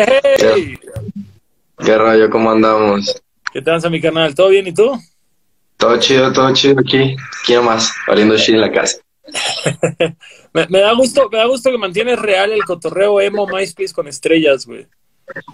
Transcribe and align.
Hey, 0.00 0.78
¿Qué 1.84 1.98
rollo? 1.98 2.30
¿Cómo 2.30 2.50
andamos? 2.50 3.20
¿qué 3.52 3.60
tal, 3.62 3.90
mi 3.90 4.00
canal? 4.00 4.32
¿Todo 4.34 4.50
bien 4.50 4.66
y 4.68 4.72
tú? 4.72 4.92
Todo 5.76 5.98
chido, 5.98 6.32
todo 6.32 6.52
chido 6.54 6.80
aquí. 6.80 7.16
¿Quién 7.44 7.64
más? 7.64 7.92
Valiendo 8.06 8.36
shit 8.36 8.54
en 8.54 8.60
la 8.60 8.72
casa. 8.72 8.98
Me, 10.54 10.66
me 10.68 10.80
da 10.80 10.94
gusto, 10.94 11.28
me 11.30 11.36
da 11.36 11.44
gusto 11.44 11.70
que 11.70 11.76
mantienes 11.76 12.18
real 12.18 12.50
el 12.50 12.64
cotorreo 12.64 13.20
emo 13.20 13.46
MySpace 13.46 13.92
con 13.92 14.08
estrellas, 14.08 14.64
güey. 14.64 14.86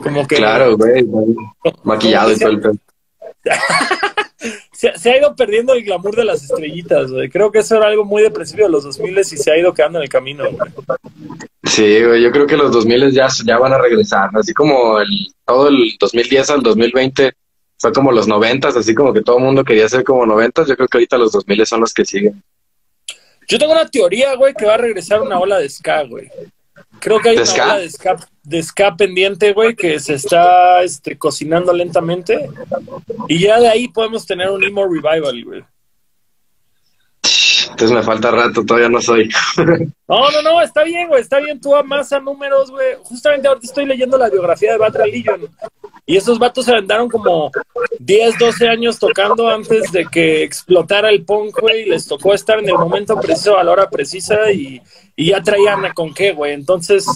Como 0.01 0.25
que 0.25 0.37
Claro, 0.37 0.77
güey. 0.77 1.05
Maquillado 1.83 2.31
y 2.31 2.39
todo 2.39 2.51
el 2.51 2.61
pedo. 2.61 2.77
se, 4.73 4.97
se 4.99 5.11
ha 5.11 5.19
ido 5.19 5.35
perdiendo 5.35 5.75
el 5.75 5.85
glamour 5.85 6.17
de 6.17 6.25
las 6.25 6.43
estrellitas, 6.43 7.11
güey. 7.11 7.29
Creo 7.29 7.51
que 7.51 7.61
eso 7.61 7.77
era 7.77 7.89
algo 7.89 8.05
muy 8.05 8.23
depresivo 8.23 8.65
de 8.65 8.71
los 8.71 8.85
2000 8.85 9.19
y 9.19 9.25
se 9.25 9.51
ha 9.51 9.59
ido 9.59 9.73
quedando 9.73 9.99
en 9.99 10.05
el 10.05 10.09
camino, 10.09 10.45
güey. 10.51 10.71
Sí, 11.65 12.05
güey. 12.05 12.23
Yo 12.23 12.31
creo 12.31 12.47
que 12.47 12.57
los 12.57 12.73
2000 12.73 13.13
ya, 13.13 13.29
ya 13.45 13.59
van 13.59 13.73
a 13.73 13.79
regresar. 13.79 14.31
Así 14.35 14.53
como 14.53 15.01
el, 15.01 15.09
todo 15.45 15.69
el 15.69 15.97
2010 15.99 16.51
al 16.51 16.63
2020 16.63 17.33
fue 17.79 17.93
como 17.93 18.13
los 18.13 18.27
90, 18.27 18.69
así 18.69 18.95
como 18.95 19.13
que 19.13 19.23
todo 19.23 19.39
el 19.39 19.45
mundo 19.45 19.65
quería 19.65 19.89
ser 19.89 20.05
como 20.05 20.27
90. 20.27 20.67
Yo 20.67 20.77
creo 20.77 20.89
que 20.89 20.99
ahorita 20.99 21.19
los 21.19 21.33
2000 21.33 21.67
son 21.67 21.81
los 21.81 21.93
que 21.93 22.05
siguen. 22.05 22.43
Yo 23.49 23.59
tengo 23.59 23.73
una 23.73 23.89
teoría, 23.89 24.35
güey, 24.37 24.55
que 24.55 24.65
va 24.65 24.75
a 24.75 24.79
regresar 24.79 25.21
una 25.21 25.39
ola 25.39 25.59
de 25.59 25.69
ska, 25.69 26.03
güey. 26.05 26.31
Creo 27.05 27.21
que 27.21 27.29
hay 27.29 27.37
¿De 27.37 27.43
una 27.43 27.51
ska? 27.51 27.65
ola 27.65 27.79
de 27.81 27.91
ska, 27.91 28.17
de 28.43 28.63
ska 28.63 28.97
pendiente, 28.97 29.53
güey, 29.53 29.77
que 29.77 30.01
se 30.01 30.15
está 30.15 30.83
este, 30.83 31.19
cocinando 31.19 31.71
lentamente. 31.71 32.49
Y 33.29 33.41
ya 33.41 33.61
de 33.61 33.69
ahí 33.69 33.89
podemos 33.89 34.25
tener 34.25 34.49
un 34.49 34.65
emo 34.65 34.87
revival, 34.87 35.45
güey. 35.45 35.65
Entonces 37.69 37.91
me 37.95 38.03
falta 38.03 38.31
rato, 38.31 38.65
todavía 38.65 38.89
no 38.89 39.03
soy. 39.03 39.29
No, 40.07 40.31
no, 40.31 40.43
no, 40.43 40.61
está 40.61 40.85
bien, 40.85 41.09
güey, 41.09 41.21
está 41.21 41.41
bien. 41.41 41.61
Tú 41.61 41.75
amas 41.75 42.13
a 42.13 42.21
números, 42.21 42.71
güey. 42.71 42.95
Justamente 43.03 43.49
ahorita 43.49 43.67
estoy 43.67 43.85
leyendo 43.85 44.17
la 44.17 44.31
biografía 44.31 44.73
de 44.73 44.79
Bad 44.79 44.97
Religion. 44.97 45.49
Y 46.07 46.19
esos 46.19 46.39
vatos 46.39 46.67
se 46.67 46.73
aventaron 46.73 47.09
como 47.09 47.51
10, 47.99 48.39
12 48.39 48.69
años 48.69 48.99
tocando 48.99 49.49
antes 49.49 49.91
de 49.91 50.05
que 50.05 50.43
explotara 50.43 51.09
el 51.09 51.25
punk, 51.25 51.59
güey. 51.59 51.87
Les 51.87 52.07
tocó 52.07 52.35
estar 52.35 52.59
en 52.59 52.69
el 52.69 52.75
momento 52.75 53.19
preciso, 53.19 53.57
a 53.57 53.65
la 53.65 53.73
hora 53.73 53.89
precisa 53.89 54.51
y, 54.53 54.83
ya 55.17 55.43
traían 55.43 55.85
a 55.85 55.95
con 55.95 56.13
qué, 56.13 56.33
güey. 56.33 56.53
Entonces, 56.53 57.07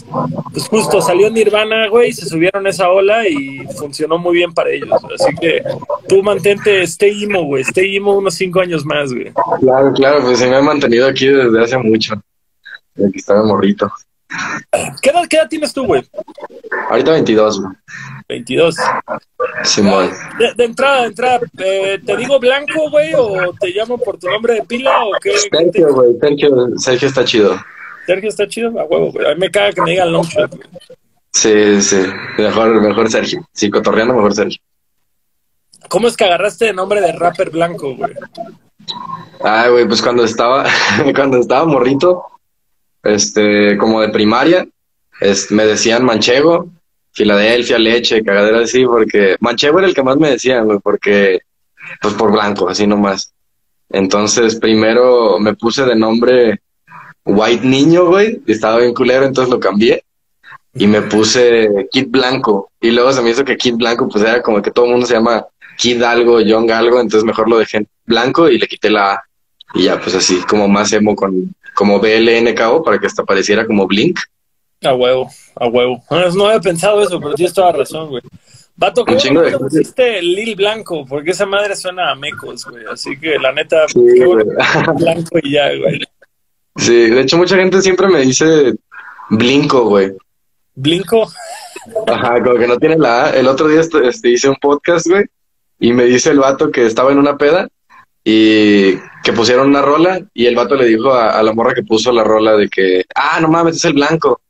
pues 0.53 0.69
justo 0.69 1.03
salió 1.03 1.29
Nirvana, 1.31 1.89
güey, 1.89 2.13
se 2.13 2.27
subieron 2.27 2.67
esa 2.67 2.89
ola 2.89 3.29
y 3.29 3.67
funcionó 3.77 4.17
muy 4.17 4.37
bien 4.37 4.55
para 4.55 4.71
ellos. 4.71 4.89
Así 5.15 5.35
que 5.39 5.63
tú 6.09 6.23
mantente, 6.23 6.83
stay 6.83 7.25
emo, 7.25 7.45
güey. 7.45 7.65
Stay 7.65 7.97
emo 7.97 8.17
unos 8.17 8.35
5 8.35 8.61
años 8.61 8.87
más, 8.87 9.13
güey. 9.13 9.33
Claro, 9.61 9.93
claro, 9.93 10.23
pues 10.23 10.39
se 10.39 10.49
me 10.49 10.57
ha 10.57 10.63
mantenido 10.63 11.07
aquí 11.07 11.27
desde 11.27 11.63
hace 11.63 11.77
mucho. 11.77 12.15
Desde 12.95 13.13
que 13.13 13.19
estaba 13.19 13.45
morrito. 13.45 13.93
¿Qué 15.01 15.11
edad, 15.11 15.25
qué 15.29 15.37
edad 15.37 15.49
tienes 15.49 15.73
tú, 15.73 15.87
güey? 15.87 16.03
Ahorita 16.91 17.13
22, 17.13 17.61
güey. 17.61 17.73
22. 18.29 18.77
Simón. 19.65 20.11
De, 20.39 20.55
de 20.55 20.65
entrada, 20.65 21.03
de 21.03 21.07
entrada, 21.07 21.41
eh, 21.59 21.99
¿te 22.05 22.17
digo 22.17 22.39
blanco, 22.39 22.91
güey, 22.91 23.15
o 23.17 23.55
te 23.59 23.71
llamo 23.71 23.97
por 23.97 24.19
tu 24.19 24.29
nombre 24.29 24.55
de 24.55 24.63
pila 24.63 25.05
o 25.05 25.13
qué? 25.21 25.33
Sergio, 25.39 25.95
güey. 25.95 26.17
Sergio, 26.21 26.69
Sergio 26.77 27.09
está 27.09 27.25
chido. 27.25 27.59
Sergio 28.07 28.29
está 28.29 28.47
chido, 28.47 28.69
a 28.79 28.85
huevo, 28.85 29.13
güey. 29.13 29.27
A 29.27 29.35
mí 29.35 29.41
me 29.41 29.51
caga 29.51 29.73
que 29.73 29.83
me 29.83 29.91
digan 29.93 30.13
Longshot, 30.13 30.55
güey. 30.55 30.69
Sí, 31.33 31.81
sí. 31.81 32.03
Mejor, 32.37 32.81
mejor 32.81 33.11
Sergio. 33.11 33.47
Sí, 33.53 33.71
cotorreando 33.71 34.15
mejor 34.15 34.35
Sergio. 34.35 34.61
¿Cómo 35.89 36.09
es 36.09 36.17
que 36.17 36.25
agarraste 36.25 36.67
de 36.67 36.73
nombre 36.75 37.01
de 37.01 37.13
rapper 37.13 37.51
blanco, 37.51 37.95
güey? 37.95 38.13
Ay, 39.43 39.71
güey, 39.71 39.87
pues 39.87 40.03
cuando 40.03 40.25
estaba, 40.25 40.67
cuando 41.15 41.39
estaba 41.39 41.65
morrito, 41.65 42.25
este, 43.03 43.77
como 43.79 44.01
de 44.01 44.09
primaria, 44.11 44.67
es- 45.21 45.51
me 45.51 45.65
decían 45.67 46.05
manchego, 46.05 46.71
Filadelfia, 47.13 47.79
leche, 47.79 48.23
cagadera 48.23 48.61
así, 48.61 48.85
porque 48.87 49.37
manchego 49.41 49.79
era 49.79 49.89
el 49.89 49.95
que 49.95 50.03
más 50.05 50.17
me 50.19 50.31
decían, 50.31 50.67
güey, 50.67 50.79
porque, 50.79 51.41
pues 52.01 52.15
por 52.15 52.31
blanco, 52.31 52.69
así 52.69 52.87
nomás. 52.87 53.33
Entonces, 53.91 54.57
primero 54.57 55.39
me 55.41 55.55
puse 55.55 55.85
de 55.85 55.97
nombre 55.97 56.61
White 57.25 57.67
Niño, 57.67 58.07
güey, 58.07 58.41
y 58.47 58.53
estaba 58.53 58.79
bien 58.79 58.95
culero, 58.95 59.25
entonces 59.25 59.53
lo 59.53 59.59
cambié. 59.59 60.05
Y 60.75 60.87
me 60.87 61.03
puse 61.03 61.89
Kid 61.91 62.07
Blanco. 62.09 62.71
Y 62.81 62.91
luego 62.93 63.13
se 63.13 63.21
me 63.23 63.31
hizo 63.31 63.45
que 63.45 63.57
Kid 63.57 63.75
Blanco, 63.75 64.09
pues 64.09 64.23
era 64.23 64.41
como 64.43 64.63
que 64.63 64.71
todo 64.71 64.85
el 64.85 64.93
mundo 64.93 65.07
se 65.07 65.15
llama 65.15 65.45
Kid 65.77 66.03
algo, 66.03 66.41
Young 66.41 66.71
algo, 66.71 67.01
entonces 67.01 67.25
mejor 67.25 67.49
lo 67.49 67.59
dejé 67.59 67.87
blanco 68.07 68.49
y 68.49 68.59
le 68.59 68.67
quité 68.69 68.91
la 68.91 69.15
A. 69.15 69.23
Y 69.75 69.85
ya, 69.85 70.01
pues 70.01 70.15
así, 70.15 70.41
como 70.49 70.69
más 70.69 70.93
emo 70.93 71.17
con, 71.17 71.55
como 71.79 72.01
BLNKO 72.01 72.83
para 72.83 72.99
que 72.99 73.07
hasta 73.07 73.23
pareciera 73.23 73.65
como 73.65 73.87
Blink. 73.87 74.19
A 74.83 74.95
huevo, 74.95 75.31
a 75.55 75.69
huevo. 75.69 76.03
No, 76.11 76.29
no 76.31 76.47
había 76.47 76.59
pensado 76.59 77.01
eso, 77.01 77.21
pero 77.21 77.35
tienes 77.35 77.55
toda 77.55 77.71
razón, 77.71 78.09
güey. 78.09 78.23
Vato, 78.75 79.05
¿cómo 79.05 79.17
de 79.43 79.57
pusiste 79.57 80.21
Lil 80.21 80.57
Blanco? 80.57 81.07
Porque 81.07 81.31
esa 81.31 81.47
madre 81.47 81.77
suena 81.77 82.11
a 82.11 82.17
mecos, 82.17 82.65
güey. 82.65 82.85
Así 82.91 83.17
que 83.21 83.39
la 83.39 83.53
neta, 83.53 83.87
Sí, 83.87 84.01
qué 84.13 84.27
bueno, 84.27 84.45
güey. 84.45 84.97
blanco 84.97 85.39
y 85.41 85.53
ya, 85.53 85.69
güey. 85.77 86.01
Sí, 86.75 87.11
de 87.11 87.21
hecho 87.21 87.37
mucha 87.37 87.55
gente 87.55 87.81
siempre 87.81 88.09
me 88.09 88.23
dice 88.23 88.75
Blinko, 89.31 89.85
güey. 89.85 90.13
Blinco. 90.75 91.31
Ajá, 92.09 92.43
como 92.43 92.59
que 92.59 92.67
no 92.67 92.77
tiene 92.77 92.99
la 92.99 93.27
A. 93.27 93.31
El 93.31 93.47
otro 93.47 93.69
día 93.69 93.81
este, 93.81 94.09
este, 94.09 94.31
hice 94.31 94.49
un 94.49 94.57
podcast, 94.57 95.07
güey, 95.07 95.27
y 95.79 95.93
me 95.93 96.07
dice 96.07 96.31
el 96.31 96.41
vato 96.41 96.73
que 96.73 96.87
estaba 96.87 97.13
en 97.13 97.19
una 97.19 97.37
peda 97.39 97.69
y 98.25 98.95
que 99.23 99.33
pusieron 99.35 99.69
una 99.69 99.83
rola 99.83 100.21
y 100.35 100.47
el 100.47 100.55
vato 100.55 100.75
le 100.75 100.87
dijo 100.87 101.13
a, 101.13 101.31
a 101.39 101.43
la 101.43 101.53
morra 101.53 101.75
que 101.75 101.83
puso 101.83 102.13
la 102.13 102.25
rola 102.25 102.57
de 102.57 102.69
que, 102.69 103.05
ah, 103.15 103.39
no 103.41 103.49
mames, 103.49 103.77
es 103.77 103.85
el 103.85 103.95
blanco. 103.95 104.41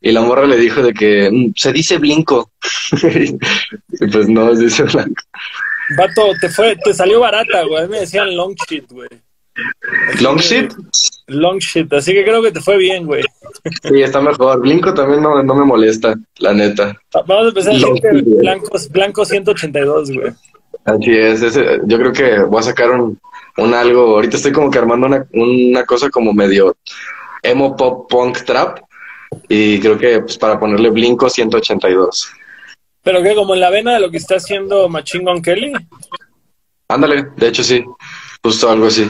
Y 0.00 0.12
la 0.12 0.20
morra 0.20 0.46
le 0.46 0.56
dijo 0.58 0.82
de 0.82 0.92
que 0.92 1.30
"Mm, 1.30 1.52
se 1.56 1.72
dice 1.72 1.96
blinco. 1.98 2.50
y 3.02 4.06
pues 4.06 4.28
no, 4.28 4.54
se 4.54 4.64
dice 4.64 4.82
blanco. 4.84 5.22
Vato, 5.96 6.22
te 6.40 6.48
fue, 6.48 6.76
te 6.84 6.92
salió 6.94 7.20
barata, 7.20 7.62
güey. 7.64 7.88
Me 7.88 8.00
decían 8.00 8.34
long 8.36 8.54
shit, 8.68 8.90
güey. 8.90 9.08
Long 10.20 10.36
que- 10.36 10.42
shit, 10.42 10.72
Long 11.28 11.58
shit, 11.58 11.90
así 11.92 12.12
que 12.12 12.24
creo 12.24 12.42
que 12.42 12.50
te 12.52 12.60
fue 12.60 12.76
bien, 12.76 13.06
güey. 13.06 13.22
sí, 13.82 14.02
está 14.02 14.20
mejor. 14.20 14.60
Blinco 14.60 14.92
también 14.92 15.22
no, 15.22 15.42
no 15.42 15.54
me 15.54 15.64
molesta, 15.64 16.14
la 16.38 16.52
neta. 16.52 17.00
Vamos 17.26 17.46
a 17.46 17.48
empezar 17.48 17.74
Long 17.76 18.00
que 18.00 18.12
shit, 18.12 18.24
güey. 18.26 18.38
blancos, 18.40 18.90
blanco 18.90 19.24
182, 19.24 20.10
güey. 20.12 20.32
Así 20.84 21.16
es, 21.16 21.42
ese- 21.42 21.80
yo 21.84 21.98
creo 21.98 22.12
que 22.12 22.38
voy 22.40 22.60
a 22.60 22.62
sacar 22.62 22.90
un, 22.90 23.18
un 23.56 23.74
algo, 23.74 24.14
ahorita 24.16 24.36
estoy 24.36 24.52
como 24.52 24.70
que 24.70 24.78
armando 24.78 25.06
una, 25.06 25.26
una 25.32 25.84
cosa 25.84 26.10
como 26.10 26.32
medio 26.32 26.76
emo 27.42 27.76
pop 27.76 28.08
punk 28.10 28.42
trap 28.44 28.80
y 29.48 29.80
creo 29.80 29.96
que 29.98 30.20
pues 30.20 30.36
para 30.38 30.58
ponerle 30.58 30.90
Blinko 30.90 31.28
182. 31.30 32.28
Pero 33.02 33.22
que 33.22 33.34
como 33.34 33.54
en 33.54 33.60
la 33.60 33.70
vena 33.70 33.94
de 33.94 34.00
lo 34.00 34.10
que 34.10 34.16
está 34.18 34.36
haciendo 34.36 34.88
Machine 34.88 35.24
Gun 35.24 35.42
Kelly. 35.42 35.72
Ándale, 36.88 37.26
de 37.36 37.48
hecho 37.48 37.62
sí, 37.64 37.84
justo 38.42 38.70
algo 38.70 38.86
así. 38.86 39.08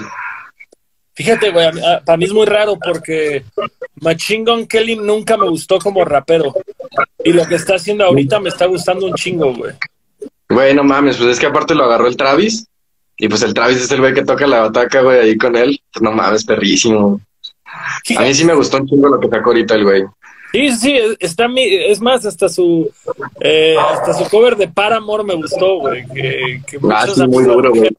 Fíjate, 1.17 1.51
güey, 1.51 1.69
para 2.05 2.17
mí 2.17 2.25
es 2.25 2.33
muy 2.33 2.45
raro 2.47 2.77
porque 2.83 3.45
Machine 4.01 4.45
Gun 4.45 4.67
Kelly 4.67 4.97
nunca 4.97 5.37
me 5.37 5.49
gustó 5.49 5.79
como 5.79 6.05
rapero. 6.05 6.53
Y 7.25 7.33
lo 7.33 7.45
que 7.47 7.55
está 7.55 7.77
haciendo 7.77 8.05
ahorita 8.05 8.41
me 8.41 8.49
está 8.49 8.67
gustando 8.67 9.06
un 9.06 9.15
chingo, 9.15 9.55
güey. 9.55 9.73
Güey, 10.55 10.75
no 10.75 10.85
mames, 10.85 11.17
pues 11.17 11.31
es 11.31 11.41
que 11.41 11.47
aparte 11.47 11.75
lo 11.75 11.85
agarró 11.85 12.07
el 12.07 12.17
Travis 12.17 12.67
y 13.17 13.29
pues 13.29 13.43
el 13.43 13.55
Travis 13.55 13.79
es 13.79 13.91
el 13.91 14.01
güey 14.01 14.15
que 14.15 14.25
toca 14.25 14.47
la 14.47 14.61
bataca, 14.61 15.03
güey, 15.03 15.21
ahí 15.21 15.37
con 15.37 15.57
él. 15.57 15.81
Pues 15.93 16.03
no 16.03 16.13
mames, 16.13 16.45
perrísimo. 16.45 17.21
A 18.17 18.23
mí 18.23 18.35
sí 18.35 18.45
me 18.45 18.55
gustó 18.55 18.79
un 18.79 18.87
chingo 18.87 19.09
lo 19.09 19.21
que 19.21 19.29
sacó 19.29 19.51
ahorita 19.51 19.75
el 19.75 19.85
güey. 19.85 20.03
Sí, 20.53 20.71
sí, 20.71 20.77
sí, 20.79 20.97
es- 20.97 21.17
está 21.19 21.49
mi, 21.49 21.63
es 21.65 22.01
más, 22.01 22.25
hasta 22.25 22.49
su 22.49 22.89
eh, 23.41 23.75
hasta 23.77 24.15
su 24.15 24.29
cover 24.31 24.57
de 24.57 24.69
Paramore 24.69 25.25
me 25.25 25.35
gustó, 25.35 25.79
güey. 25.81 26.07
Que, 26.07 26.63
que 26.67 26.77
Ah, 26.77 27.01
muchos 27.03 27.17
sí, 27.17 27.27
muy 27.27 27.43
duro, 27.45 27.71
güey. 27.75 27.91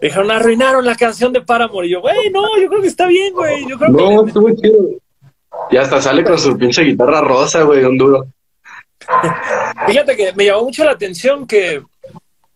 Dijeron, 0.00 0.30
arruinaron 0.32 0.84
la 0.84 0.96
canción 0.96 1.32
de 1.32 1.40
Paramore. 1.42 1.86
Y 1.86 1.90
yo, 1.90 2.00
güey, 2.00 2.30
no, 2.32 2.42
yo 2.60 2.68
creo 2.68 2.80
que 2.82 2.88
está 2.88 3.06
bien, 3.06 3.32
güey. 3.32 3.64
Yo 3.68 3.78
creo 3.78 3.90
No, 3.90 4.22
que 4.24 4.28
estuvo 4.30 4.50
chido. 4.56 4.76
Y 5.70 5.76
hasta 5.76 6.00
sale 6.02 6.24
con 6.24 6.36
su 6.38 6.56
pinche 6.58 6.82
guitarra 6.82 7.20
rosa, 7.20 7.62
güey, 7.62 7.84
un 7.84 7.96
duro. 7.96 8.26
Fíjate 9.86 10.16
que 10.16 10.32
me 10.34 10.44
llamó 10.46 10.64
mucho 10.64 10.84
la 10.84 10.92
atención 10.92 11.46
que 11.46 11.82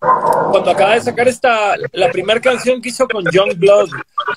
cuando 0.01 0.71
acaba 0.71 0.95
de 0.95 1.01
sacar 1.01 1.27
esta, 1.27 1.75
la 1.93 2.09
primera 2.13 2.41
canción 2.41 2.81
que 2.81 2.91
hizo 2.91 3.09
con 3.09 3.25
Young 3.33 3.55
Blood, 3.57 3.89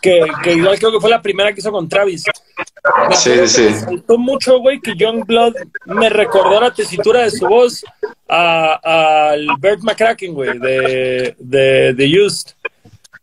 que, 0.01 0.25
que 0.43 0.53
igual 0.53 0.79
creo 0.79 0.91
que 0.91 0.99
fue 0.99 1.09
la 1.11 1.21
primera 1.21 1.53
que 1.53 1.59
hizo 1.59 1.71
con 1.71 1.87
Travis. 1.87 2.23
Me 3.07 3.15
Sí, 3.15 3.47
sí. 3.47 3.61
Me 3.69 3.79
saltó 3.79 4.17
mucho, 4.17 4.57
güey, 4.59 4.79
que 4.81 4.95
Young 4.95 5.23
Blood 5.25 5.53
me 5.85 6.09
recordó 6.09 6.59
la 6.59 6.73
tesitura 6.73 7.21
de 7.21 7.29
su 7.31 7.47
voz 7.47 7.85
a- 8.27 9.29
al 9.33 9.47
Bert 9.59 9.81
McCracken, 9.81 10.33
güey, 10.33 10.57
de, 10.57 11.35
de, 11.37 11.93
de 11.93 12.21
Used. 12.25 12.53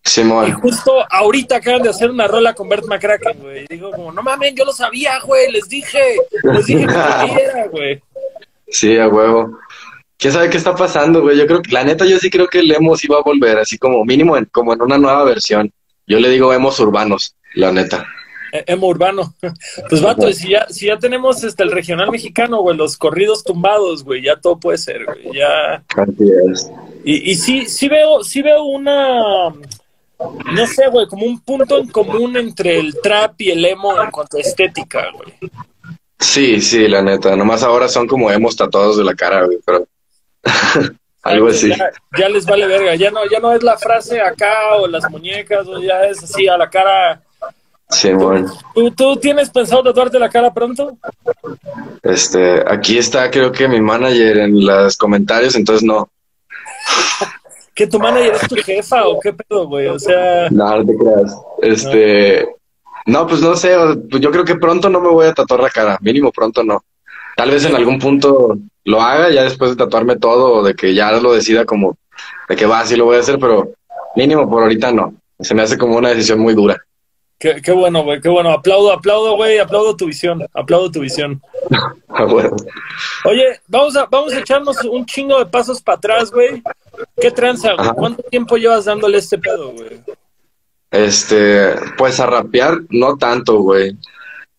Y 0.04 0.10
Simón. 0.10 0.52
justo 0.52 1.04
ahorita 1.10 1.56
acaban 1.56 1.82
de 1.82 1.90
hacer 1.90 2.08
una 2.08 2.28
rola 2.28 2.54
con 2.54 2.68
Bert 2.68 2.84
McCracken, 2.86 3.40
güey. 3.40 3.64
Y 3.64 3.66
digo 3.74 3.90
como, 3.90 4.12
no 4.12 4.22
mames, 4.22 4.54
yo 4.54 4.64
lo 4.64 4.72
sabía, 4.72 5.18
güey, 5.20 5.50
les 5.50 5.68
dije, 5.68 6.16
les 6.44 6.66
dije 6.66 6.86
que 6.86 6.92
era, 7.42 7.66
güey. 7.66 8.00
Sí, 8.70 8.96
a 8.98 9.08
huevo. 9.08 9.58
¿Quién 10.16 10.32
sabe 10.32 10.50
qué 10.50 10.56
está 10.56 10.74
pasando, 10.74 11.22
güey? 11.22 11.38
Yo 11.38 11.46
creo 11.46 11.62
que, 11.62 11.72
la 11.72 11.84
neta, 11.84 12.04
yo 12.04 12.18
sí 12.18 12.28
creo 12.28 12.48
que 12.48 12.58
el 12.58 12.72
emo 12.72 12.96
sí 12.96 13.06
va 13.06 13.18
a 13.18 13.22
volver, 13.22 13.58
así 13.58 13.78
como 13.78 14.04
mínimo, 14.04 14.36
en, 14.36 14.46
como 14.46 14.72
en 14.72 14.82
una 14.82 14.98
nueva 14.98 15.24
versión. 15.24 15.72
Yo 16.06 16.18
le 16.18 16.28
digo 16.30 16.52
emos 16.52 16.80
urbanos, 16.80 17.36
la 17.54 17.70
neta. 17.70 18.04
E- 18.52 18.64
Emo 18.66 18.88
urbano. 18.88 19.34
Pues 19.88 20.02
vato, 20.02 20.32
si 20.32 20.50
ya, 20.50 20.66
si 20.68 20.86
ya 20.86 20.98
tenemos 20.98 21.44
este 21.44 21.62
el 21.62 21.70
regional 21.70 22.10
mexicano, 22.10 22.60
güey, 22.62 22.76
los 22.76 22.96
corridos 22.96 23.44
tumbados, 23.44 24.02
güey, 24.04 24.22
ya 24.22 24.36
todo 24.36 24.58
puede 24.58 24.78
ser, 24.78 25.04
güey. 25.04 25.36
Ya. 25.36 25.82
Así 25.96 26.30
es. 26.50 26.70
Y, 27.04 27.30
y 27.30 27.34
sí, 27.36 27.66
sí 27.66 27.88
veo, 27.88 28.24
sí 28.24 28.42
veo 28.42 28.64
una 28.64 29.52
no 30.52 30.66
sé, 30.66 30.88
güey, 30.88 31.06
como 31.06 31.26
un 31.26 31.40
punto 31.40 31.78
en 31.78 31.88
común 31.88 32.36
entre 32.36 32.78
el 32.78 32.96
trap 33.00 33.40
y 33.40 33.50
el 33.50 33.64
emo 33.64 34.00
en 34.02 34.10
cuanto 34.10 34.36
a 34.36 34.40
estética, 34.40 35.06
güey. 35.14 35.32
Sí, 36.18 36.60
sí, 36.60 36.88
la 36.88 37.02
neta. 37.02 37.36
Nomás 37.36 37.62
ahora 37.62 37.88
son 37.88 38.06
como 38.06 38.30
hemos 38.30 38.56
tatuados 38.56 38.96
de 38.96 39.04
la 39.04 39.14
cara, 39.14 39.44
güey, 39.44 39.58
pero 39.64 39.86
algo 41.22 41.48
así. 41.48 41.68
Ya, 41.70 41.90
ya 42.18 42.28
les 42.28 42.44
vale 42.44 42.66
verga, 42.66 42.94
ya 42.96 43.10
no, 43.10 43.20
ya 43.30 43.38
no 43.38 43.52
es 43.52 43.62
la 43.62 43.76
frase 43.78 44.20
acá 44.20 44.76
o 44.76 44.86
las 44.86 45.08
muñecas, 45.10 45.66
o 45.68 45.80
ya 45.80 46.04
es 46.04 46.22
así 46.22 46.48
a 46.48 46.56
la 46.56 46.68
cara. 46.68 47.22
Sí, 47.90 48.12
bueno. 48.12 48.52
¿Tú, 48.74 48.90
¿Tú 48.90 49.16
tienes 49.16 49.48
pensado 49.48 49.82
tatuarte 49.82 50.18
la 50.18 50.28
cara 50.28 50.52
pronto? 50.52 50.98
Este, 52.02 52.62
aquí 52.66 52.98
está 52.98 53.30
creo 53.30 53.50
que 53.50 53.66
mi 53.66 53.80
manager 53.80 54.38
en 54.38 54.66
los 54.66 54.96
comentarios, 54.96 55.54
entonces 55.54 55.84
no. 55.84 56.08
¿Que 57.74 57.86
tu 57.86 57.98
manager 58.00 58.34
es 58.34 58.48
tu 58.48 58.56
jefa 58.56 59.06
o 59.06 59.20
qué 59.20 59.32
pedo, 59.32 59.68
güey? 59.68 59.86
O 59.86 59.98
sea, 59.98 60.48
No, 60.50 60.78
no 60.78 60.84
te 60.84 60.96
creas. 60.96 61.36
Este, 61.62 62.42
no, 62.44 62.57
pues 63.26 63.40
no 63.40 63.56
sé, 63.56 63.74
pues 64.10 64.22
yo 64.22 64.30
creo 64.30 64.44
que 64.44 64.56
pronto 64.56 64.88
no 64.90 65.00
me 65.00 65.08
voy 65.08 65.26
a 65.26 65.32
tatuar 65.32 65.60
la 65.60 65.70
cara, 65.70 65.98
mínimo 66.02 66.30
pronto 66.30 66.62
no. 66.62 66.84
Tal 67.36 67.50
vez 67.50 67.64
en 67.64 67.74
algún 67.74 67.98
punto 67.98 68.58
lo 68.84 69.00
haga, 69.00 69.30
ya 69.30 69.44
después 69.44 69.70
de 69.70 69.76
tatuarme 69.76 70.16
todo, 70.16 70.54
o 70.54 70.62
de 70.62 70.74
que 70.74 70.94
ya 70.94 71.12
lo 71.12 71.32
decida 71.32 71.64
como, 71.64 71.96
de 72.48 72.56
que 72.56 72.66
va, 72.66 72.84
sí 72.84 72.96
lo 72.96 73.06
voy 73.06 73.16
a 73.16 73.20
hacer, 73.20 73.38
pero 73.38 73.72
mínimo 74.16 74.48
por 74.50 74.62
ahorita 74.62 74.92
no. 74.92 75.14
Se 75.40 75.54
me 75.54 75.62
hace 75.62 75.78
como 75.78 75.96
una 75.96 76.10
decisión 76.10 76.40
muy 76.40 76.52
dura. 76.54 76.76
qué, 77.38 77.62
qué 77.62 77.72
bueno, 77.72 78.02
güey, 78.02 78.20
qué 78.20 78.28
bueno. 78.28 78.50
Aplaudo, 78.50 78.92
aplaudo, 78.92 79.36
güey, 79.36 79.58
aplaudo 79.58 79.96
tu 79.96 80.06
visión, 80.06 80.44
aplaudo 80.52 80.90
tu 80.90 81.00
visión. 81.00 81.40
Ah, 82.10 82.24
bueno. 82.24 82.56
Oye, 83.26 83.60
vamos 83.68 83.94
a, 83.94 84.06
vamos 84.06 84.32
a 84.32 84.40
echarnos 84.40 84.82
un 84.84 85.06
chingo 85.06 85.38
de 85.38 85.46
pasos 85.46 85.80
para 85.80 85.98
atrás, 85.98 86.32
güey. 86.32 86.60
¿Qué 87.20 87.30
tranza, 87.30 87.74
güey? 87.74 87.90
¿Cuánto 87.90 88.22
tiempo 88.24 88.56
llevas 88.56 88.86
dándole 88.86 89.18
este 89.18 89.38
pedo, 89.38 89.70
güey? 89.70 90.00
Este, 90.90 91.74
pues 91.96 92.18
a 92.20 92.26
rapear, 92.26 92.78
no 92.90 93.16
tanto, 93.16 93.60
güey. 93.60 93.96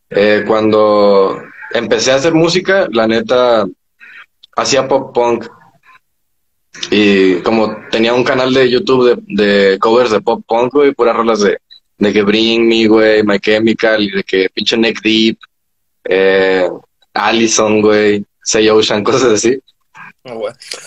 Eh, 0.10 0.44
cuando 0.48 1.42
empecé 1.74 2.12
a 2.12 2.16
hacer 2.16 2.34
música, 2.34 2.88
la 2.92 3.08
neta, 3.08 3.68
hacía 4.56 4.88
pop 4.88 5.14
punk. 5.14 5.46
Y 6.92 7.36
como 7.42 7.76
tenía 7.92 8.14
un 8.14 8.24
canal 8.24 8.54
de 8.54 8.70
YouTube 8.70 9.24
de, 9.28 9.44
de 9.72 9.80
covers 9.80 10.12
de 10.12 10.22
pop 10.22 10.44
punk, 10.48 10.74
güey, 10.74 10.94
puras 10.94 11.16
rolas 11.16 11.42
de, 11.42 11.58
de 11.98 12.14
que 12.14 12.22
Bring 12.22 12.68
Me, 12.68 12.88
güey, 12.88 13.24
My 13.24 13.40
Chemical, 13.40 14.04
y 14.04 14.12
de 14.12 14.24
que 14.24 14.48
pinche 14.54 14.78
Neck 14.78 15.02
Deep, 15.02 15.38
eh, 16.06 16.70
Allison, 17.14 17.82
güey, 17.82 18.24
Say 18.44 18.70
Ocean, 18.70 19.04
cosas 19.04 19.34
así. 19.34 19.60
Ah. 20.26 20.34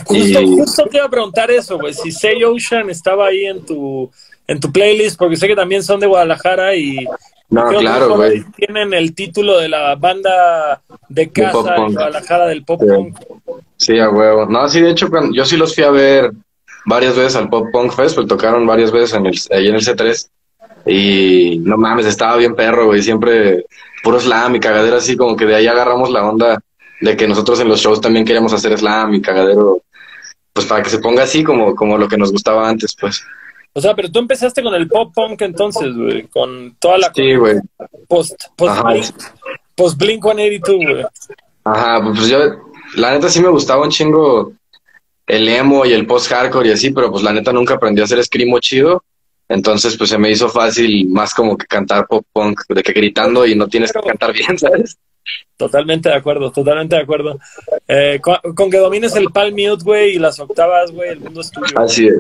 Justo, 0.05 0.41
Y- 0.41 0.57
justo 0.59 0.85
te 0.87 0.99
iba 0.99 1.07
a 1.07 1.11
preguntar 1.11 1.51
eso, 1.51 1.79
güey. 1.79 1.93
Si 1.95 2.13
Say 2.13 2.43
Ocean 2.45 2.89
estaba 2.91 3.27
ahí 3.27 3.47
en 3.47 3.65
tu, 3.65 4.11
en 4.47 4.61
tu 4.61 4.71
playlist, 4.73 5.19
porque 5.19 5.37
sé 5.37 5.47
que 5.49 5.57
también 5.57 5.83
son 5.83 6.01
de 6.01 6.07
Guadalajara 6.07 6.75
y 6.77 7.07
No, 7.49 7.67
creo 7.67 7.81
que 7.81 7.87
claro, 7.87 8.17
güey. 8.17 8.45
tienen 8.57 8.93
el 8.95 9.15
título 9.15 9.59
de 9.59 9.69
la 9.69 9.95
banda 9.97 10.81
de 11.09 11.31
casa 11.31 11.75
de. 11.75 11.93
Guadalajara 11.93 12.47
del 12.47 12.65
pop 12.65 12.81
Sí. 12.83 12.89
punk. 12.89 13.19
Sí, 13.77 13.99
a 13.99 14.11
huevo. 14.11 14.47
No, 14.47 14.69
sí, 14.69 14.81
de 14.81 14.91
hecho, 14.91 15.09
cuando, 15.11 15.35
yo 15.35 15.45
sí 15.45 15.57
los 15.57 15.75
fui 15.75 15.85
a 15.85 15.91
ver 15.91 16.31
varias 16.87 17.17
veces 17.17 17.37
al 17.37 17.49
Pop 17.49 17.69
Punk 17.73 17.93
Fest, 17.93 18.15
pues 18.15 18.27
tocaron 18.29 18.67
varias 18.67 18.91
veces 18.93 19.15
en 19.15 19.27
el, 19.27 19.39
ahí 19.51 19.69
en 19.69 19.75
el 19.75 19.83
C3. 19.85 20.29
Y 20.87 21.59
no 21.65 21.77
mames, 21.77 22.07
estaba 22.07 22.37
bien 22.37 22.55
perro, 22.55 22.87
güey. 22.87 23.03
Siempre 23.03 23.67
puro 24.03 24.19
slam 24.19 24.57
y 24.57 24.61
cagadero 24.61 24.97
así, 24.97 25.17
como 25.17 25.37
que 25.37 25.47
de 25.47 25.55
ahí 25.57 25.67
agarramos 25.67 26.11
la 26.11 26.25
onda 26.29 26.61
de 27.01 27.17
que 27.17 27.27
nosotros 27.29 27.61
en 27.61 27.69
los 27.69 27.81
shows 27.81 28.01
también 28.01 28.25
queríamos 28.25 28.53
hacer 28.53 28.77
slam 28.79 29.15
y 29.15 29.21
cagadero, 29.23 29.81
pues 30.53 30.67
para 30.67 30.83
que 30.83 30.91
se 30.91 30.99
ponga 30.99 31.23
así 31.25 31.43
como, 31.45 31.75
como 31.75 31.99
lo 31.99 32.09
que 32.09 32.17
nos 32.17 32.33
gustaba 32.33 32.69
antes, 32.69 32.97
pues. 33.01 33.23
O 33.75 33.81
sea, 33.81 33.95
pero 33.95 34.11
tú 34.11 34.19
empezaste 34.19 34.63
con 34.63 34.75
el 34.75 34.87
pop 34.89 35.13
punk 35.15 35.41
entonces, 35.43 35.95
güey, 35.95 36.23
con 36.29 36.77
toda 36.79 36.99
la 36.99 37.13
Sí, 37.15 37.35
güey. 37.37 37.57
post, 38.07 38.35
post, 38.57 38.73
Ajá. 38.73 38.95
post 39.75 39.99
Blink 39.99 40.23
182, 40.23 40.77
güey. 40.93 41.05
Ajá, 41.65 42.03
pues 42.05 42.29
yo, 42.29 42.39
la 42.97 43.13
neta 43.13 43.29
sí 43.31 43.41
me 43.41 43.49
gustaba 43.49 43.83
un 43.85 43.91
chingo 43.91 44.53
el 45.27 45.49
emo 45.49 45.87
y 45.87 45.93
el 45.93 46.07
post-hardcore 46.07 46.69
y 46.69 46.73
así, 46.73 46.91
pero 46.91 47.11
pues 47.11 47.23
la 47.23 47.33
neta 47.33 47.53
nunca 47.53 47.75
aprendí 47.75 48.01
a 48.01 48.05
hacer 48.05 48.23
screamo 48.23 48.59
chido. 48.59 49.03
Entonces, 49.49 49.97
pues 49.97 50.11
se 50.11 50.19
me 50.19 50.31
hizo 50.31 50.49
fácil 50.49 51.09
más 51.09 51.33
como 51.35 51.57
que 51.57 51.67
cantar 51.67 52.07
pop 52.07 52.25
punk, 52.33 52.61
de 52.69 52.83
que 52.83 52.93
gritando 52.93 53.47
y 53.47 53.55
no 53.55 53.69
tienes 53.69 53.93
que 53.93 54.01
cantar 54.01 54.33
bien, 54.33 54.59
¿sabes? 54.59 54.99
Totalmente 55.57 56.09
de 56.09 56.15
acuerdo, 56.17 56.51
totalmente 56.51 56.97
de 56.97 57.03
acuerdo. 57.03 57.39
Eh, 57.87 58.19
con, 58.21 58.37
con 58.55 58.71
que 58.71 58.79
domines 58.79 59.15
el 59.15 59.31
palm 59.31 59.53
mute, 59.55 59.85
güey, 59.85 60.17
y 60.17 60.19
las 60.19 60.39
octavas, 60.41 60.91
güey, 60.91 61.11
el 61.11 61.21
mundo 61.21 61.41
es 61.43 61.51
tuyo. 61.51 61.79
Así 61.79 62.07
es. 62.07 62.15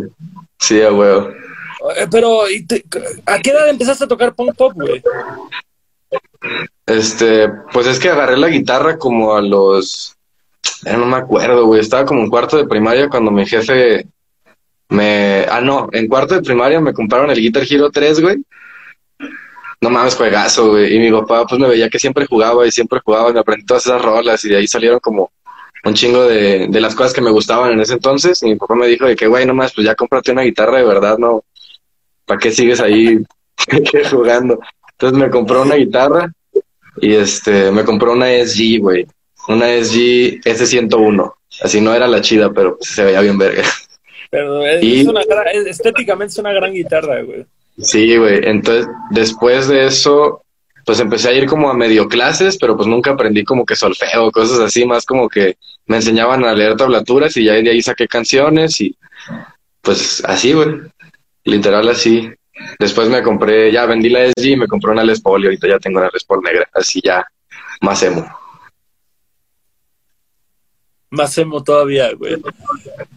Sí, 0.58 0.81
a 0.82 0.93
huevo. 0.93 1.28
Eh, 1.96 2.06
pero, 2.11 2.49
¿y 2.49 2.64
te- 2.67 2.84
¿a 3.26 3.38
qué 3.38 3.50
edad 3.50 3.69
empezaste 3.69 4.05
a 4.05 4.08
tocar 4.08 4.34
punk 4.34 4.55
pop, 4.56 4.73
güey? 4.75 5.02
Este, 6.87 7.49
pues 7.73 7.87
es 7.87 7.99
que 7.99 8.08
agarré 8.11 8.37
la 8.37 8.49
guitarra 8.49 8.99
como 8.99 9.34
a 9.34 9.40
los, 9.43 10.17
no 10.84 11.06
me 11.06 11.17
acuerdo, 11.17 11.67
güey, 11.67 11.81
estaba 11.81 12.05
como 12.05 12.20
en 12.23 12.31
cuarto 12.31 12.56
de 12.56 12.67
primaria 12.67 13.08
cuando 13.08 13.31
mi 13.31 13.46
jefe 13.46 14.06
me, 14.88 15.46
ah, 15.49 15.61
no, 15.61 15.88
en 15.93 16.08
cuarto 16.08 16.34
de 16.34 16.43
primaria 16.43 16.81
me 16.81 16.93
compraron 16.93 17.31
el 17.31 17.40
Guitar 17.40 17.62
Hero 17.69 17.90
3, 17.90 18.20
güey. 18.20 18.44
No 19.81 19.90
mames, 19.90 20.14
juegazo, 20.14 20.70
güey. 20.70 20.94
Y 20.94 20.99
mi 20.99 21.11
papá 21.11 21.44
pues 21.46 21.61
me 21.61 21.67
veía 21.69 21.88
que 21.88 21.99
siempre 21.99 22.26
jugaba 22.26 22.67
y 22.67 22.70
siempre 22.70 23.00
jugaba 23.05 23.31
y 23.31 23.32
me 23.32 23.40
aprendí 23.40 23.64
todas 23.64 23.87
esas 23.87 24.00
rolas 24.02 24.44
y 24.44 24.49
de 24.50 24.58
ahí 24.58 24.67
salieron 24.69 25.00
como 25.00 25.32
un 25.84 25.94
chingo 25.94 26.23
de, 26.25 26.69
de 26.69 26.81
las 26.81 26.94
cosas 26.94 27.12
que 27.12 27.20
me 27.20 27.31
gustaban 27.32 27.73
en 27.73 27.81
ese 27.81 27.94
entonces. 27.94 28.40
Y 28.43 28.46
mi 28.46 28.56
papá 28.56 28.75
me 28.76 28.87
dijo 28.87 29.06
de 29.06 29.17
que, 29.17 29.26
güey, 29.26 29.44
no 29.46 29.55
más, 29.55 29.73
pues 29.75 29.84
ya 29.87 29.94
cómprate 29.96 30.31
una 30.31 30.43
guitarra 30.43 30.79
de 30.79 30.84
verdad, 30.84 31.19
¿no? 31.19 31.43
¿Para 32.32 32.40
qué 32.40 32.50
sigues 32.50 32.81
ahí 32.81 33.19
jugando? 34.11 34.58
Entonces 34.93 35.19
me 35.19 35.29
compró 35.29 35.61
una 35.62 35.75
guitarra 35.75 36.32
y 36.96 37.12
este, 37.12 37.70
me 37.70 37.84
compró 37.84 38.12
una 38.12 38.29
SG, 38.31 38.79
güey. 38.81 39.06
Una 39.49 39.67
SG 39.67 40.40
S101. 40.43 41.31
Así 41.62 41.82
no 41.82 41.93
era 41.94 42.08
la 42.08 42.23
chida, 42.23 42.50
pero 42.50 42.79
pues, 42.79 42.88
se 42.88 43.05
veía 43.05 43.20
bien 43.20 43.37
verga. 43.37 43.64
Pero 44.31 44.64
es, 44.67 44.82
Y- 44.82 45.00
es 45.02 45.08
una 45.08 45.20
gran- 45.29 45.46
es- 45.52 45.67
estéticamente 45.67 46.32
es 46.32 46.38
una 46.38 46.52
gran 46.55 46.73
guitarra, 46.73 47.20
güey. 47.20 47.44
Sí, 47.82 48.17
güey. 48.17 48.41
Entonces, 48.44 48.86
después 49.10 49.69
de 49.69 49.84
eso, 49.89 50.43
pues 50.86 50.98
empecé 51.01 51.29
a 51.29 51.32
ir 51.34 51.44
como 51.44 51.69
a 51.69 51.74
medio 51.74 52.08
clases, 52.08 52.56
pero 52.56 52.74
pues 52.79 52.89
nunca 52.89 53.10
aprendí 53.10 53.44
como 53.44 53.67
que 53.67 53.77
solfeo, 53.77 54.31
cosas 54.31 54.58
así, 54.60 54.86
más 54.86 55.05
como 55.05 55.29
que 55.29 55.56
me 55.84 55.96
enseñaban 55.96 56.46
a 56.46 56.55
leer 56.55 56.77
tablaturas 56.77 57.36
y 57.36 57.44
ya 57.44 57.53
de 57.53 57.69
ahí 57.69 57.82
saqué 57.82 58.08
canciones 58.08 58.81
y 58.81 58.96
pues 59.82 60.22
así, 60.24 60.55
güey. 60.55 60.69
Literal 61.44 61.89
así. 61.89 62.31
Después 62.79 63.08
me 63.08 63.22
compré, 63.22 63.72
ya 63.72 63.87
vendí 63.87 64.08
la 64.08 64.27
SG 64.27 64.51
y 64.51 64.56
me 64.56 64.69
compré 64.69 64.93
una 64.93 65.05
Les 65.05 65.20
Paul 65.20 65.43
y 65.43 65.46
ahorita 65.46 65.69
ya 65.69 65.79
tengo 65.79 65.99
una 65.99 66.11
Les 66.13 66.25
Paul 66.25 66.43
negra, 66.43 66.69
así 66.75 67.01
ya 67.03 67.25
más 67.81 68.03
emo. 68.03 68.25
Más 71.11 71.37
emo 71.37 71.63
todavía, 71.63 72.11
güey. 72.15 72.37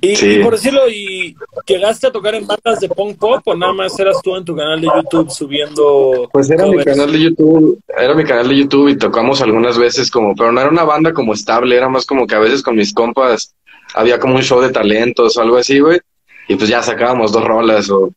Y, 0.01 0.15
Sí. 0.17 0.34
y 0.34 0.44
por 0.44 0.53
decirlo, 0.53 0.89
¿y 0.89 1.34
llegaste 1.65 2.08
a 2.08 2.12
tocar 2.12 2.36
en 2.36 2.46
bandas 2.46 2.82
de 2.82 2.89
punk 2.89 3.17
pop 3.17 3.41
o 3.46 3.55
nada 3.55 3.72
más 3.72 3.98
eras 3.98 4.17
tú 4.22 4.36
en 4.36 4.44
tu 4.44 4.53
canal 4.53 4.82
de 4.82 4.88
YouTube 4.88 5.32
subiendo 5.32 6.29
Pues 6.34 6.50
era 6.50 6.65
mi 6.65 6.84
canal 6.84 7.10
de 7.12 7.20
YouTube, 7.22 7.79
era 7.98 8.13
mi 8.13 8.25
canal 8.25 8.50
de 8.50 8.58
YouTube 8.58 8.89
y 8.89 8.98
tocamos 8.98 9.41
algunas 9.41 9.77
veces 9.77 10.12
como, 10.12 10.36
pero 10.36 10.51
no 10.51 10.60
era 10.60 10.70
una 10.70 10.84
banda 10.84 11.13
como 11.13 11.34
estable, 11.34 11.77
era 11.77 11.88
más 11.88 12.05
como 12.05 12.27
que 12.27 12.36
a 12.36 12.39
veces 12.39 12.62
con 12.63 12.75
mis 12.75 12.94
compas 12.94 13.55
había 13.94 14.20
como 14.20 14.36
un 14.36 14.44
show 14.44 14.60
de 14.60 14.72
talentos 14.72 15.38
o 15.38 15.41
algo 15.41 15.55
así, 15.55 15.79
güey, 15.79 16.00
y 16.47 16.55
pues 16.55 16.69
ya 16.69 16.81
sacábamos 16.81 17.31
dos 17.31 17.43
rolas 17.43 17.89
o 17.89 18.11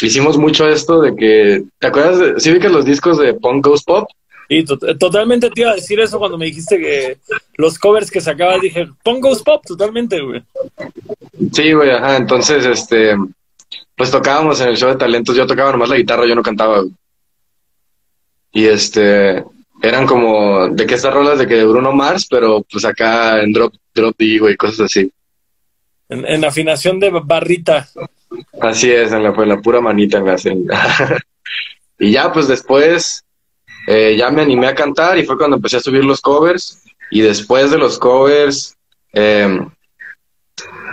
hicimos 0.00 0.36
mucho 0.38 0.68
esto 0.68 1.00
de 1.00 1.14
que, 1.16 1.64
¿te 1.78 1.86
acuerdas? 1.86 2.18
De, 2.18 2.40
¿Sí 2.40 2.52
vi 2.52 2.60
que 2.60 2.68
los 2.68 2.84
discos 2.84 3.18
de 3.18 3.34
Punk 3.34 3.66
Goes 3.66 3.82
Pop? 3.84 4.08
Y 4.48 4.64
to- 4.64 4.76
totalmente 4.98 5.48
te 5.50 5.62
iba 5.62 5.70
a 5.70 5.76
decir 5.76 5.98
eso 6.00 6.18
cuando 6.18 6.36
me 6.36 6.44
dijiste 6.46 6.78
que 6.78 7.18
los 7.56 7.78
covers 7.78 8.10
que 8.10 8.20
sacabas, 8.20 8.60
dije, 8.60 8.86
punk 9.02 9.24
pop, 9.44 9.62
totalmente, 9.66 10.20
güey. 10.20 10.42
Sí, 11.52 11.72
güey, 11.72 11.90
ajá, 11.90 12.16
entonces, 12.18 12.66
este, 12.66 13.16
pues 13.96 14.10
tocábamos 14.10 14.60
en 14.60 14.68
el 14.68 14.76
show 14.76 14.90
de 14.90 14.96
talentos, 14.96 15.34
yo 15.36 15.46
tocaba 15.46 15.72
nomás 15.72 15.88
la 15.88 15.96
guitarra, 15.96 16.26
yo 16.26 16.34
no 16.34 16.42
cantaba, 16.42 16.80
güey. 16.80 16.92
Y 18.52 18.66
este, 18.66 19.42
eran 19.80 20.06
como, 20.06 20.68
de 20.68 20.86
que 20.86 20.94
estas 20.96 21.14
rolas 21.14 21.38
de 21.38 21.46
que 21.46 21.54
de 21.54 21.64
Bruno 21.64 21.92
Mars, 21.92 22.26
pero 22.28 22.62
pues 22.70 22.84
acá 22.84 23.40
en 23.42 23.52
Drop, 23.54 23.72
Drop 23.94 24.14
D, 24.18 24.38
güey, 24.38 24.56
cosas 24.56 24.80
así. 24.80 25.10
En, 26.12 26.26
en 26.26 26.44
afinación 26.44 27.00
de 27.00 27.10
barrita. 27.10 27.88
Así 28.60 28.90
es, 28.90 29.12
en 29.12 29.22
la, 29.22 29.30
en 29.30 29.48
la 29.48 29.60
pura 29.60 29.80
manita 29.80 30.20
me 30.20 30.32
hacen. 30.32 30.66
y 31.98 32.10
ya, 32.12 32.32
pues 32.32 32.48
después, 32.48 33.24
eh, 33.86 34.14
ya 34.16 34.30
me 34.30 34.42
animé 34.42 34.66
a 34.68 34.74
cantar 34.74 35.18
y 35.18 35.24
fue 35.24 35.36
cuando 35.38 35.56
empecé 35.56 35.76
a 35.78 35.80
subir 35.80 36.04
los 36.04 36.20
covers. 36.20 36.82
Y 37.10 37.20
después 37.20 37.70
de 37.70 37.78
los 37.78 37.98
covers, 37.98 38.74
eh, 39.12 39.60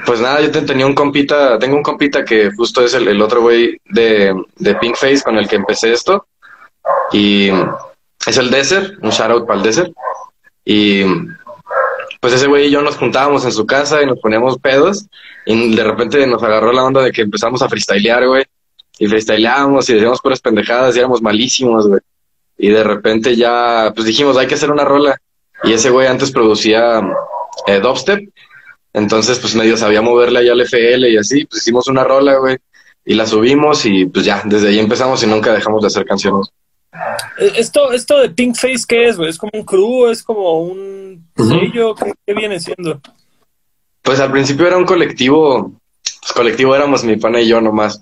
pues 0.06 0.20
nada, 0.22 0.42
yo 0.42 0.52
te- 0.52 0.62
tenía 0.64 0.86
un 0.86 0.96
compita, 0.96 1.58
tengo 1.60 1.78
un 1.78 1.84
compita 1.84 2.26
que 2.26 2.52
justo 2.52 2.84
es 2.84 2.94
el, 2.94 3.22
otro 3.22 3.42
güey 3.42 3.78
de, 3.86 4.34
de 4.58 4.76
Pink 4.76 4.96
Face 4.96 5.22
con 5.24 5.38
el 5.38 5.48
que 5.48 5.56
empecé 5.58 5.94
esto. 5.94 6.28
Y 7.12 7.50
es 8.26 8.38
el 8.38 8.50
Desert, 8.50 8.96
un 9.02 9.12
shoutout 9.12 9.46
para 9.48 9.60
el 9.60 9.64
Desert. 9.66 9.92
Y 10.66 11.04
pues 12.20 12.34
ese 12.34 12.48
güey 12.48 12.68
y 12.68 12.72
yo 12.72 12.82
nos 12.82 12.98
juntábamos 12.98 13.46
en 13.46 13.52
su 13.52 13.66
casa 13.66 14.02
y 14.02 14.06
nos 14.06 14.20
poníamos 14.20 14.58
pedos 14.60 15.06
y 15.46 15.76
de 15.76 15.84
repente 15.84 16.26
nos 16.28 16.44
agarró 16.44 16.74
la 16.74 16.84
onda 16.84 17.02
de 17.02 17.12
que 17.12 17.22
empezamos 17.22 17.62
a 17.62 17.70
freestylear, 17.70 18.28
güey. 18.28 18.44
Y 19.00 19.08
freestyleábamos 19.08 19.90
y 19.90 19.94
decíamos 19.94 20.20
puras 20.22 20.42
pendejadas 20.42 20.96
y 20.96 21.00
éramos 21.00 21.22
malísimos, 21.22 21.88
güey. 21.88 22.02
Y 22.58 22.70
de 22.70 22.84
repente 22.84 23.36
ya, 23.38 23.94
pues 23.96 24.06
dijimos, 24.06 24.36
hay 24.36 24.48
que 24.48 24.56
hacer 24.56 24.70
una 24.70 24.84
rola. 24.84 25.20
Y 25.64 25.72
ese 25.72 25.90
güey 25.90 26.08
antes 26.08 26.32
producía 26.32 27.02
eh, 27.68 27.80
dubstep. 27.80 28.30
Entonces, 28.92 29.40
pues 29.40 29.56
medio 29.56 29.78
sabía 29.78 30.02
moverle 30.02 30.40
ahí 30.40 30.50
al 30.50 30.60
FL 30.62 31.10
y 31.10 31.18
así. 31.18 31.46
Pues 31.46 31.62
hicimos 31.62 31.88
una 31.88 32.04
rola, 32.04 32.38
güey. 32.38 32.58
Y 33.06 33.14
la 33.16 33.26
subimos 33.26 33.86
y 33.86 34.06
pues 34.08 34.26
ya, 34.26 34.42
desde 34.44 34.68
ahí 34.68 34.80
empezamos 34.80 35.24
y 35.24 35.28
nunca 35.28 35.54
dejamos 35.54 35.82
de 35.82 35.88
hacer 35.88 36.06
canciones. 36.06 36.52
Eh, 36.92 37.54
esto, 37.58 37.92
esto 37.92 38.20
de 38.20 38.30
Pink 38.30 38.56
Face, 38.56 38.86
¿qué 38.88 39.08
es, 39.08 39.18
güey? 39.18 39.30
¿Es 39.30 39.38
como 39.38 39.52
un 39.54 39.64
crew? 39.64 40.08
¿Es 40.08 40.24
como 40.24 40.62
un 40.62 41.28
sello? 41.38 41.96
¿Qué, 41.96 42.34
viene 42.34 42.60
siendo? 42.60 43.00
Pues 44.02 44.20
al 44.20 44.32
principio 44.32 44.68
era 44.68 44.78
un 44.78 44.86
colectivo, 44.86 45.74
pues 46.22 46.34
colectivo 46.34 46.76
éramos 46.76 47.04
mi 47.04 47.18
pana 47.18 47.42
y 47.42 47.48
yo 47.48 47.62
nomás. 47.62 48.02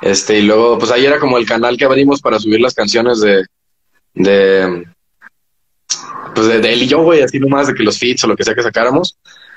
Este, 0.00 0.38
y 0.38 0.42
luego, 0.42 0.78
pues 0.78 0.90
ahí 0.90 1.04
era 1.06 1.18
como 1.18 1.38
el 1.38 1.46
canal 1.46 1.76
que 1.76 1.84
abrimos 1.84 2.20
para 2.20 2.38
subir 2.38 2.60
las 2.60 2.74
canciones 2.74 3.20
de, 3.20 3.44
de, 4.14 4.86
pues 6.34 6.46
de, 6.48 6.72
él 6.72 6.82
y 6.82 6.88
yo, 6.88 7.02
güey, 7.02 7.22
así 7.22 7.38
nomás, 7.38 7.68
de 7.68 7.74
que 7.74 7.82
los 7.82 7.98
feats 7.98 8.24
o 8.24 8.26
lo 8.26 8.36
que 8.36 8.44
sea 8.44 8.54
que 8.54 8.62
sacáramos. 8.62 9.16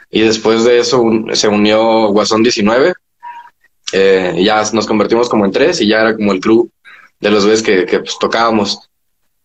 Y 0.10 0.22
después 0.22 0.64
de 0.64 0.80
eso 0.80 1.04
se 1.34 1.48
unió 1.48 2.08
Guasón 2.10 2.44
19. 2.44 2.94
Eh, 3.92 4.42
ya 4.44 4.64
nos 4.74 4.88
convertimos 4.88 5.30
como 5.30 5.46
en 5.46 5.52
tres 5.52 5.80
y 5.82 5.88
ya 5.88 6.02
era 6.02 6.16
como 6.16 6.32
el 6.32 6.40
club 6.40 6.72
de 7.20 7.32
los 7.32 7.44
güeyes 7.44 7.64
que, 7.64 7.86
que 7.86 8.00
pues, 8.00 8.18
tocábamos. 8.20 8.80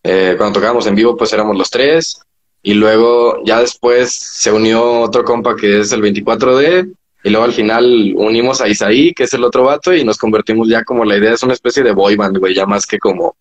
Eh, 0.03 0.35
cuando 0.37 0.59
tocábamos 0.59 0.87
en 0.87 0.95
vivo, 0.95 1.15
pues 1.15 1.33
éramos 1.33 1.57
los 1.57 1.69
tres. 1.69 2.21
Y 2.63 2.73
luego 2.73 3.43
ya 3.43 3.59
después 3.59 4.13
se 4.13 4.51
unió 4.51 5.01
otro 5.01 5.23
compa 5.23 5.55
que 5.55 5.79
es 5.79 5.91
el 5.91 6.01
24D. 6.01 6.93
Y 7.23 7.29
luego 7.29 7.45
al 7.45 7.53
final 7.53 8.13
unimos 8.15 8.61
a 8.61 8.67
Isaí, 8.67 9.13
que 9.13 9.23
es 9.23 9.33
el 9.33 9.43
otro 9.43 9.63
vato, 9.63 9.93
y 9.93 10.03
nos 10.03 10.17
convertimos 10.17 10.67
ya 10.67 10.83
como 10.83 11.05
la 11.05 11.17
idea 11.17 11.33
es 11.33 11.43
una 11.43 11.53
especie 11.53 11.83
de 11.83 11.91
boy 11.91 12.15
band, 12.15 12.37
güey, 12.37 12.55
ya 12.55 12.65
más 12.65 12.85
que 12.85 12.97
como. 12.97 13.35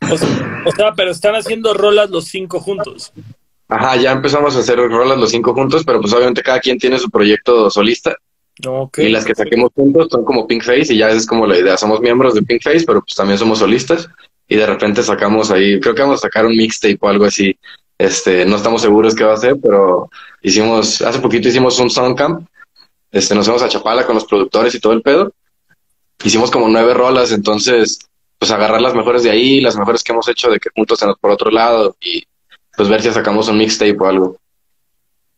O 0.00 0.72
sea, 0.72 0.92
pero 0.94 1.10
están 1.10 1.34
haciendo 1.34 1.74
rolas 1.74 2.10
los 2.10 2.26
cinco 2.26 2.60
juntos. 2.60 3.12
Ajá, 3.68 3.96
ya 3.96 4.12
empezamos 4.12 4.56
a 4.56 4.60
hacer 4.60 4.78
rolas 4.78 5.18
los 5.18 5.30
cinco 5.30 5.54
juntos, 5.54 5.82
pero 5.84 6.00
pues 6.00 6.12
obviamente 6.12 6.42
cada 6.42 6.60
quien 6.60 6.78
tiene 6.78 6.98
su 6.98 7.10
proyecto 7.10 7.70
solista. 7.70 8.16
Y 8.96 9.08
las 9.08 9.24
que 9.24 9.34
saquemos 9.34 9.70
juntos 9.74 10.08
son 10.10 10.24
como 10.24 10.46
Pink 10.46 10.62
Face 10.62 10.94
y 10.94 10.98
ya 10.98 11.10
es 11.10 11.26
como 11.26 11.46
la 11.46 11.58
idea. 11.58 11.76
Somos 11.76 12.00
miembros 12.00 12.34
de 12.34 12.42
Pink 12.42 12.62
Face, 12.62 12.84
pero 12.86 13.00
pues 13.00 13.14
también 13.14 13.38
somos 13.38 13.58
solistas. 13.58 14.08
Y 14.46 14.56
de 14.56 14.66
repente 14.66 15.02
sacamos 15.02 15.50
ahí, 15.50 15.80
creo 15.80 15.94
que 15.94 16.02
vamos 16.02 16.20
a 16.20 16.28
sacar 16.28 16.46
un 16.46 16.56
mixtape 16.56 16.98
o 17.00 17.08
algo 17.08 17.24
así. 17.24 17.58
Este, 17.98 18.44
no 18.44 18.56
estamos 18.56 18.82
seguros 18.82 19.14
qué 19.14 19.24
va 19.24 19.34
a 19.34 19.38
ser, 19.38 19.56
pero 19.60 20.10
hicimos, 20.42 21.00
hace 21.02 21.18
poquito 21.20 21.48
hicimos 21.48 21.78
un 21.78 21.90
soundcamp. 21.90 22.46
Este, 23.10 23.34
nos 23.34 23.46
fuimos 23.46 23.62
a 23.62 23.68
Chapala 23.68 24.04
con 24.04 24.14
los 24.14 24.26
productores 24.26 24.74
y 24.74 24.80
todo 24.80 24.92
el 24.92 25.02
pedo. 25.02 25.32
Hicimos 26.22 26.50
como 26.50 26.68
nueve 26.68 26.94
rolas, 26.94 27.32
entonces, 27.32 27.98
pues 28.38 28.50
agarrar 28.50 28.80
las 28.80 28.94
mejores 28.94 29.22
de 29.22 29.30
ahí, 29.30 29.60
las 29.60 29.76
mejores 29.76 30.02
que 30.02 30.12
hemos 30.12 30.28
hecho 30.28 30.50
de 30.50 30.58
que 30.58 30.70
juntos 30.74 31.00
por 31.20 31.30
otro 31.30 31.50
lado 31.50 31.96
y 32.00 32.24
pues 32.76 32.88
ver 32.88 33.02
si 33.02 33.10
sacamos 33.10 33.48
un 33.48 33.58
mixtape 33.58 33.96
o 33.98 34.06
algo. 34.06 34.36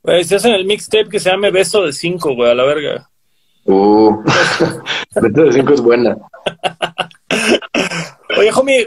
Güey, 0.07 0.23
se 0.23 0.37
hacen 0.37 0.55
el 0.55 0.65
mixtape 0.65 1.09
que 1.09 1.19
se 1.19 1.31
llame 1.31 1.51
Beso 1.51 1.83
de 1.83 1.93
Cinco, 1.93 2.33
güey, 2.37 2.49
a 2.49 2.55
la 2.55 2.63
verga. 2.63 3.11
Uh, 3.65 4.23
Beso 5.21 5.43
de 5.43 5.53
Cinco 5.53 5.75
es 5.75 5.81
buena. 5.81 6.17
Oye, 8.39 8.51
homie, 8.55 8.87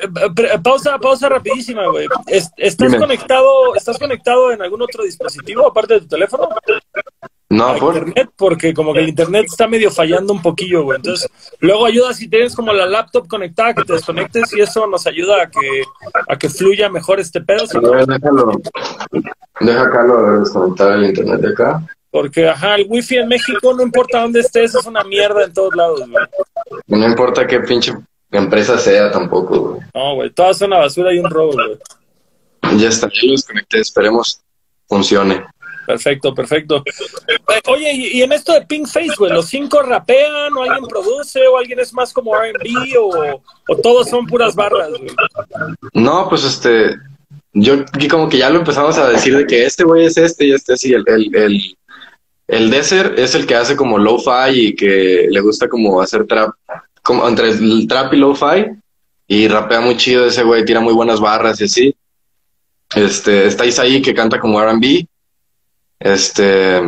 pausa, 0.64 0.98
pausa 0.98 1.28
rapidísima, 1.28 1.88
güey. 1.88 2.08
¿Estás 2.56 2.96
conectado, 2.96 3.76
estás 3.76 4.00
conectado 4.00 4.54
en 4.54 4.62
algún 4.62 4.82
otro 4.82 5.04
dispositivo 5.04 5.68
aparte 5.68 5.96
de 5.96 6.00
tu 6.02 6.08
teléfono? 6.08 6.48
No, 7.52 7.76
por 7.78 7.96
internet, 7.98 8.30
porque 8.38 8.74
como 8.76 8.94
que 8.94 9.00
el 9.00 9.10
internet 9.10 9.46
está 9.48 9.68
medio 9.68 9.90
fallando 9.90 10.34
un 10.34 10.42
poquillo, 10.42 10.84
güey. 10.84 10.98
Entonces, 10.98 11.28
luego 11.60 11.88
ayuda 11.88 12.14
si 12.14 12.28
tienes 12.28 12.56
como 12.56 12.72
la 12.72 12.86
laptop 12.86 13.28
conectada, 13.28 13.74
que 13.74 13.84
te 13.84 13.94
desconectes 13.94 14.54
y 14.56 14.62
eso 14.62 14.86
nos 14.86 15.08
ayuda 15.08 15.44
a 15.44 15.50
que, 15.50 15.84
a 16.28 16.38
que 16.38 16.48
fluya 16.48 16.90
mejor 16.90 17.20
este 17.20 17.42
pedo. 17.42 17.66
déjalo, 18.06 18.62
deja 19.62 19.82
acá 19.82 20.04
lo 20.04 20.42
desconectar 20.42 20.92
el 20.94 21.06
internet 21.06 21.42
de 21.42 21.50
acá. 21.50 21.84
Porque, 22.12 22.48
ajá, 22.48 22.76
el 22.76 22.86
wifi 22.88 23.18
en 23.18 23.28
México, 23.28 23.74
no 23.74 23.82
importa 23.82 24.22
dónde 24.22 24.42
estés, 24.42 24.76
es 24.76 24.86
una 24.86 25.04
mierda 25.04 25.44
en 25.44 25.54
todos 25.54 25.76
lados, 25.76 26.02
güey. 26.08 26.26
No 26.88 27.08
importa 27.08 27.48
qué 27.48 27.60
pinche 27.62 27.94
empresa 28.32 28.78
sea 28.78 29.12
tampoco, 29.12 29.60
güey. 29.60 29.82
No, 29.96 30.16
güey, 30.16 30.30
todas 30.30 30.60
son 30.60 30.68
una 30.68 30.82
basura 30.82 31.14
y 31.14 31.18
un 31.18 31.30
robo, 31.30 31.54
güey. 31.54 32.80
Ya 32.80 32.90
está, 32.90 33.08
ya 33.08 33.22
lo 33.26 33.32
desconecté, 33.32 33.80
esperemos 33.80 34.42
funcione. 34.88 35.44
Perfecto, 35.90 36.36
perfecto. 36.36 36.84
Oye, 37.66 37.92
y, 37.92 38.22
en 38.22 38.32
esto 38.32 38.54
de 38.54 38.62
Pink 38.62 38.86
Face, 38.86 39.16
güey, 39.18 39.34
¿los 39.34 39.48
cinco 39.48 39.82
rapean 39.82 40.56
o 40.56 40.62
alguien 40.62 40.86
produce 40.88 41.48
o 41.48 41.58
alguien 41.58 41.80
es 41.80 41.92
más 41.96 42.14
como 42.14 42.40
R&B 42.40 42.96
o, 43.00 43.42
o, 43.68 43.76
todos 43.78 44.08
son 44.08 44.28
puras 44.28 44.54
barras, 44.54 44.90
güey? 44.90 45.10
No, 45.94 46.30
pues 46.30 46.44
este, 46.44 46.96
yo 47.54 47.86
como 48.08 48.30
que 48.30 48.38
ya 48.38 48.52
lo 48.52 48.60
empezamos 48.60 49.00
a 49.00 49.10
decir 49.10 49.36
de 49.36 49.48
que 49.48 49.66
este 49.66 49.84
güey 49.84 50.06
es 50.06 50.16
este 50.18 50.46
y 50.46 50.52
este 50.52 50.74
así, 50.74 50.94
el, 50.94 51.04
el, 51.08 51.36
el, 51.36 51.78
el 52.48 52.70
Desert 52.70 53.18
es 53.18 53.34
el 53.34 53.48
que 53.48 53.56
hace 53.56 53.76
como 53.76 53.98
lo-fi 53.98 54.52
y 54.52 54.76
que 54.76 55.26
le 55.28 55.40
gusta 55.40 55.68
como 55.68 56.00
hacer 56.04 56.28
trap, 56.28 56.52
como 57.02 57.28
entre 57.28 57.50
el 57.50 57.88
trap 57.88 58.14
y 58.14 58.18
lo-fi 58.18 58.66
y 59.26 59.48
rapea 59.48 59.82
muy 59.82 59.98
chido 59.98 60.28
ese 60.28 60.44
güey, 60.44 60.64
tira 60.66 60.82
muy 60.82 60.94
buenas 60.94 61.20
barras 61.20 61.60
y 61.62 61.64
así. 61.64 61.96
Este, 62.94 63.48
está 63.48 63.66
Isaí 63.66 64.04
que 64.04 64.14
canta 64.14 64.40
como 64.40 64.62
R&B 64.62 65.08
este, 66.00 66.82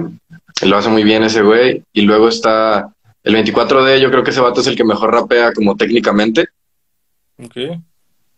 lo 0.63 0.77
hace 0.77 0.89
muy 0.89 1.03
bien 1.03 1.23
ese 1.23 1.41
güey. 1.41 1.83
Y 1.93 2.01
luego 2.01 2.29
está 2.29 2.93
el 3.23 3.35
24D, 3.35 3.99
yo 3.99 4.09
creo 4.09 4.23
que 4.23 4.31
ese 4.31 4.41
vato 4.41 4.61
es 4.61 4.67
el 4.67 4.75
que 4.75 4.83
mejor 4.83 5.13
rapea 5.13 5.53
como 5.53 5.75
técnicamente. 5.75 6.47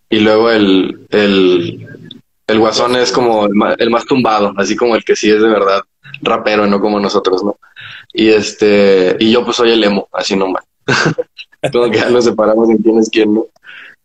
Y 0.10 0.20
luego 0.20 0.51
el, 0.51 1.08
el, 1.10 1.88
el 2.48 2.60
guasón 2.60 2.96
es 2.96 3.12
como 3.12 3.46
el 3.46 3.89
más, 3.89 4.06
tumbado, 4.06 4.53
así 4.58 4.75
como 4.75 4.96
el 4.96 5.03
que 5.03 5.15
sí 5.15 5.30
es 5.30 5.42
de 5.42 5.48
verdad 5.48 5.82
rapero, 6.22 6.68
no 6.68 6.80
como 6.80 7.00
nosotros, 7.00 7.44
¿no? 7.44 7.58
Y 8.13 8.30
este, 8.30 9.15
y 9.20 9.32
yo 9.32 9.44
pues 9.44 9.58
soy 9.58 9.72
el 9.72 9.84
emo, 9.84 10.08
así 10.12 10.36
nomás. 10.36 10.63
como 11.72 11.89
que 11.89 11.98
ya 11.98 12.10
nos 12.10 12.25
separamos 12.25 12.70
en 12.70 12.77
quién 12.77 13.00
es 13.00 13.10
quién, 13.10 13.34
¿no? 13.34 13.48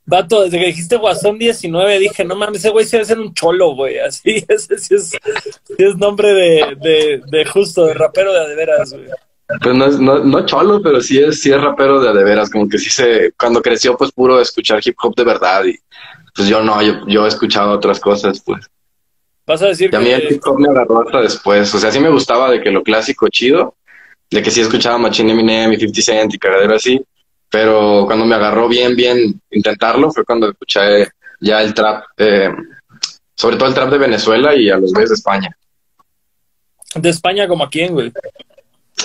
Vato, 0.08 0.40
desde 0.42 0.58
que 0.58 0.66
dijiste 0.66 0.96
Guasón 0.96 1.38
19, 1.38 1.98
dije, 1.98 2.24
no 2.24 2.34
mames, 2.34 2.60
ese 2.60 2.70
güey 2.70 2.86
se 2.86 2.96
debe 2.96 3.04
ser 3.04 3.18
un 3.18 3.34
cholo, 3.34 3.74
güey. 3.74 3.98
Así, 4.06 4.42
ese 4.48 4.78
sí 4.78 4.94
es, 4.94 5.12
es 5.76 5.96
nombre 5.96 6.32
de, 6.32 7.22
de, 7.30 7.44
justo, 7.44 7.84
de 7.84 7.92
rapero 7.92 8.32
de 8.32 8.40
adeveras, 8.40 8.94
güey. 8.94 9.06
Pues 9.62 9.74
no, 9.74 9.84
es, 9.84 9.98
no, 9.98 10.18
no 10.20 10.46
cholo, 10.46 10.80
pero 10.82 11.02
sí 11.02 11.18
es, 11.18 11.40
sí 11.40 11.50
es 11.50 11.60
rapero 11.60 12.00
de 12.00 12.08
adeveras, 12.08 12.48
como 12.48 12.68
que 12.68 12.78
sí 12.78 12.88
se, 12.88 13.32
cuando 13.38 13.60
creció, 13.60 13.96
pues 13.98 14.10
puro 14.10 14.40
escuchar 14.40 14.80
hip 14.82 14.96
hop 15.02 15.14
de 15.14 15.24
verdad 15.24 15.64
y 15.64 15.78
pues 16.34 16.48
yo 16.48 16.62
no, 16.62 16.80
yo, 16.82 17.06
yo 17.06 17.24
he 17.26 17.28
escuchado 17.28 17.72
otras 17.72 18.00
cosas, 18.00 18.40
pues. 18.40 18.66
Vas 19.46 19.60
a 19.62 19.66
decir 19.66 19.90
que... 19.90 19.96
A 19.96 20.00
mí 20.00 20.08
el 20.08 20.32
hip 20.32 20.42
hop 20.46 20.58
me 20.58 20.68
agarró 20.68 21.02
hasta 21.02 21.20
después, 21.20 21.74
o 21.74 21.78
sea, 21.78 21.90
sí 21.90 22.00
me 22.00 22.10
gustaba 22.10 22.50
de 22.50 22.62
que 22.62 22.70
lo 22.70 22.82
clásico 22.82 23.28
chido, 23.28 23.74
de 24.30 24.42
que 24.42 24.50
sí 24.50 24.62
escuchaba 24.62 24.96
Machine 24.96 25.32
Eminem 25.32 25.72
y 25.72 25.76
50 25.76 26.02
Cent 26.02 26.34
y 26.34 26.38
cagadero 26.38 26.74
así, 26.74 27.02
pero 27.50 28.04
cuando 28.06 28.26
me 28.26 28.34
agarró 28.34 28.68
bien, 28.68 28.94
bien 28.94 29.40
intentarlo 29.50 30.10
fue 30.10 30.24
cuando 30.24 30.50
escuché 30.50 31.08
ya 31.40 31.62
el 31.62 31.72
trap, 31.72 32.04
eh, 32.16 32.50
sobre 33.34 33.56
todo 33.56 33.68
el 33.68 33.74
trap 33.74 33.90
de 33.90 33.98
Venezuela 33.98 34.54
y 34.54 34.70
a 34.70 34.76
los 34.76 34.92
güeyes 34.92 35.10
de 35.10 35.14
España. 35.14 35.56
¿De 36.94 37.08
España 37.08 37.46
como 37.46 37.64
a 37.64 37.70
quién, 37.70 37.92
güey? 37.92 38.12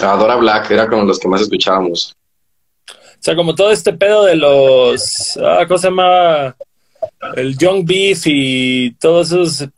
A 0.02 0.16
Dora 0.16 0.36
Black, 0.36 0.72
era 0.72 0.88
como 0.88 1.04
los 1.04 1.20
que 1.20 1.28
más 1.28 1.42
escuchábamos. 1.42 2.16
O 2.90 3.26
sea, 3.26 3.36
como 3.36 3.56
todo 3.56 3.72
este 3.72 3.94
pedo 3.94 4.26
de 4.26 4.36
los. 4.36 5.38
Ah, 5.38 5.64
¿Cómo 5.68 5.78
se 5.78 5.88
llama? 5.88 6.56
El 7.36 7.58
Young 7.58 7.86
Beef 7.86 8.24
y 8.26 8.92
todos 8.96 9.32
esos. 9.32 9.70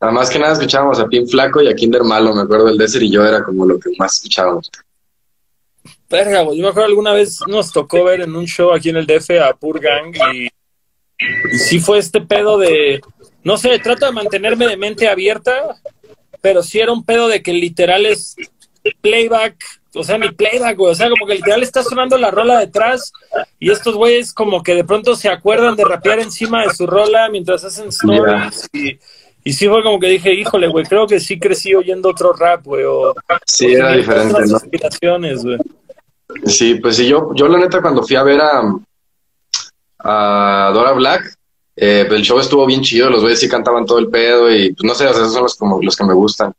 Además 0.00 0.30
que 0.30 0.38
nada 0.38 0.54
escuchábamos 0.54 0.98
a 0.98 1.06
Pin 1.06 1.28
Flaco 1.28 1.60
y 1.62 1.68
a 1.68 1.74
Kinder 1.74 2.02
Malo, 2.02 2.34
me 2.34 2.42
acuerdo, 2.42 2.68
el 2.68 2.78
Desert 2.78 3.04
y 3.04 3.10
yo 3.10 3.24
era 3.24 3.44
como 3.44 3.66
lo 3.66 3.78
que 3.78 3.90
más 3.98 4.16
escuchábamos. 4.16 4.70
Verga, 6.10 6.42
Yo 6.42 6.62
me 6.62 6.68
acuerdo 6.68 6.88
alguna 6.88 7.12
vez 7.12 7.38
nos 7.46 7.72
tocó 7.72 8.04
ver 8.04 8.22
en 8.22 8.34
un 8.34 8.46
show 8.46 8.72
aquí 8.72 8.88
en 8.88 8.96
el 8.96 9.06
DF 9.06 9.30
a 9.42 9.54
Pur 9.54 9.80
Gang 9.80 10.14
y, 10.34 10.48
y 11.52 11.58
sí 11.58 11.78
fue 11.78 11.98
este 11.98 12.20
pedo 12.20 12.58
de. 12.58 13.00
No 13.44 13.56
sé, 13.56 13.78
trato 13.78 14.06
de 14.06 14.12
mantenerme 14.12 14.66
de 14.66 14.76
mente 14.76 15.08
abierta, 15.08 15.80
pero 16.42 16.62
sí 16.62 16.80
era 16.80 16.92
un 16.92 17.04
pedo 17.04 17.28
de 17.28 17.42
que 17.42 17.52
literal 17.52 18.04
es 18.04 18.34
playback, 19.00 19.56
o 19.94 20.04
sea, 20.04 20.18
ni 20.18 20.30
playback, 20.30 20.76
güey. 20.76 20.92
O 20.92 20.94
sea, 20.94 21.08
como 21.08 21.26
que 21.26 21.36
literal 21.36 21.62
está 21.62 21.82
sonando 21.82 22.18
la 22.18 22.30
rola 22.30 22.58
detrás 22.58 23.12
y 23.58 23.70
estos 23.70 23.94
güeyes 23.94 24.32
como 24.32 24.62
que 24.62 24.74
de 24.74 24.84
pronto 24.84 25.14
se 25.14 25.28
acuerdan 25.28 25.76
de 25.76 25.84
rapear 25.84 26.18
encima 26.18 26.64
de 26.64 26.74
su 26.74 26.86
rola 26.86 27.28
mientras 27.30 27.64
hacen 27.64 27.88
stories 27.88 28.68
y, 28.72 28.98
y 29.42 29.52
sí 29.52 29.68
fue 29.68 29.82
como 29.82 29.98
que 29.98 30.08
dije, 30.08 30.34
híjole, 30.34 30.68
güey, 30.68 30.84
creo 30.84 31.06
que 31.06 31.20
sí 31.20 31.38
crecí 31.38 31.74
oyendo 31.74 32.10
otro 32.10 32.32
rap, 32.32 32.64
güey. 32.64 32.84
O, 32.84 33.14
sí, 33.46 33.72
era 33.72 33.92
diferente, 33.92 34.40
¿no? 34.40 34.52
Inspiraciones, 34.52 35.44
güey. 35.44 35.58
Sí, 36.44 36.76
pues 36.76 36.96
sí, 36.96 37.06
yo, 37.06 37.32
yo 37.34 37.48
la 37.48 37.58
neta 37.58 37.80
cuando 37.80 38.02
fui 38.02 38.16
a 38.16 38.22
ver 38.22 38.40
a, 40.02 40.70
Dora 40.72 40.92
Black. 40.92 41.34
Eh, 41.76 42.06
el 42.10 42.22
show 42.22 42.38
estuvo 42.38 42.66
bien 42.66 42.82
chido, 42.82 43.08
los 43.08 43.22
güeyes 43.22 43.40
sí 43.40 43.48
cantaban 43.48 43.86
todo 43.86 43.98
el 43.98 44.08
pedo 44.08 44.50
y 44.50 44.74
pues 44.74 44.84
no 44.84 44.94
sé, 44.94 45.06
o 45.06 45.12
sea, 45.12 45.22
esos 45.22 45.32
son 45.32 45.44
los, 45.44 45.56
como, 45.56 45.82
los 45.82 45.96
que 45.96 46.04
me 46.04 46.12
gustan. 46.12 46.52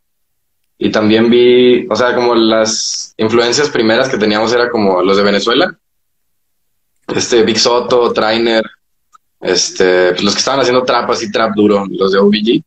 Y 0.77 0.89
también 0.89 1.29
vi, 1.29 1.85
o 1.87 1.95
sea, 1.95 2.15
como 2.15 2.33
las 2.33 3.13
influencias 3.17 3.69
primeras 3.69 4.09
que 4.09 4.17
teníamos 4.17 4.51
era 4.51 4.69
como 4.69 5.01
los 5.03 5.15
de 5.17 5.23
Venezuela. 5.23 5.77
Este, 7.07 7.43
Big 7.43 7.59
Soto, 7.59 8.11
Trainer, 8.13 8.63
este, 9.41 10.11
pues 10.11 10.23
los 10.23 10.33
que 10.33 10.39
estaban 10.39 10.59
haciendo 10.61 10.83
trap 10.83 11.09
así, 11.11 11.31
trap 11.31 11.53
duro, 11.55 11.85
los 11.89 12.11
de 12.11 12.19
OBG. 12.19 12.63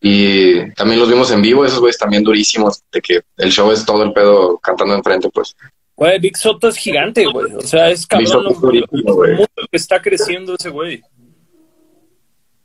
Y 0.00 0.72
también 0.74 1.00
los 1.00 1.08
vimos 1.08 1.30
en 1.32 1.42
vivo, 1.42 1.64
esos 1.64 1.80
güeyes 1.80 1.98
también 1.98 2.22
durísimos, 2.22 2.82
de 2.92 3.00
que 3.00 3.20
el 3.36 3.50
show 3.50 3.70
es 3.72 3.84
todo 3.84 4.04
el 4.04 4.12
pedo 4.12 4.58
cantando 4.58 4.94
enfrente, 4.94 5.28
pues. 5.30 5.56
Güey, 5.98 6.20
Big 6.20 6.36
Soto 6.36 6.68
es 6.68 6.76
gigante, 6.76 7.26
güey. 7.26 7.52
O 7.54 7.60
sea, 7.60 7.90
es 7.90 8.06
cabrón 8.06 8.54
que 8.62 9.76
está 9.76 10.00
creciendo 10.00 10.54
ese 10.54 10.70
güey. 10.70 11.02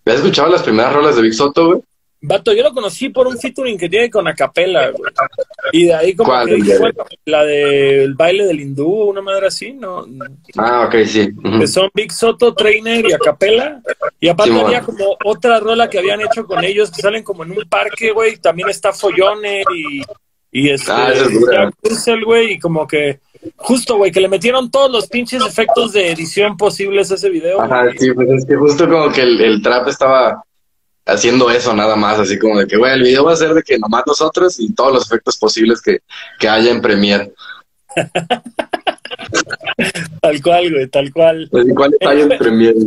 ¿Has 0.06 0.16
escuchado 0.18 0.50
las 0.50 0.62
primeras 0.62 0.94
rolas 0.94 1.16
de 1.16 1.24
Big 1.24 1.34
Soto, 1.34 1.66
güey? 1.66 1.82
Vato, 2.22 2.54
yo 2.54 2.62
lo 2.62 2.72
conocí 2.74 3.10
por 3.10 3.26
un 3.26 3.40
featuring 3.40 3.76
que 3.76 3.90
tiene 3.90 4.12
con 4.12 4.28
Acapella, 4.28 4.92
güey. 4.92 5.12
Y 5.72 5.86
de 5.86 5.96
ahí 5.96 6.16
como 6.16 6.32
que 6.46 6.76
fue 6.76 6.94
la 7.26 7.44
del 7.44 8.14
baile 8.14 8.46
del 8.46 8.62
hindú, 8.62 9.10
una 9.10 9.22
madre 9.22 9.48
así, 9.48 9.74
¿no? 9.74 10.06
Ah, 10.56 10.86
ok, 10.86 10.96
sí. 11.04 11.30
Que 11.60 11.66
son 11.66 11.90
Big 11.92 12.12
Soto, 12.14 12.54
Trainer 12.54 13.04
y 13.04 13.14
Acapella. 13.14 13.82
Y 14.20 14.28
aparte 14.28 14.62
había 14.62 14.82
como 14.82 15.18
otra 15.26 15.60
rola 15.60 15.90
que 15.90 15.98
habían 15.98 16.22
hecho 16.22 16.46
con 16.46 16.64
ellos 16.64 16.92
que 16.92 17.02
salen 17.02 17.24
como 17.24 17.44
en 17.46 17.52
un 17.52 17.68
parque, 17.68 18.12
güey. 18.12 18.38
También 18.38 18.70
está 18.70 18.94
Folloner 18.94 19.66
y, 19.76 20.04
y 20.54 20.70
este, 20.70 20.92
ah, 20.92 21.12
es 21.82 22.06
güey, 22.24 22.54
y 22.54 22.60
como 22.60 22.88
que 22.88 23.20
justo, 23.56 23.98
güey, 23.98 24.12
que 24.12 24.22
le 24.22 24.28
metieron 24.28 24.70
todos 24.70 24.92
los 24.92 25.08
pinches 25.08 25.44
efectos 25.44 25.94
de 25.94 26.12
edición 26.12 26.58
posibles 26.58 27.12
a 27.12 27.16
ese 27.16 27.30
video. 27.30 27.60
Ajá, 27.60 27.86
sí, 27.98 28.12
pues 28.14 28.30
es 28.30 28.46
que 28.46 28.56
justo 28.56 28.88
como 28.88 29.12
que 29.12 29.22
el, 29.22 29.42
el 29.42 29.64
trap 29.64 29.88
estaba 29.88 30.44
haciendo 31.06 31.50
eso 31.50 31.74
nada 31.74 31.96
más, 31.96 32.20
así 32.20 32.38
como 32.38 32.60
de 32.60 32.68
que, 32.68 32.78
güey, 32.78 32.94
el 32.94 33.02
video 33.02 33.26
va 33.26 33.34
a 33.34 33.38
ser 33.38 33.56
de 33.56 33.64
que 33.64 33.80
nomás 33.80 34.04
nosotros 34.06 34.60
y 34.60 34.72
todos 34.74 34.94
los 34.94 35.08
efectos 35.08 35.38
posibles 35.38 35.82
que, 35.82 36.02
que 36.40 36.48
haya 36.48 36.72
en 36.72 36.82
Premiere. 36.82 37.34
tal 40.22 40.42
cual, 40.42 40.72
güey, 40.72 40.88
tal 40.88 41.12
cual. 41.12 41.50
Pues 41.52 41.66
en 41.68 41.76
Premiere. 42.38 42.78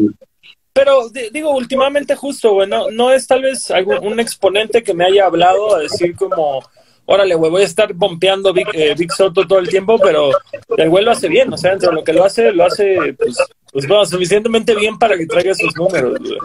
Pero 0.73 1.11
digo, 1.33 1.51
últimamente 1.51 2.15
justo, 2.15 2.53
güey, 2.53 2.69
no, 2.69 3.11
es 3.11 3.27
tal 3.27 3.43
vez 3.43 3.73
algún, 3.73 3.99
un 4.07 4.21
exponente 4.21 4.83
que 4.83 4.95
me 4.95 5.07
haya 5.07 5.27
hablado 5.27 5.75
a 5.75 5.81
decir 5.81 6.15
como, 6.15 6.63
órale, 7.07 7.35
güey, 7.35 7.51
voy 7.51 7.63
a 7.63 7.67
estar 7.67 7.93
bompeando 7.95 8.53
Big, 8.53 8.69
eh, 8.73 8.95
Big, 8.97 9.13
Soto 9.13 9.47
todo 9.47 9.59
el 9.59 9.69
tiempo, 9.69 9.99
pero 9.99 10.31
el 10.77 10.91
güey 10.91 11.05
lo 11.05 11.13
hace 11.13 11.29
bien, 11.29 11.53
o 11.53 11.57
sea, 11.57 11.73
entre 11.73 11.93
lo 11.93 12.05
que 12.05 12.13
lo 12.13 12.25
hace, 12.25 12.53
lo 12.53 12.65
hace, 12.65 13.15
pues, 13.19 13.37
pues 13.73 13.89
bueno, 13.89 14.05
suficientemente 14.05 14.75
bien 14.75 14.99
para 14.99 15.17
que 15.17 15.27
traiga 15.27 15.55
sus 15.55 15.75
números, 15.77 16.19
güey. 16.19 16.39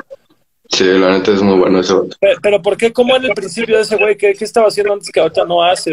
Sí, 0.71 0.85
la 0.85 1.11
neta 1.11 1.31
es 1.31 1.41
muy 1.41 1.59
bueno 1.59 1.81
eso. 1.81 2.07
Pero, 2.41 2.61
¿por 2.61 2.77
qué? 2.77 2.93
¿Cómo 2.93 3.15
en 3.17 3.25
el 3.25 3.33
principio 3.33 3.75
de 3.75 3.81
ese 3.81 3.97
güey? 3.97 4.15
¿Qué, 4.15 4.31
estaba 4.39 4.67
haciendo 4.67 4.93
antes 4.93 5.11
que 5.11 5.19
ahorita 5.19 5.43
no 5.43 5.61
hace? 5.61 5.91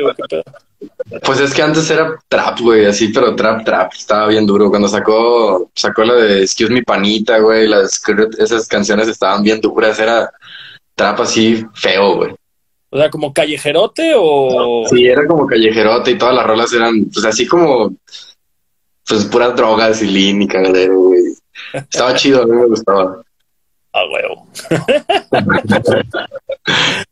Pues 1.25 1.41
es 1.41 1.53
que 1.53 1.63
antes 1.63 1.91
era 1.91 2.17
trap, 2.29 2.61
güey, 2.61 2.87
así, 2.87 3.09
pero 3.09 3.35
trap, 3.35 3.65
trap. 3.65 3.93
Estaba 3.93 4.29
bien 4.29 4.47
duro. 4.47 4.71
Cuando 4.71 4.87
sacó 4.87 5.69
sacó 5.75 6.05
la 6.05 6.15
de 6.15 6.43
Excuse 6.43 6.73
Me 6.73 6.85
Panita, 6.85 7.39
güey, 7.41 7.67
las, 7.67 8.01
esas 8.39 8.69
canciones 8.69 9.09
estaban 9.09 9.43
bien 9.43 9.61
duras. 9.61 9.99
Era 9.99 10.31
trap 10.95 11.23
así 11.23 11.67
feo, 11.75 12.15
güey. 12.15 12.35
O 12.91 12.99
sea, 12.99 13.11
como 13.11 13.33
callejerote 13.33 14.15
o... 14.17 14.85
Sí, 14.89 15.07
era 15.07 15.27
como 15.27 15.47
callejerote 15.47 16.13
y 16.13 16.19
todas 16.19 16.35
las 16.35 16.47
rolas 16.47 16.73
eran, 16.73 17.05
pues 17.13 17.25
así 17.27 17.47
como, 17.47 17.95
pues 19.07 19.25
puras 19.27 19.55
drogas 19.57 20.03
y 20.03 20.07
lean 20.07 20.43
y 20.43 20.49
cagadero, 20.49 20.99
güey. 20.99 21.23
Estaba 21.73 22.15
chido, 22.17 22.43
a 22.43 22.47
mí 22.47 22.53
me 22.53 22.67
gustaba. 22.67 23.23
A 23.93 24.05
huevo. 24.07 24.47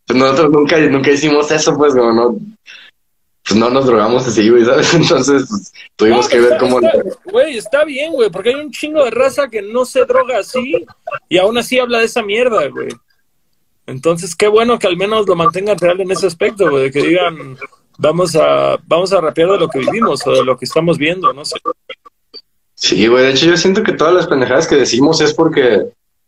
pues 0.07 0.19
nosotros 0.19 0.51
nunca, 0.53 0.79
nunca 0.79 1.11
hicimos 1.11 1.51
eso, 1.51 1.77
pues, 1.77 1.95
como 1.95 2.13
no, 2.13 2.39
pues 3.47 3.59
no 3.59 3.71
nos 3.71 3.87
drogamos 3.87 4.27
así, 4.27 4.49
güey, 4.49 4.65
¿sabes? 4.65 4.93
Entonces, 4.95 5.45
pues, 5.49 5.73
tuvimos 5.95 6.29
que 6.29 6.41
ver 6.41 6.59
cómo... 6.59 6.81
Güey, 7.25 7.59
está 7.59 7.85
bien, 7.85 8.13
güey, 8.13 8.31
porque 8.31 8.51
hay 8.51 8.57
un 8.57 8.71
chingo 8.71 9.05
de 9.05 9.11
raza 9.11 9.49
que 9.49 9.63
no 9.63 9.85
se 9.85 10.05
droga 10.05 10.39
así 10.39 10.85
y 11.29 11.39
aún 11.39 11.57
así 11.57 11.79
habla 11.79 12.01
de 12.01 12.07
esa 12.07 12.23
mierda, 12.23 12.67
güey. 12.69 12.89
Entonces, 13.87 14.35
qué 14.35 14.49
bueno 14.49 14.79
que 14.79 14.87
al 14.87 14.97
menos 14.97 15.27
lo 15.27 15.37
mantengan 15.37 15.79
real 15.79 16.01
en 16.01 16.11
ese 16.11 16.27
aspecto, 16.27 16.71
güey, 16.71 16.91
que 16.91 17.03
digan, 17.03 17.57
vamos 17.99 18.35
a, 18.37 18.77
vamos 18.87 19.13
a 19.13 19.21
rapear 19.21 19.51
de 19.51 19.59
lo 19.59 19.69
que 19.69 19.79
vivimos 19.79 20.27
o 20.27 20.33
de 20.33 20.45
lo 20.45 20.57
que 20.59 20.65
estamos 20.65 20.99
viendo, 20.99 21.33
no 21.33 21.45
sé. 21.45 21.57
Sí, 22.75 23.07
güey, 23.07 23.25
de 23.25 23.31
hecho 23.31 23.47
yo 23.47 23.57
siento 23.57 23.83
que 23.83 23.93
todas 23.93 24.13
las 24.13 24.27
pendejadas 24.27 24.67
que 24.67 24.77
decimos 24.77 25.21
es 25.21 25.33
porque 25.33 25.87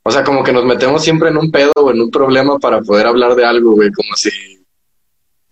o 0.09 0.11
sea, 0.11 0.25
como 0.25 0.43
que 0.43 0.55
nos 0.55 0.65
metemos 0.65 1.05
siempre 1.05 1.29
en 1.29 1.37
un 1.37 1.51
pedo 1.51 1.71
o 1.77 1.91
en 1.91 2.01
un 2.01 2.11
problema 2.11 2.59
para 2.59 2.81
poder 2.81 3.07
hablar 3.07 3.35
de 3.35 3.45
algo, 3.45 3.73
güey, 3.73 3.93
como 3.93 4.17
si... 4.17 4.31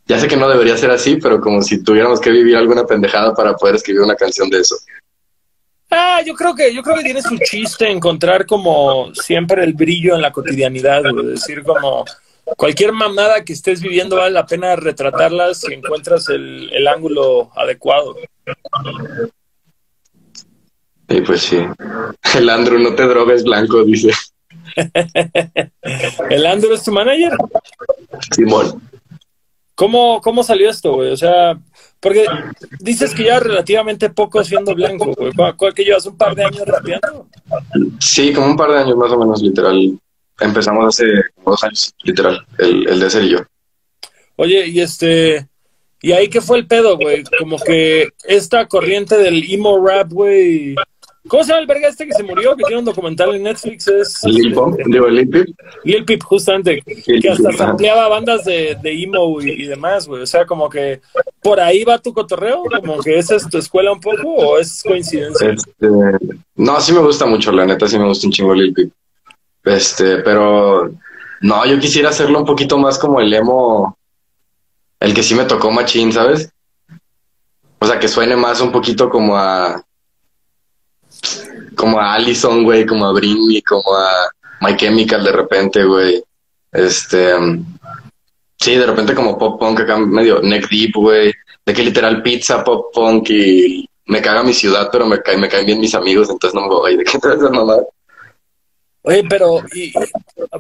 Ya 0.07 0.19
sé 0.19 0.29
que 0.29 0.37
no 0.39 0.49
debería 0.49 0.79
ser 0.79 0.91
así, 0.91 1.17
pero 1.17 1.43
como 1.43 1.61
si 1.61 1.83
tuviéramos 1.83 2.21
que 2.21 2.31
vivir 2.31 2.57
alguna 2.57 2.87
pendejada 2.87 3.35
para 3.35 3.55
poder 3.55 3.75
escribir 3.75 4.01
una 4.01 4.15
canción 4.15 4.49
de 4.49 4.61
eso. 4.61 4.77
Ah, 5.91 6.21
yo 6.25 6.35
creo 6.35 6.55
que, 6.55 6.75
yo 6.75 6.83
creo 6.83 6.97
que 6.97 7.05
tiene 7.05 7.23
su 7.23 7.39
chiste 7.39 7.89
encontrar 7.89 8.47
como 8.47 9.15
siempre 9.15 9.63
el 9.63 9.75
brillo 9.75 10.15
en 10.15 10.23
la 10.23 10.33
cotidianidad, 10.33 11.03
güey. 11.11 11.27
decir 11.27 11.63
como 11.63 12.05
cualquier 12.57 12.93
mamada 12.93 13.45
que 13.45 13.53
estés 13.53 13.81
viviendo 13.81 14.17
vale 14.17 14.33
la 14.33 14.47
pena 14.47 14.77
retratarla 14.77 15.55
si 15.55 15.73
encuentras 15.75 16.29
el, 16.29 16.71
el 16.73 16.89
ángulo 16.89 17.51
adecuado. 17.55 18.17
Y 21.09 21.21
pues 21.21 21.43
sí. 21.43 21.59
El 22.35 22.51
Andrew 22.51 22.79
no 22.79 22.95
te 22.95 23.07
drogues 23.07 23.45
blanco, 23.45 23.85
dice. 23.85 24.11
¿El 26.31 26.47
Andrew 26.47 26.75
es 26.75 26.83
tu 26.83 26.93
manager? 26.93 27.33
Simón. 28.33 28.83
¿Cómo, 29.75 30.21
cómo 30.21 30.43
salió 30.43 30.71
esto, 30.71 30.95
güey? 30.95 31.13
O 31.13 31.17
sea, 31.17 31.59
porque 32.07 32.25
dices 32.79 33.13
que 33.13 33.25
ya 33.25 33.41
relativamente 33.41 34.11
poco 34.11 34.45
siendo 34.45 34.77
blanco, 34.77 35.13
güey. 35.17 35.33
¿Cuál 35.57 35.75
que 35.75 35.83
llevas 35.83 36.07
un 36.07 36.17
par 36.17 36.37
de 36.37 36.45
años 36.45 36.63
rapeando? 36.65 37.27
Sí, 37.99 38.33
como 38.33 38.47
un 38.47 38.57
par 38.57 38.71
de 38.71 38.79
años 38.79 38.97
más 38.97 39.11
o 39.11 39.19
menos, 39.19 39.43
literal. 39.43 39.99
Empezamos 40.39 40.87
hace 40.87 41.05
dos 41.45 41.65
años, 41.65 41.93
literal, 42.05 42.47
el, 42.59 42.89
el 42.89 43.01
de 43.01 43.11
ser 43.11 43.25
y 43.25 43.31
yo. 43.31 43.39
Oye, 44.37 44.69
y 44.69 44.81
este, 44.81 45.49
¿y 46.01 46.13
ahí 46.13 46.29
qué 46.29 46.41
fue 46.41 46.59
el 46.59 46.69
pedo, 46.69 46.97
güey? 46.97 47.25
Como 47.41 47.59
que 47.59 48.11
esta 48.23 48.69
corriente 48.69 49.17
del 49.17 49.43
emo 49.53 49.85
rap, 49.85 50.13
güey, 50.13 50.77
¿Cómo 51.29 51.43
se 51.43 51.51
llama 51.51 51.61
el 51.61 51.67
verga 51.67 51.89
este 51.89 52.07
que 52.07 52.13
se 52.13 52.23
murió? 52.23 52.57
Que 52.57 52.65
tiene 52.65 52.79
un 52.79 52.85
documental 52.85 53.35
en 53.35 53.43
Netflix. 53.43 53.89
Es. 53.89 54.25
Lil 54.25 54.53
Pump, 54.55 54.79
digo, 54.87 55.09
Lil 55.09 55.29
Pip. 55.29 55.49
Lil 55.85 56.05
Pip, 56.05 56.23
justamente. 56.23 56.83
que 56.83 57.29
hasta 57.29 57.71
ampliaba 57.71 58.09
bandas 58.09 58.45
de, 58.45 58.77
de 58.83 59.03
emo 59.03 59.41
y, 59.41 59.67
demás, 59.67 60.07
güey. 60.07 60.23
O 60.23 60.27
sea, 60.27 60.47
como 60.47 60.69
que 60.69 61.01
por 61.43 61.61
ahí 61.61 61.85
va 61.85 61.99
tu 61.99 62.13
cotorreo. 62.13 62.65
Como 62.65 63.01
que 63.01 63.19
esa 63.19 63.37
es 63.37 63.49
tu 63.49 63.59
escuela 63.59 63.93
un 63.93 64.01
poco 64.01 64.29
o 64.29 64.59
es 64.59 64.83
coincidencia. 64.83 65.51
Este, 65.51 65.89
no, 66.57 66.81
sí 66.81 66.93
me 66.93 67.01
gusta 67.01 67.27
mucho, 67.27 67.53
la 67.53 67.67
neta, 67.67 67.89
sí 67.89 67.99
me 67.99 68.07
gusta 68.07 68.27
un 68.27 68.33
chingo 68.33 68.55
Lil 68.55 68.73
Pip. 68.73 68.93
Este, 69.65 70.19
pero. 70.19 70.91
No, 71.41 71.67
yo 71.67 71.79
quisiera 71.79 72.09
hacerlo 72.11 72.39
un 72.39 72.47
poquito 72.47 72.79
más 72.79 72.99
como 72.99 73.21
el 73.21 73.33
emo. 73.33 73.97
El 74.99 75.13
que 75.13 75.23
sí 75.23 75.35
me 75.35 75.45
tocó 75.45 75.71
machín, 75.71 76.13
¿sabes? 76.13 76.51
O 77.79 77.87
sea, 77.87 77.99
que 78.01 78.09
suene 78.09 78.37
más 78.37 78.61
un 78.61 78.73
poquito 78.73 79.11
como 79.11 79.37
a 79.37 79.85
como 81.77 82.01
a 82.01 82.15
Allison, 82.15 82.65
güey, 82.65 82.87
como 82.87 83.07
a 83.07 83.13
Britney, 83.13 83.63
como 83.63 83.95
a 83.95 84.31
My 84.61 84.77
Chemical 84.77 85.25
de 85.25 85.33
repente, 85.33 85.85
güey. 85.85 86.23
Este, 86.73 87.35
sí, 88.59 88.75
de 88.75 88.87
repente 88.87 89.15
como 89.15 89.39
pop 89.39 89.59
punk 89.61 89.81
acá 89.81 89.97
medio 89.99 90.41
neck 90.41 90.69
deep, 90.69 90.93
güey. 90.95 91.33
De 91.65 91.75
que 91.75 91.83
literal 91.83 92.23
pizza, 92.23 92.63
pop 92.65 92.93
punk 92.95 93.31
y 93.31 93.89
me 94.07 94.23
caga 94.23 94.43
mi 94.43 94.55
ciudad, 94.55 94.89
pero 94.91 95.07
me, 95.07 95.21
caen, 95.21 95.41
me 95.41 95.49
caen 95.49 95.67
bien 95.67 95.81
mis 95.81 95.95
amigos, 95.95 96.31
entonces 96.31 96.55
no 96.55 96.63
me 96.63 96.75
voy. 96.75 96.97
¿De 96.99 97.05
qué 97.05 97.19
te 97.19 97.29
vas 97.29 97.43
a 97.43 97.51
mamar? 97.51 97.87
Oye, 99.03 99.25
pero, 99.29 99.63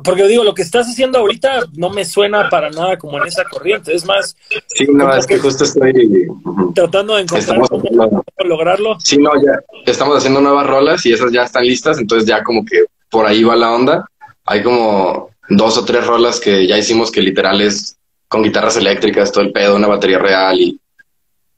porque 0.04 0.26
digo, 0.26 0.44
lo 0.44 0.54
que 0.54 0.62
estás 0.62 0.86
haciendo 0.86 1.18
ahorita 1.18 1.66
no 1.74 1.90
me 1.90 2.04
suena 2.04 2.48
para 2.48 2.70
nada 2.70 2.96
como 2.98 3.18
en 3.18 3.26
esa 3.26 3.44
corriente. 3.44 3.94
Es 3.94 4.04
más. 4.04 4.36
Sí, 4.66 4.86
no, 4.88 5.14
es 5.14 5.26
que, 5.26 5.38
justo 5.38 5.64
estoy. 5.64 6.28
Tratando 6.74 7.16
de 7.16 7.22
encontrar 7.22 7.60
cómo, 7.68 8.24
lograrlo. 8.44 8.98
Sí, 9.00 9.18
no, 9.18 9.30
ya 9.42 9.60
estamos 9.84 10.18
haciendo 10.18 10.40
nuevas 10.40 10.66
rolas 10.66 11.04
y 11.06 11.12
esas 11.12 11.32
ya 11.32 11.44
están 11.44 11.64
listas, 11.64 11.98
entonces 11.98 12.28
ya 12.28 12.42
como 12.42 12.64
que 12.64 12.84
por 13.10 13.26
ahí 13.26 13.44
va 13.44 13.56
la 13.56 13.72
onda. 13.72 14.06
Hay 14.44 14.62
como 14.62 15.30
dos 15.48 15.78
o 15.78 15.84
tres 15.84 16.06
rolas 16.06 16.40
que 16.40 16.66
ya 16.66 16.78
hicimos 16.78 17.10
que 17.10 17.22
literal 17.22 17.60
es 17.60 17.96
con 18.28 18.42
guitarras 18.42 18.76
eléctricas, 18.76 19.32
todo 19.32 19.44
el 19.44 19.52
pedo, 19.52 19.76
una 19.76 19.86
batería 19.86 20.18
real 20.18 20.60
y 20.60 20.80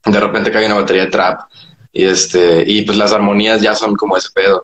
de 0.05 0.19
repente 0.19 0.51
cae 0.51 0.65
una 0.65 0.75
batería 0.75 1.05
de 1.05 1.11
trap. 1.11 1.41
Y 1.91 2.05
este, 2.05 2.63
y 2.65 2.83
pues 2.83 2.97
las 2.97 3.11
armonías 3.11 3.61
ya 3.61 3.75
son 3.75 3.95
como 3.95 4.15
ese 4.15 4.29
pedo. 4.33 4.63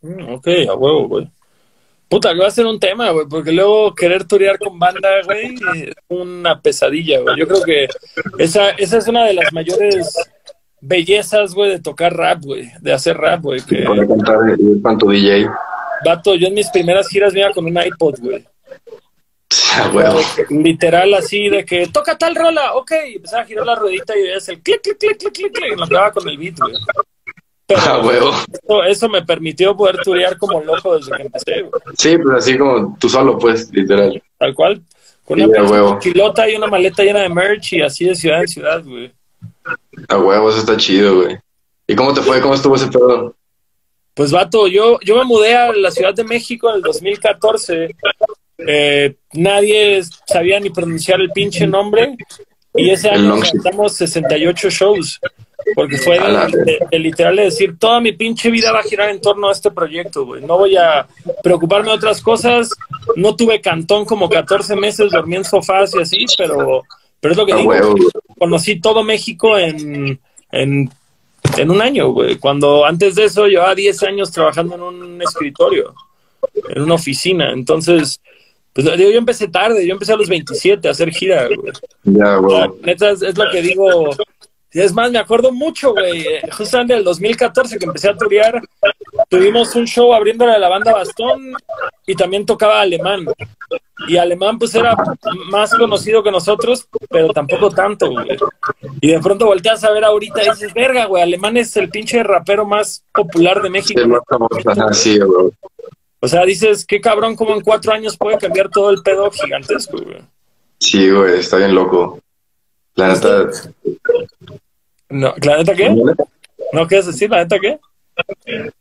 Mm, 0.00 0.34
ok, 0.34 0.48
a 0.68 0.74
huevo, 0.74 1.08
güey. 1.08 1.30
Puta, 2.08 2.32
que 2.32 2.38
va 2.40 2.46
a 2.46 2.52
ser 2.52 2.66
un 2.66 2.78
tema, 2.78 3.10
güey, 3.10 3.26
porque 3.28 3.50
luego 3.50 3.94
querer 3.94 4.24
turear 4.24 4.58
con 4.58 4.78
banda, 4.78 5.08
güey, 5.24 5.54
es 5.54 5.94
una 6.08 6.60
pesadilla, 6.60 7.20
güey. 7.20 7.36
Yo 7.36 7.48
creo 7.48 7.62
que 7.62 7.88
esa, 8.38 8.70
esa 8.70 8.98
es 8.98 9.08
una 9.08 9.24
de 9.24 9.34
las 9.34 9.52
mayores 9.52 10.14
bellezas, 10.80 11.52
güey, 11.52 11.70
de 11.70 11.80
tocar 11.80 12.16
rap, 12.16 12.42
güey, 12.42 12.70
de 12.80 12.92
hacer 12.92 13.16
rap, 13.16 13.42
güey. 13.42 13.60
Que... 13.60 13.82
Poder 13.82 14.06
cantar 14.06 14.38
ir 14.56 14.82
con 14.82 14.98
tu 14.98 15.10
DJ. 15.10 15.48
Vato, 16.04 16.36
yo 16.36 16.46
en 16.46 16.54
mis 16.54 16.68
primeras 16.70 17.08
giras 17.08 17.32
me 17.32 17.40
iba 17.40 17.50
con 17.50 17.64
un 17.64 17.76
iPod, 17.76 18.20
güey. 18.20 18.46
Ah. 19.74 20.14
Literal 20.50 21.12
así 21.14 21.48
de 21.48 21.64
que 21.64 21.88
toca 21.88 22.16
tal 22.16 22.34
rola, 22.34 22.74
ok, 22.74 22.92
y 23.08 23.16
empezaba 23.16 23.42
a 23.42 23.46
girar 23.46 23.66
la 23.66 23.74
ruedita 23.74 24.16
y 24.16 24.22
veías 24.22 24.48
el 24.48 24.62
clic, 24.62 24.80
clic, 24.80 24.98
clic, 24.98 25.18
clic, 25.18 25.32
clic, 25.32 25.52
clic, 25.52 25.72
y 25.72 25.76
lo 25.76 25.86
pegaba 25.86 26.12
con 26.12 26.28
el 26.28 26.38
beat, 26.38 26.58
güey. 26.58 26.74
Pero 27.66 27.80
Ah, 27.84 28.00
huevo. 28.04 28.30
eso, 28.62 28.84
eso 28.84 29.08
me 29.08 29.22
permitió 29.22 29.76
poder 29.76 29.96
turear 29.98 30.38
como 30.38 30.62
loco 30.62 30.96
desde 30.98 31.16
que 31.16 31.22
empecé, 31.22 31.62
güey. 31.62 31.72
Sí, 31.98 32.16
pues 32.18 32.36
así 32.38 32.56
como 32.58 32.96
tú 32.98 33.08
solo, 33.08 33.38
pues, 33.38 33.70
literal. 33.72 34.22
Tal 34.38 34.54
cual. 34.54 34.80
Con 35.24 35.40
una 35.42 35.46
a 35.46 35.56
pinche 35.58 35.72
huevo. 35.72 35.94
mochilota 35.94 36.48
y 36.48 36.54
una 36.54 36.68
maleta 36.68 37.02
llena 37.02 37.20
de 37.22 37.28
merch 37.28 37.72
y 37.72 37.82
así 37.82 38.04
de 38.04 38.14
ciudad 38.14 38.40
en 38.42 38.48
ciudad, 38.48 38.82
güey. 38.84 39.10
A 40.08 40.18
huevo, 40.18 40.48
eso 40.50 40.58
está 40.60 40.76
chido, 40.76 41.22
güey. 41.22 41.36
¿Y 41.88 41.96
cómo 41.96 42.14
te 42.14 42.20
fue? 42.22 42.40
¿Cómo 42.40 42.54
estuvo 42.54 42.76
ese 42.76 42.86
pedo? 42.88 43.34
Pues 44.14 44.30
vato, 44.30 44.66
yo, 44.68 44.98
yo 45.04 45.16
me 45.18 45.24
mudé 45.24 45.54
a 45.56 45.72
la 45.72 45.90
Ciudad 45.90 46.14
de 46.14 46.24
México 46.24 46.70
en 46.70 46.76
el 46.76 46.82
2014. 46.82 47.94
Eh, 48.58 49.14
nadie 49.34 50.02
sabía 50.26 50.58
ni 50.60 50.70
pronunciar 50.70 51.20
el 51.20 51.30
pinche 51.30 51.66
nombre. 51.66 52.16
Y 52.74 52.90
ese 52.90 53.10
año 53.10 53.34
cantamos 53.40 53.94
68 53.96 54.70
shows. 54.70 55.20
Porque 55.74 55.98
fue 55.98 56.18
de, 56.18 56.64
de- 56.64 56.78
de 56.90 56.98
literal 56.98 57.36
de 57.36 57.42
decir, 57.44 57.76
toda 57.78 58.00
mi 58.00 58.12
pinche 58.12 58.50
vida 58.50 58.70
va 58.72 58.80
a 58.80 58.84
girar 58.84 59.10
en 59.10 59.20
torno 59.20 59.48
a 59.48 59.52
este 59.52 59.70
proyecto, 59.70 60.24
güey. 60.24 60.42
No 60.44 60.56
voy 60.58 60.76
a 60.76 61.06
preocuparme 61.42 61.88
de 61.90 61.96
otras 61.96 62.20
cosas. 62.22 62.70
No 63.16 63.34
tuve 63.34 63.60
cantón 63.60 64.04
como 64.04 64.28
14 64.28 64.76
meses, 64.76 65.10
dormí 65.10 65.36
en 65.36 65.44
sofás 65.44 65.94
y 65.94 66.00
así, 66.00 66.24
pero, 66.38 66.82
pero 67.20 67.32
es 67.32 67.38
lo 67.38 67.46
que 67.46 67.54
digo. 67.54 67.64
güey. 67.72 68.04
Conocí 68.38 68.80
todo 68.80 69.02
México 69.02 69.58
en, 69.58 70.20
en, 70.52 70.90
en 71.56 71.70
un 71.70 71.80
año, 71.82 72.10
güey. 72.10 72.36
Cuando 72.36 72.84
antes 72.84 73.14
de 73.16 73.24
eso 73.24 73.46
llevaba 73.46 73.74
10 73.74 74.02
años 74.04 74.30
trabajando 74.30 74.76
en 74.76 74.82
un 74.82 75.22
escritorio, 75.22 75.94
en 76.68 76.82
una 76.82 76.94
oficina. 76.94 77.50
Entonces, 77.50 78.20
pues 78.72 78.86
digo, 78.96 79.10
yo 79.10 79.18
empecé 79.18 79.48
tarde, 79.48 79.84
yo 79.86 79.92
empecé 79.94 80.12
a 80.12 80.16
los 80.16 80.28
27 80.28 80.86
a 80.86 80.90
hacer 80.92 81.10
gira, 81.10 81.48
güey. 81.48 81.72
Ya, 82.04 82.24
La 82.24 82.40
huevo. 82.40 82.76
neta 82.82 83.10
es, 83.10 83.22
es 83.22 83.36
lo 83.36 83.50
que 83.50 83.62
digo. 83.62 84.10
Es 84.72 84.92
más, 84.92 85.10
me 85.10 85.18
acuerdo 85.18 85.52
mucho, 85.52 85.92
güey. 85.92 86.20
eh, 86.26 86.42
Justamente 86.52 86.92
en 86.92 86.98
el 86.98 87.04
2014 87.04 87.78
que 87.78 87.86
empecé 87.86 88.10
a 88.10 88.16
turear, 88.16 88.60
tuvimos 89.28 89.74
un 89.74 89.86
show 89.86 90.12
abriéndole 90.12 90.52
a 90.52 90.58
la 90.58 90.68
banda 90.68 90.92
Bastón 90.92 91.54
y 92.06 92.14
también 92.14 92.44
tocaba 92.44 92.80
Alemán. 92.80 93.24
Y 94.08 94.18
Alemán, 94.18 94.58
pues 94.58 94.74
era 94.74 94.94
más 95.50 95.74
conocido 95.74 96.22
que 96.22 96.30
nosotros, 96.30 96.86
pero 97.08 97.28
tampoco 97.28 97.70
tanto, 97.70 98.10
güey. 98.10 98.26
Y 99.00 99.12
de 99.12 99.20
pronto 99.20 99.46
volteas 99.46 99.82
a 99.84 99.90
ver 99.92 100.04
ahorita 100.04 100.42
y 100.44 100.50
dices, 100.50 100.74
verga, 100.74 101.06
güey, 101.06 101.22
Alemán 101.22 101.56
es 101.56 101.74
el 101.78 101.88
pinche 101.88 102.22
rapero 102.22 102.66
más 102.66 103.02
popular 103.14 103.62
de 103.62 103.68
Sí, 103.68 103.72
México. 103.72 104.00
es 104.00 104.06
más 104.08 104.20
famoso. 104.28 104.92
Sí, 104.92 105.18
güey. 105.18 105.50
O 106.20 106.28
sea, 106.28 106.44
dices, 106.44 106.84
qué 106.84 107.00
cabrón, 107.00 107.34
como 107.36 107.54
en 107.54 107.62
cuatro 107.62 107.92
años 107.92 108.16
puede 108.18 108.36
cambiar 108.36 108.68
todo 108.68 108.90
el 108.90 109.02
pedo 109.02 109.30
gigantesco, 109.30 109.96
güey. 109.98 110.18
Sí, 110.78 111.08
güey, 111.10 111.38
está 111.40 111.56
bien 111.56 111.74
loco. 111.74 112.20
La 112.96 113.08
neta. 113.08 113.50
No, 115.08 115.34
¿la 115.42 115.58
neta 115.58 115.74
qué? 115.74 115.94
¿No 116.72 116.86
quieres 116.88 117.06
decir 117.06 117.30
la 117.30 117.38
neta 117.38 117.58
qué? 117.58 117.78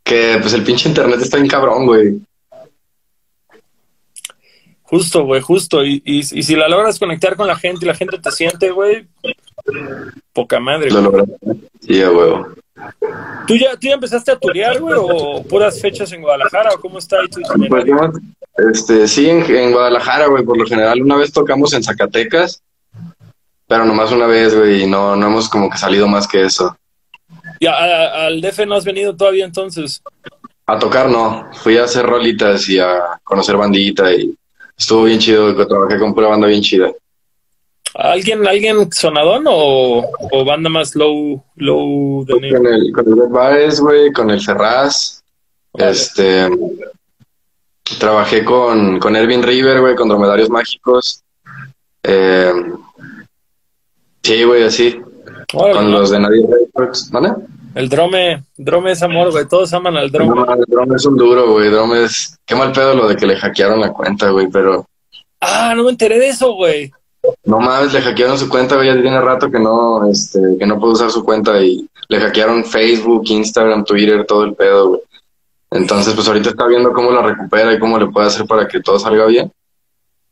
Que 0.03 0.37
pues 0.41 0.53
el 0.53 0.63
pinche 0.63 0.89
internet 0.89 1.19
está 1.21 1.37
bien 1.37 1.49
cabrón, 1.49 1.85
güey. 1.85 2.19
Justo, 4.83 5.25
güey, 5.25 5.41
justo. 5.41 5.83
Y, 5.83 6.01
y, 6.05 6.19
y 6.19 6.43
si 6.43 6.55
la 6.55 6.69
logras 6.69 6.99
conectar 6.99 7.35
con 7.35 7.47
la 7.47 7.55
gente 7.55 7.85
y 7.85 7.87
la 7.87 7.95
gente 7.95 8.17
te 8.19 8.31
siente, 8.31 8.71
güey, 8.71 9.07
poca 10.31 10.59
madre. 10.59 10.89
Lo 10.91 11.01
güey. 11.01 11.03
lograste. 11.03 11.35
Sí, 11.81 12.03
huevo. 12.03 12.47
¿Tú 13.47 13.55
ya, 13.55 13.73
¿Tú 13.73 13.87
ya 13.87 13.93
empezaste 13.93 14.31
a 14.31 14.39
turear, 14.39 14.79
güey, 14.79 14.95
o 14.97 15.43
puras 15.43 15.79
fechas 15.81 16.11
en 16.11 16.21
Guadalajara? 16.21 16.71
¿O 16.73 16.79
cómo 16.79 16.99
está 16.99 17.19
ahí 17.19 17.27
tu 17.27 17.41
Pues 17.41 18.79
este, 18.79 19.07
sí, 19.07 19.29
en, 19.29 19.43
en 19.43 19.71
Guadalajara, 19.71 20.27
güey, 20.27 20.43
por 20.43 20.57
lo 20.57 20.65
general 20.65 21.01
una 21.01 21.15
vez 21.17 21.31
tocamos 21.31 21.73
en 21.73 21.83
Zacatecas, 21.83 22.61
pero 23.67 23.85
nomás 23.85 24.11
una 24.11 24.27
vez, 24.27 24.55
güey, 24.55 24.83
y 24.83 24.87
no, 24.87 25.15
no 25.15 25.27
hemos 25.27 25.49
como 25.49 25.69
que 25.69 25.77
salido 25.77 26.07
más 26.07 26.27
que 26.27 26.43
eso. 26.43 26.75
¿Y 27.59 27.65
a- 27.67 27.73
a- 27.73 28.25
al 28.27 28.41
DF 28.41 28.65
no 28.65 28.75
has 28.75 28.85
venido 28.85 29.15
todavía 29.15 29.45
entonces? 29.45 30.01
A 30.67 30.77
tocar 30.79 31.09
no, 31.09 31.47
fui 31.53 31.77
a 31.77 31.83
hacer 31.83 32.05
rolitas 32.05 32.67
y 32.69 32.79
a 32.79 33.19
conocer 33.23 33.55
bandita 33.55 34.11
y 34.13 34.35
estuvo 34.77 35.03
bien 35.03 35.19
chido, 35.19 35.55
trabajé 35.67 35.99
con 35.99 36.13
pura 36.13 36.27
banda 36.27 36.47
bien 36.47 36.61
chida. 36.61 36.91
¿Alguien, 37.93 38.45
alguien 38.45 38.91
sonadón 38.91 39.45
o, 39.47 40.03
o 40.31 40.43
banda 40.45 40.69
más 40.69 40.95
low, 40.95 41.41
low 41.55 42.25
de 42.25 42.33
Con 42.33 42.67
el, 42.67 42.91
con 42.91 43.07
el 43.07 43.29
Baez, 43.29 43.79
güey, 43.79 44.11
con 44.11 44.29
el 44.31 44.41
Ferraz, 44.41 45.23
este, 45.75 46.49
trabajé 47.99 48.43
con, 48.43 48.99
con 48.99 49.15
Ervin 49.15 49.43
River, 49.43 49.79
güey, 49.81 49.95
con 49.95 50.09
Dromedarios 50.09 50.49
Mágicos, 50.49 51.21
eh, 52.03 52.51
sí, 54.25 54.43
güey, 54.43 54.63
así, 54.63 54.99
con 55.51 55.71
¿no? 55.91 55.99
los 55.99 56.09
de 56.09 56.19
Nadie 56.19 56.45
Records, 56.49 57.09
¿vale? 57.11 57.33
El 57.75 57.89
drome, 57.89 58.43
drome 58.57 58.91
es 58.91 59.03
amor, 59.03 59.31
güey. 59.31 59.45
Todos 59.47 59.73
aman 59.73 59.97
al 59.97 60.11
No, 60.11 60.17
drome. 60.19 60.45
mames, 60.45 60.65
Drome 60.67 60.95
es 60.95 61.05
un 61.05 61.17
duro, 61.17 61.51
güey. 61.51 61.69
Drome 61.69 62.03
es. 62.05 62.37
Qué 62.45 62.55
mal 62.55 62.71
pedo 62.71 62.93
lo 62.93 63.07
de 63.07 63.17
que 63.17 63.25
le 63.25 63.35
hackearon 63.35 63.81
la 63.81 63.91
cuenta, 63.91 64.29
güey. 64.29 64.47
Pero 64.49 64.85
Ah, 65.41 65.73
no 65.75 65.83
me 65.83 65.89
enteré 65.89 66.17
de 66.17 66.29
eso, 66.29 66.53
güey. 66.53 66.91
no 67.43 67.59
mames, 67.59 67.91
le 67.93 68.01
hackearon 68.01 68.37
su 68.39 68.47
cuenta, 68.47 68.75
güey. 68.75 68.87
Ya 68.87 69.01
tiene 69.01 69.19
rato 69.19 69.51
que 69.51 69.59
no, 69.59 70.09
este, 70.09 70.39
que 70.57 70.65
no 70.65 70.79
puede 70.79 70.93
usar 70.93 71.11
su 71.11 71.23
cuenta 71.25 71.61
y 71.61 71.85
le 72.07 72.19
hackearon 72.21 72.63
Facebook, 72.63 73.23
Instagram, 73.27 73.83
Twitter, 73.83 74.25
todo 74.25 74.45
el 74.45 74.53
pedo, 74.55 74.87
güey. 74.89 75.01
Entonces, 75.71 76.13
pues 76.13 76.27
ahorita 76.29 76.51
está 76.51 76.67
viendo 76.67 76.93
cómo 76.93 77.11
la 77.11 77.21
recupera 77.23 77.73
y 77.73 77.79
cómo 77.79 77.99
le 77.99 78.07
puede 78.07 78.27
hacer 78.27 78.45
para 78.45 78.67
que 78.69 78.79
todo 78.79 78.97
salga 78.99 79.25
bien. 79.25 79.51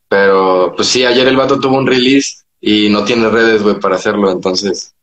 Pero, 0.08 0.72
pues 0.74 0.88
sí, 0.88 1.04
ayer 1.04 1.26
el 1.28 1.36
vato 1.36 1.60
tuvo 1.60 1.76
un 1.76 1.86
release 1.86 2.43
y 2.66 2.88
no 2.88 3.04
tiene 3.04 3.28
redes, 3.28 3.62
güey, 3.62 3.78
para 3.78 3.96
hacerlo. 3.96 4.30
Entonces, 4.30 4.94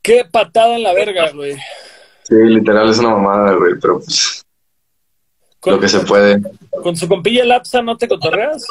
Qué 0.00 0.24
patada 0.30 0.76
en 0.76 0.84
la 0.84 0.92
verga, 0.94 1.32
güey. 1.32 1.56
sí, 2.22 2.34
literal 2.36 2.88
es 2.88 2.98
una 3.00 3.10
mamada, 3.10 3.54
güey. 3.54 3.72
Pero, 3.80 3.98
pues, 3.98 4.44
lo 5.64 5.80
que 5.80 5.88
se 5.88 5.98
puede. 6.00 6.40
con 6.82 6.96
su 6.96 7.08
compilla 7.08 7.44
Lapsa 7.44 7.82
no 7.82 7.96
te 7.96 8.06
cotorreas. 8.06 8.64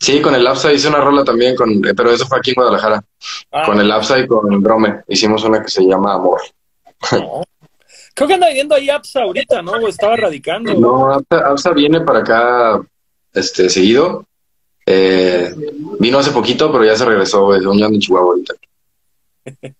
Sí, 0.00 0.22
con 0.22 0.34
el 0.34 0.42
Lapsa 0.42 0.72
hice 0.72 0.88
una 0.88 1.00
rola 1.00 1.22
también, 1.24 1.54
con, 1.54 1.82
pero 1.94 2.10
eso 2.10 2.26
fue 2.26 2.38
aquí 2.38 2.50
en 2.52 2.54
Guadalajara. 2.56 3.04
Ah, 3.52 3.64
Con 3.66 3.78
el 3.80 3.88
Lapsa 3.88 4.18
y 4.18 4.26
con 4.26 4.50
el 4.52 4.62
Drome. 4.62 5.02
Hicimos 5.08 5.44
una 5.44 5.62
que 5.62 5.68
se 5.68 5.82
llama 5.82 6.14
Amor. 6.14 6.40
no. 7.12 7.42
Creo 8.14 8.28
que 8.28 8.34
anda 8.34 8.48
viviendo 8.48 8.74
ahí 8.74 8.88
Apsa 8.88 9.22
ahorita, 9.22 9.60
¿no? 9.60 9.72
O 9.72 9.88
estaba 9.88 10.16
radicando. 10.16 10.72
No, 10.74 11.12
Apsa, 11.12 11.38
Apsa 11.50 11.70
viene 11.72 12.00
para 12.00 12.20
acá 12.20 12.80
este, 13.34 13.68
seguido. 13.68 14.26
Eh, 14.86 15.54
vino 15.98 16.18
hace 16.18 16.30
poquito, 16.30 16.70
pero 16.70 16.84
ya 16.84 16.96
se 16.96 17.04
regresó, 17.04 17.44
güey. 17.46 17.64
Un 17.64 17.82
en 17.82 17.98
Chihuahua 18.00 18.32
ahorita. 18.34 18.54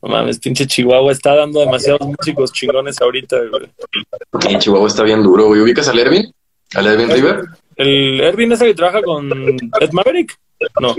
No 0.00 0.08
mames, 0.10 0.38
pinche 0.38 0.64
Chihuahua 0.66 1.10
está 1.10 1.34
dando 1.34 1.58
demasiados 1.60 2.06
músicos 2.06 2.52
chingones 2.52 3.00
ahorita, 3.00 3.36
güey. 3.50 4.58
Chihuahua 4.60 4.86
está 4.86 5.02
bien 5.02 5.22
duro, 5.24 5.46
güey. 5.46 5.60
¿Ubicas 5.60 5.88
al 5.88 5.98
Ervin? 5.98 6.32
¿Al 6.74 6.86
Ervin 6.86 7.10
River? 7.10 7.44
¿El 7.76 8.20
Ervin 8.20 8.52
ese 8.52 8.66
que 8.66 8.74
trabaja 8.74 9.02
con 9.02 9.28
Ed 9.32 9.90
Maverick? 9.92 10.36
No. 10.80 10.94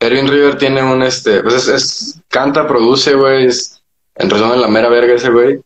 Ervin 0.00 0.28
River 0.28 0.56
tiene 0.58 0.82
un, 0.82 1.02
este, 1.02 1.42
pues 1.42 1.54
es, 1.54 1.68
es- 1.68 2.20
canta, 2.28 2.66
produce, 2.66 3.14
güey. 3.14 3.46
Es, 3.46 3.80
en 4.16 4.30
resumen, 4.30 4.60
la 4.60 4.68
mera 4.68 4.88
verga 4.88 5.14
ese 5.14 5.30
güey. 5.30 5.60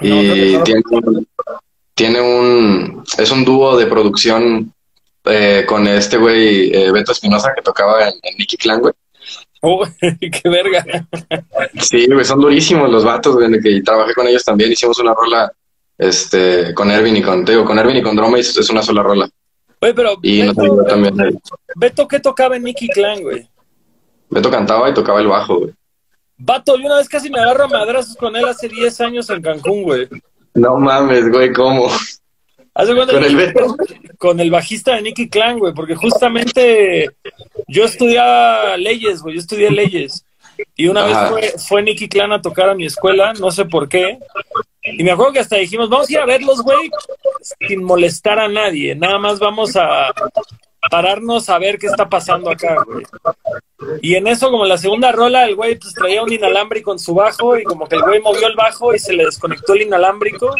Y 0.00 0.08
No, 0.10 0.22
no, 0.22 0.58
no. 0.58 0.64
tiene, 0.64 0.82
un, 0.90 1.28
tiene 1.94 2.20
un, 2.20 3.04
es 3.18 3.30
un 3.30 3.44
dúo 3.44 3.76
de 3.76 3.86
producción 3.86 4.72
eh, 5.24 5.64
con 5.66 5.86
este 5.86 6.16
güey, 6.16 6.74
eh, 6.74 6.90
Beto 6.92 7.12
Espinosa, 7.12 7.52
que 7.54 7.62
tocaba 7.62 8.08
en, 8.08 8.14
en 8.22 8.36
Nicky 8.38 8.56
Clan, 8.56 8.80
güey. 8.80 8.92
Oh, 9.62 9.84
qué 10.00 10.48
verga. 10.48 10.84
Sí, 11.80 12.06
güey, 12.06 12.24
son 12.24 12.40
durísimos 12.40 12.90
los 12.90 13.04
vatos, 13.04 13.34
güey, 13.34 13.60
que 13.60 13.82
trabajé 13.82 14.14
con 14.14 14.26
ellos 14.26 14.44
también. 14.44 14.72
Hicimos 14.72 14.98
una 14.98 15.14
rola, 15.14 15.52
este, 15.98 16.72
con 16.74 16.90
Ervin 16.90 17.16
y 17.16 17.22
con, 17.22 17.44
te 17.44 17.52
digo, 17.52 17.64
con 17.64 17.78
Ervin 17.78 17.98
y 17.98 18.02
con 18.02 18.16
Droma 18.16 18.38
es, 18.38 18.56
es 18.56 18.70
una 18.70 18.82
sola 18.82 19.02
rola. 19.02 19.28
Oye, 19.82 19.94
pero 19.94 20.16
Y 20.22 20.52
también. 20.54 21.40
Beto, 21.76 22.06
¿qué 22.06 22.20
tocaba 22.20 22.56
en 22.56 22.64
Nicky 22.64 22.88
Clan, 22.88 23.22
güey? 23.22 23.48
Beto 24.28 24.50
cantaba 24.50 24.88
y 24.88 24.94
tocaba 24.94 25.20
el 25.20 25.26
bajo, 25.26 25.58
güey. 25.60 25.72
Vato, 26.42 26.74
yo 26.78 26.86
una 26.86 26.96
vez 26.96 27.08
casi 27.08 27.28
me 27.28 27.38
agarro 27.38 27.64
a 27.64 27.68
madrazos 27.68 28.16
con 28.16 28.34
él 28.34 28.46
hace 28.46 28.66
10 28.66 29.00
años 29.02 29.28
en 29.28 29.42
Cancún, 29.42 29.82
güey. 29.82 30.08
No 30.54 30.76
mames, 30.78 31.30
güey, 31.30 31.52
¿cómo? 31.52 31.90
¿Hace 32.80 32.94
cuánto 32.94 33.14
¿Con 33.14 33.24
el 33.24 33.36
Beto? 33.36 33.76
Con 34.18 34.40
el 34.40 34.50
bajista 34.50 34.94
de 34.94 35.02
Nicky 35.02 35.28
Clan, 35.28 35.58
güey, 35.58 35.74
porque 35.74 35.94
justamente 35.94 37.10
yo 37.68 37.84
estudiaba 37.84 38.76
leyes, 38.76 39.20
güey, 39.20 39.34
yo 39.34 39.40
estudié 39.40 39.70
leyes. 39.70 40.24
Y 40.76 40.88
una 40.88 41.04
Ajá. 41.04 41.34
vez 41.34 41.52
fue, 41.52 41.58
fue 41.60 41.82
Nicky 41.82 42.08
Clan 42.08 42.32
a 42.32 42.42
tocar 42.42 42.68
a 42.68 42.74
mi 42.74 42.86
escuela, 42.86 43.32
no 43.34 43.50
sé 43.50 43.64
por 43.66 43.88
qué. 43.88 44.18
Y 44.82 45.02
me 45.04 45.10
acuerdo 45.10 45.34
que 45.34 45.40
hasta 45.40 45.56
dijimos, 45.56 45.90
vamos 45.90 46.08
a 46.08 46.12
ir 46.12 46.18
a 46.18 46.26
verlos, 46.26 46.62
güey, 46.62 46.90
sin 47.68 47.84
molestar 47.84 48.38
a 48.38 48.48
nadie. 48.48 48.94
Nada 48.94 49.18
más 49.18 49.38
vamos 49.38 49.76
a, 49.76 50.12
pararnos 50.88 51.48
a 51.50 51.58
ver 51.58 51.78
qué 51.78 51.88
está 51.88 52.08
pasando 52.08 52.50
acá, 52.50 52.76
güey. 52.86 53.04
Y 54.02 54.14
en 54.14 54.26
eso, 54.26 54.50
como 54.50 54.64
la 54.64 54.78
segunda 54.78 55.10
rola, 55.12 55.44
el 55.44 55.56
güey 55.56 55.78
pues 55.78 55.94
traía 55.94 56.22
un 56.22 56.32
inalámbrico 56.32 56.92
en 56.92 56.98
su 56.98 57.14
bajo 57.14 57.58
y 57.58 57.64
como 57.64 57.86
que 57.88 57.96
el 57.96 58.02
güey 58.02 58.20
movió 58.20 58.46
el 58.46 58.54
bajo 58.54 58.94
y 58.94 58.98
se 58.98 59.12
le 59.12 59.24
desconectó 59.24 59.74
el 59.74 59.82
inalámbrico 59.82 60.54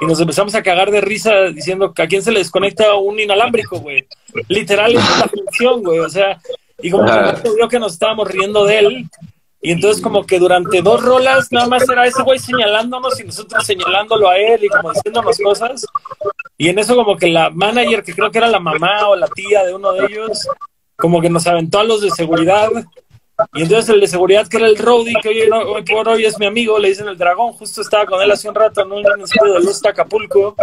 y 0.00 0.06
nos 0.06 0.20
empezamos 0.20 0.54
a 0.54 0.62
cagar 0.62 0.90
de 0.90 1.00
risa 1.00 1.32
diciendo 1.46 1.92
que 1.92 2.02
a 2.02 2.06
quién 2.06 2.22
se 2.22 2.30
le 2.30 2.38
desconecta 2.38 2.94
un 2.94 3.18
inalámbrico, 3.18 3.78
güey. 3.80 4.06
Literal, 4.48 4.94
es 4.94 5.18
la 5.18 5.28
función, 5.28 5.82
güey. 5.82 5.98
O 5.98 6.08
sea, 6.08 6.38
y 6.82 6.90
como 6.90 7.04
que 7.04 7.50
vio 7.56 7.68
que 7.68 7.78
nos 7.78 7.94
estábamos 7.94 8.28
riendo 8.28 8.64
de 8.64 8.78
él 8.78 9.10
y 9.64 9.70
entonces 9.70 10.02
como 10.02 10.26
que 10.26 10.40
durante 10.40 10.82
dos 10.82 11.00
rolas 11.04 11.46
nada 11.52 11.68
más 11.68 11.88
era 11.88 12.04
ese 12.04 12.20
güey 12.24 12.36
señalándonos 12.40 13.18
y 13.20 13.24
nosotros 13.24 13.64
señalándolo 13.64 14.28
a 14.28 14.36
él 14.36 14.64
y 14.64 14.68
como 14.68 14.92
diciéndonos 14.92 15.38
cosas. 15.38 15.86
Y 16.58 16.68
en 16.68 16.80
eso 16.80 16.96
como 16.96 17.16
que 17.16 17.28
la 17.28 17.48
manager, 17.50 18.02
que 18.02 18.12
creo 18.12 18.28
que 18.32 18.38
era 18.38 18.48
la 18.48 18.58
mamá 18.58 19.08
o 19.08 19.14
la 19.14 19.28
tía 19.28 19.64
de 19.64 19.72
uno 19.72 19.92
de 19.92 20.06
ellos, 20.06 20.48
como 20.96 21.20
que 21.20 21.30
nos 21.30 21.46
aventó 21.46 21.78
a 21.78 21.84
los 21.84 22.00
de 22.00 22.10
seguridad. 22.10 22.70
Y 23.54 23.62
entonces 23.62 23.88
el 23.88 24.00
de 24.00 24.06
seguridad, 24.06 24.46
que 24.48 24.58
era 24.58 24.66
el 24.66 24.76
Rowdy, 24.76 25.14
que 25.22 25.48
hoy, 25.50 25.82
por 25.84 26.08
hoy 26.08 26.24
es 26.24 26.38
mi 26.38 26.46
amigo, 26.46 26.78
le 26.78 26.88
dicen 26.88 27.08
el 27.08 27.16
dragón, 27.16 27.52
justo 27.52 27.80
estaba 27.80 28.06
con 28.06 28.20
él 28.22 28.30
hace 28.30 28.48
un 28.48 28.54
rato 28.54 28.82
en 28.82 28.92
un 28.92 29.22
estudio 29.22 29.54
de 29.54 29.60
luz 29.60 29.84
Acapulco. 29.84 30.54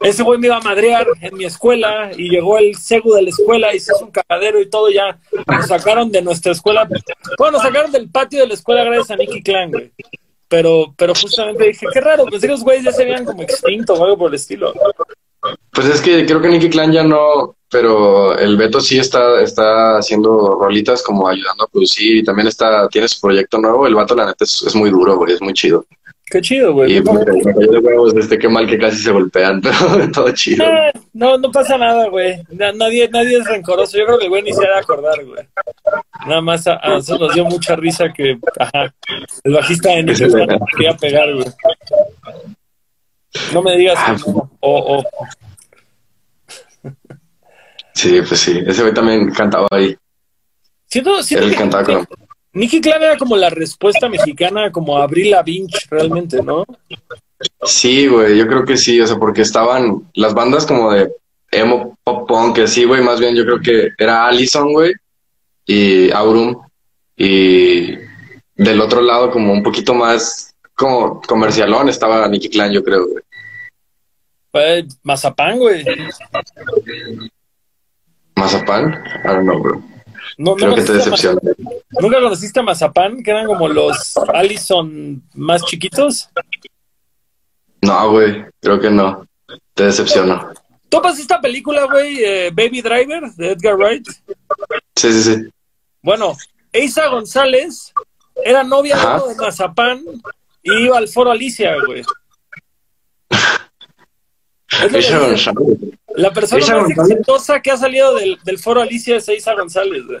Ese 0.00 0.22
güey 0.22 0.38
me 0.38 0.46
iba 0.46 0.56
a 0.56 0.60
madrear 0.60 1.06
en 1.20 1.36
mi 1.36 1.44
escuela 1.44 2.10
y 2.16 2.30
llegó 2.30 2.58
el 2.58 2.74
segu 2.76 3.14
de 3.14 3.22
la 3.22 3.30
escuela 3.30 3.74
y 3.74 3.80
se 3.80 3.92
hizo 3.94 4.04
un 4.04 4.10
cagadero 4.10 4.60
y 4.60 4.68
todo 4.68 4.90
ya. 4.90 5.18
Nos 5.46 5.66
sacaron 5.66 6.10
de 6.10 6.22
nuestra 6.22 6.52
escuela. 6.52 6.88
Bueno, 7.38 7.52
nos 7.52 7.62
sacaron 7.62 7.92
del 7.92 8.08
patio 8.10 8.40
de 8.40 8.48
la 8.48 8.54
escuela 8.54 8.84
gracias 8.84 9.10
a 9.10 9.16
Nicky 9.16 9.42
Clan, 9.42 9.70
güey. 9.70 9.92
Pero, 10.48 10.92
pero 10.96 11.14
justamente 11.14 11.64
dije, 11.64 11.86
qué 11.92 12.00
raro, 12.00 12.26
pues 12.26 12.42
esos 12.42 12.64
güeyes 12.64 12.84
ya 12.84 12.92
se 12.92 13.04
veían 13.04 13.24
como 13.24 13.42
extintos 13.42 13.98
o 13.98 14.04
algo 14.04 14.18
por 14.18 14.30
el 14.30 14.34
estilo. 14.34 14.74
Pues 15.72 15.86
es 15.86 16.00
que 16.00 16.26
creo 16.26 16.40
que 16.40 16.48
Nicky 16.48 16.68
Clan 16.68 16.92
ya 16.92 17.02
no, 17.02 17.56
pero 17.70 18.36
el 18.36 18.56
Beto 18.56 18.80
sí 18.80 18.98
está, 18.98 19.40
está 19.40 19.98
haciendo 19.98 20.58
rolitas 20.60 21.02
como 21.02 21.28
ayudando 21.28 21.64
a 21.64 21.68
producir 21.68 22.16
y 22.16 22.24
también 22.24 22.48
está, 22.48 22.88
tiene 22.88 23.08
su 23.08 23.20
proyecto 23.20 23.58
nuevo. 23.58 23.86
El 23.86 23.94
vato, 23.94 24.14
la 24.14 24.26
neta, 24.26 24.44
es, 24.44 24.74
muy 24.74 24.90
duro, 24.90 25.16
güey, 25.16 25.34
es 25.34 25.40
muy 25.40 25.52
chido. 25.52 25.86
Qué 26.26 26.40
chido, 26.40 26.72
güey. 26.72 26.96
Y 26.96 27.00
pues, 27.00 27.24
de 27.24 27.78
huevos, 27.78 28.14
este, 28.14 28.38
qué 28.38 28.48
mal 28.48 28.66
que 28.66 28.78
casi 28.78 28.98
se 28.98 29.12
golpean, 29.12 29.60
pero 29.62 30.10
todo 30.12 30.30
chido. 30.32 30.64
Eh, 30.64 30.92
no, 31.12 31.38
no 31.38 31.50
pasa 31.50 31.78
nada, 31.78 32.08
güey. 32.08 32.40
Nadie, 32.50 33.08
nadie 33.08 33.38
es 33.38 33.46
rencoroso. 33.46 33.96
Yo 33.96 34.06
creo 34.06 34.18
que 34.18 34.24
el 34.24 34.30
güey 34.30 34.42
ni 34.42 34.52
se 34.52 34.66
ha 34.66 34.70
de 34.70 34.78
acordar, 34.78 35.24
güey. 35.24 35.44
Nada 36.26 36.40
más 36.40 36.66
a, 36.66 36.80
nosotros 36.86 37.20
nos 37.20 37.34
dio 37.34 37.44
mucha 37.46 37.76
risa 37.76 38.12
que 38.12 38.38
ajá, 38.58 38.92
el 39.44 39.54
bajista 39.54 39.90
de 39.90 40.02
Nicky 40.02 40.24
quería 40.72 40.96
pegar, 40.96 41.32
güey. 41.34 41.46
No 43.52 43.62
me 43.62 43.76
digas 43.76 43.96
ah, 43.98 44.16
O, 44.60 44.98
o, 44.98 45.04
Sí, 47.94 48.20
pues 48.26 48.40
sí, 48.40 48.62
ese 48.66 48.82
güey 48.82 48.94
también 48.94 49.30
cantaba 49.30 49.68
ahí. 49.70 49.96
Siento, 50.86 51.22
siento 51.22 51.46
Él 51.46 51.54
cantaba 51.54 51.84
con... 51.84 52.08
Nicky 52.52 52.80
Clan 52.80 53.02
era 53.02 53.16
como 53.16 53.36
la 53.36 53.50
respuesta 53.50 54.08
mexicana, 54.08 54.72
como 54.72 54.98
Abril 54.98 55.34
Vinch 55.44 55.86
realmente, 55.88 56.42
¿no? 56.42 56.64
Sí, 57.62 58.08
güey, 58.08 58.36
yo 58.36 58.46
creo 58.46 58.64
que 58.64 58.76
sí, 58.76 59.00
o 59.00 59.06
sea, 59.06 59.16
porque 59.16 59.42
estaban 59.42 60.10
las 60.14 60.34
bandas 60.34 60.66
como 60.66 60.90
de 60.90 61.12
emo 61.52 61.96
pop 62.02 62.28
punk, 62.28 62.56
que 62.56 62.66
sí, 62.66 62.84
güey, 62.84 63.02
más 63.02 63.20
bien 63.20 63.36
yo 63.36 63.44
creo 63.44 63.60
que 63.60 63.90
era 63.96 64.26
Allison, 64.26 64.72
güey, 64.72 64.92
y 65.64 66.10
Aurum, 66.10 66.56
y 67.16 67.94
del 68.56 68.80
otro 68.80 69.00
lado 69.00 69.30
como 69.30 69.52
un 69.52 69.62
poquito 69.62 69.94
más 69.94 70.49
como 70.80 71.20
comercialón 71.20 71.90
estaba 71.90 72.26
Nicky 72.26 72.48
Clan, 72.48 72.72
yo 72.72 72.82
creo, 72.82 73.06
güey. 73.06 73.22
Pues, 74.50 74.98
Mazapán, 75.02 75.58
güey. 75.58 75.84
¿Mazapán? 78.34 79.04
I 79.22 79.28
don't 79.28 79.42
know, 79.42 79.60
bro. 79.60 79.82
No, 80.38 80.56
Creo 80.56 80.74
que 80.74 80.82
te 80.82 80.94
decepciona. 80.94 81.38
¿Nunca 82.00 82.18
conociste 82.22 82.60
a 82.60 82.62
Mazapán? 82.62 83.22
Que 83.22 83.30
eran 83.30 83.44
como 83.44 83.68
los 83.68 84.16
Allison 84.32 85.22
más 85.34 85.62
chiquitos. 85.66 86.30
No, 87.82 88.12
güey. 88.12 88.46
Creo 88.60 88.80
que 88.80 88.90
no. 88.90 89.26
Te 89.74 89.84
decepciono. 89.84 90.50
¿Topas 90.88 91.18
esta 91.18 91.42
película, 91.42 91.84
güey? 91.84 92.24
Eh, 92.24 92.50
Baby 92.54 92.80
Driver, 92.80 93.30
de 93.32 93.52
Edgar 93.52 93.76
Wright. 93.76 94.08
Sí, 94.96 95.12
sí, 95.12 95.22
sí. 95.22 95.50
Bueno, 96.00 96.34
Eisa 96.72 97.08
González 97.08 97.92
era 98.42 98.64
novia 98.64 98.96
de 98.96 99.34
Mazapán 99.34 100.02
y 100.62 100.84
iba 100.84 100.98
al 100.98 101.08
foro 101.08 101.30
Alicia, 101.30 101.74
güey. 101.86 102.02
La 106.16 106.32
persona 106.32 106.88
más 106.88 107.10
exitosa 107.10 107.60
que 107.60 107.70
ha 107.70 107.76
salido 107.76 108.14
del, 108.14 108.58
foro 108.58 108.80
Alicia 108.80 109.16
es 109.16 109.28
Isa 109.28 109.54
González, 109.54 110.06
güey. 110.06 110.20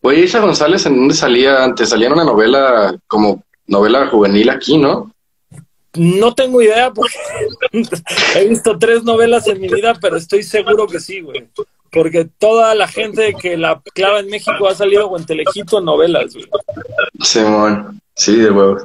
Güey, 0.00 0.24
Isa 0.24 0.40
González, 0.40 0.84
¿en 0.86 0.96
dónde 0.96 1.14
salía? 1.14 1.62
Antes 1.62 1.90
salía 1.90 2.08
en 2.08 2.14
una 2.14 2.24
novela, 2.24 2.96
como 3.06 3.44
novela 3.66 4.08
juvenil 4.08 4.50
aquí, 4.50 4.76
¿no? 4.76 5.12
No 5.94 6.34
tengo 6.34 6.62
idea 6.62 6.90
porque 6.90 7.14
he 8.36 8.48
visto 8.48 8.78
tres 8.78 9.04
novelas 9.04 9.46
en 9.46 9.60
mi 9.60 9.68
vida, 9.68 9.94
pero 10.00 10.16
estoy 10.16 10.42
seguro 10.42 10.86
que 10.86 10.98
sí, 10.98 11.20
güey. 11.20 11.48
Porque 11.90 12.26
toda 12.38 12.74
la 12.74 12.88
gente 12.88 13.34
que 13.34 13.56
la 13.58 13.80
clava 13.94 14.20
en 14.20 14.28
México 14.28 14.66
ha 14.66 14.74
salido 14.74 15.14
en 15.16 15.26
Telejito 15.26 15.78
en 15.78 15.84
novelas, 15.84 16.32
güey. 16.32 16.46
Simón, 17.20 18.00
sí, 18.14 18.36
de 18.36 18.50
huevo. 18.50 18.78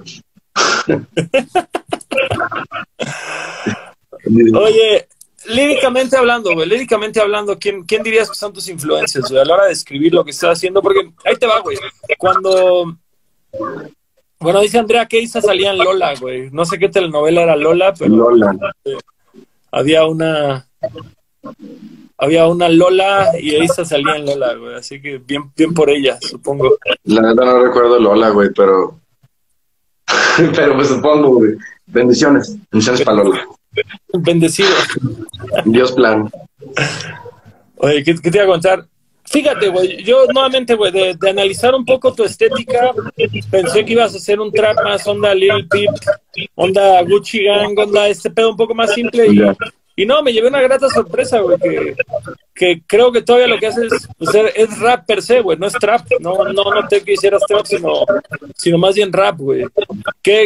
Oye, 4.59 5.07
líricamente 5.47 6.17
hablando, 6.17 6.53
güey, 6.53 6.67
líricamente 6.67 7.21
hablando, 7.21 7.57
¿quién, 7.57 7.83
¿quién 7.83 8.03
dirías 8.03 8.29
que 8.29 8.35
son 8.35 8.53
tus 8.53 8.67
influencias, 8.69 9.29
güey, 9.29 9.41
a 9.41 9.45
la 9.45 9.53
hora 9.55 9.65
de 9.65 9.73
escribir 9.73 10.13
lo 10.13 10.23
que 10.23 10.31
estás 10.31 10.57
haciendo? 10.57 10.81
Porque 10.81 11.09
ahí 11.25 11.35
te 11.35 11.47
va, 11.47 11.59
güey. 11.59 11.77
Cuando. 12.17 12.97
Bueno, 14.39 14.61
dice 14.61 14.77
Andrea 14.77 15.07
que 15.07 15.19
Isa 15.19 15.41
salía 15.41 15.71
en 15.71 15.79
Lola, 15.79 16.13
güey. 16.19 16.49
No 16.51 16.65
sé 16.65 16.77
qué 16.77 16.89
telenovela 16.89 17.43
era 17.43 17.55
Lola, 17.55 17.93
pero. 17.97 18.15
Lola. 18.15 18.55
había 19.71 20.05
una. 20.05 20.67
Había 22.19 22.47
una 22.47 22.67
Lola 22.67 23.31
y 23.39 23.55
Isa 23.63 23.85
salía 23.85 24.15
en 24.15 24.25
Lola, 24.25 24.55
güey. 24.55 24.75
Así 24.75 25.01
que 25.01 25.19
bien, 25.19 25.51
bien 25.55 25.73
por 25.73 25.89
ella, 25.89 26.17
supongo. 26.19 26.77
La 27.03 27.21
neta 27.21 27.45
no 27.45 27.63
recuerdo 27.63 27.99
Lola, 27.99 28.29
güey, 28.29 28.49
pero. 28.55 28.99
pero 30.55 30.75
pues 30.75 30.87
supongo, 30.89 31.35
güey. 31.35 31.55
Bendiciones. 31.87 32.55
Bendiciones 32.71 33.01
para 33.01 33.23
Lola. 33.23 33.47
Bendecido. 34.13 34.69
Dios 35.65 35.91
plan. 35.91 36.29
Oye, 37.77 38.03
¿qué, 38.03 38.13
te 38.15 38.29
iba 38.29 38.43
a 38.43 38.47
contar? 38.47 38.85
Fíjate, 39.25 39.67
güey, 39.67 40.03
yo 40.03 40.25
nuevamente, 40.33 40.73
güey, 40.73 40.91
de, 40.91 41.17
analizar 41.29 41.75
un 41.75 41.85
poco 41.85 42.13
tu 42.13 42.23
estética, 42.23 42.93
pensé 43.51 43.83
que 43.83 43.91
ibas 43.91 44.13
a 44.13 44.17
hacer 44.17 44.39
un 44.39 44.51
trap 44.51 44.77
más 44.85 45.05
onda 45.05 45.35
Lil 45.35 45.67
Peep, 45.67 45.89
onda 46.55 47.01
Gucci 47.03 47.43
Gang, 47.43 47.77
onda 47.77 48.07
este 48.07 48.31
pedo 48.31 48.51
un 48.51 48.57
poco 48.57 48.73
más 48.73 48.93
simple 48.93 49.27
y, 49.27 49.41
y 49.99 50.05
no, 50.05 50.21
me 50.21 50.31
llevé 50.31 50.47
una 50.47 50.61
grata 50.61 50.87
sorpresa, 50.89 51.39
güey, 51.39 51.57
que, 52.53 52.83
creo 52.85 53.11
que 53.11 53.23
todavía 53.23 53.47
lo 53.47 53.57
que 53.57 53.65
haces 53.65 54.07
pues, 54.15 54.29
es 54.55 54.79
rap 54.79 55.07
per 55.07 55.23
se, 55.23 55.41
güey, 55.41 55.57
no 55.57 55.65
es 55.65 55.73
trap. 55.73 56.05
No, 56.19 56.43
no 56.43 56.63
noté 56.71 57.01
que 57.01 57.13
hicieras 57.13 57.41
trap, 57.47 57.65
sino, 57.65 58.05
sino 58.55 58.77
más 58.77 58.93
bien 58.93 59.11
rap, 59.11 59.37
güey. 59.39 59.65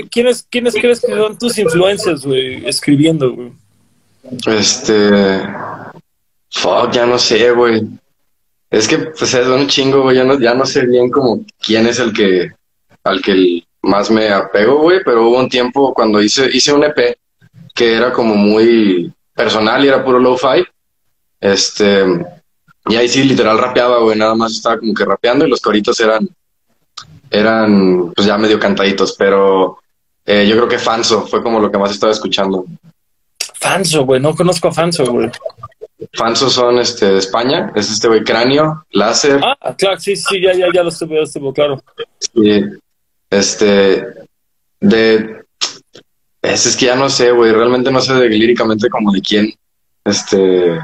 quiénes, 0.10 0.48
¿Quiénes 0.50 0.74
crees 0.74 1.02
que 1.02 1.14
son 1.14 1.38
tus 1.38 1.58
influencias, 1.58 2.26
güey, 2.26 2.66
escribiendo, 2.66 3.30
güey? 3.34 3.52
Este. 4.48 5.42
Fuck, 6.50 6.92
ya 6.94 7.06
no 7.06 7.20
sé, 7.20 7.52
güey. 7.52 7.82
Es 8.70 8.88
que, 8.88 9.00
pues, 9.00 9.34
es 9.34 9.48
un 9.48 9.68
chingo, 9.68 10.04
güey. 10.04 10.16
Ya 10.16 10.24
no, 10.24 10.40
ya 10.40 10.54
no 10.54 10.66
sé 10.66 10.86
bien 10.86 11.12
como 11.12 11.44
quién 11.60 11.88
es 11.88 12.00
el 12.00 12.14
que. 12.14 12.52
al 13.04 13.22
que 13.22 13.66
más 13.82 14.10
me 14.10 14.30
apego, 14.30 14.78
güey. 14.78 15.00
Pero 15.04 15.28
hubo 15.28 15.40
un 15.40 15.50
tiempo 15.50 15.94
cuando 15.94 16.22
hice, 16.22 16.50
hice 16.54 16.72
un 16.72 16.86
EP 16.86 17.18
que 17.76 17.96
era 17.96 18.14
como 18.14 18.36
muy 18.36 19.12
personal 19.41 19.84
y 19.84 19.88
era 19.88 20.04
puro 20.04 20.19
lo-fi. 20.19 20.63
Este, 21.39 22.06
y 22.86 22.95
ahí 22.95 23.08
sí, 23.08 23.23
literal 23.23 23.58
rapeaba, 23.58 23.99
güey, 23.99 24.17
nada 24.17 24.36
más 24.36 24.51
estaba 24.51 24.77
como 24.77 24.93
que 24.93 25.04
rapeando 25.04 25.45
y 25.45 25.49
los 25.49 25.62
coritos 25.62 25.99
eran, 25.99 26.30
eran 27.30 28.12
pues 28.15 28.27
ya 28.27 28.38
medio 28.38 28.60
cantaditos, 28.60 29.15
pero 29.17 29.80
eh, 30.25 30.45
yo 30.47 30.56
creo 30.56 30.67
que 30.67 30.77
Fanso 30.77 31.25
fue 31.25 31.41
como 31.41 31.60
lo 31.60 31.71
que 31.71 31.80
más 31.80 31.91
estaba 31.91 32.12
escuchando. 32.12 32.65
Fanso, 33.56 34.06
güey, 34.06 34.21
no 34.21 34.36
conozco 34.36 34.67
a 34.67 34.71
Fanso, 34.71 35.06
güey. 35.06 35.30
Fanso 36.13 36.49
son 36.49 36.80
este 36.80 37.13
de 37.13 37.19
España, 37.19 37.71
es 37.75 37.91
este 37.91 38.08
güey 38.08 38.23
cráneo, 38.23 38.86
láser. 38.91 39.39
Ah, 39.43 39.75
claro, 39.75 39.99
sí, 39.99 40.15
sí, 40.15 40.41
ya, 40.41 40.54
ya, 40.54 40.67
ya 40.73 40.84
lo 40.84 40.89
estuve, 40.89 41.15
lo 41.15 41.23
estuve, 41.23 41.54
claro. 41.54 41.84
Sí, 42.19 42.63
este, 43.30 44.06
de 44.80 45.40
es, 46.41 46.75
que 46.75 46.88
ya 46.88 46.95
no 46.95 47.10
sé, 47.10 47.32
güey, 47.32 47.51
realmente 47.51 47.91
no 47.91 48.01
sé 48.01 48.13
de, 48.13 48.30
líricamente 48.30 48.89
como 48.89 49.12
de 49.12 49.21
quién 49.21 49.54
este, 50.04 50.80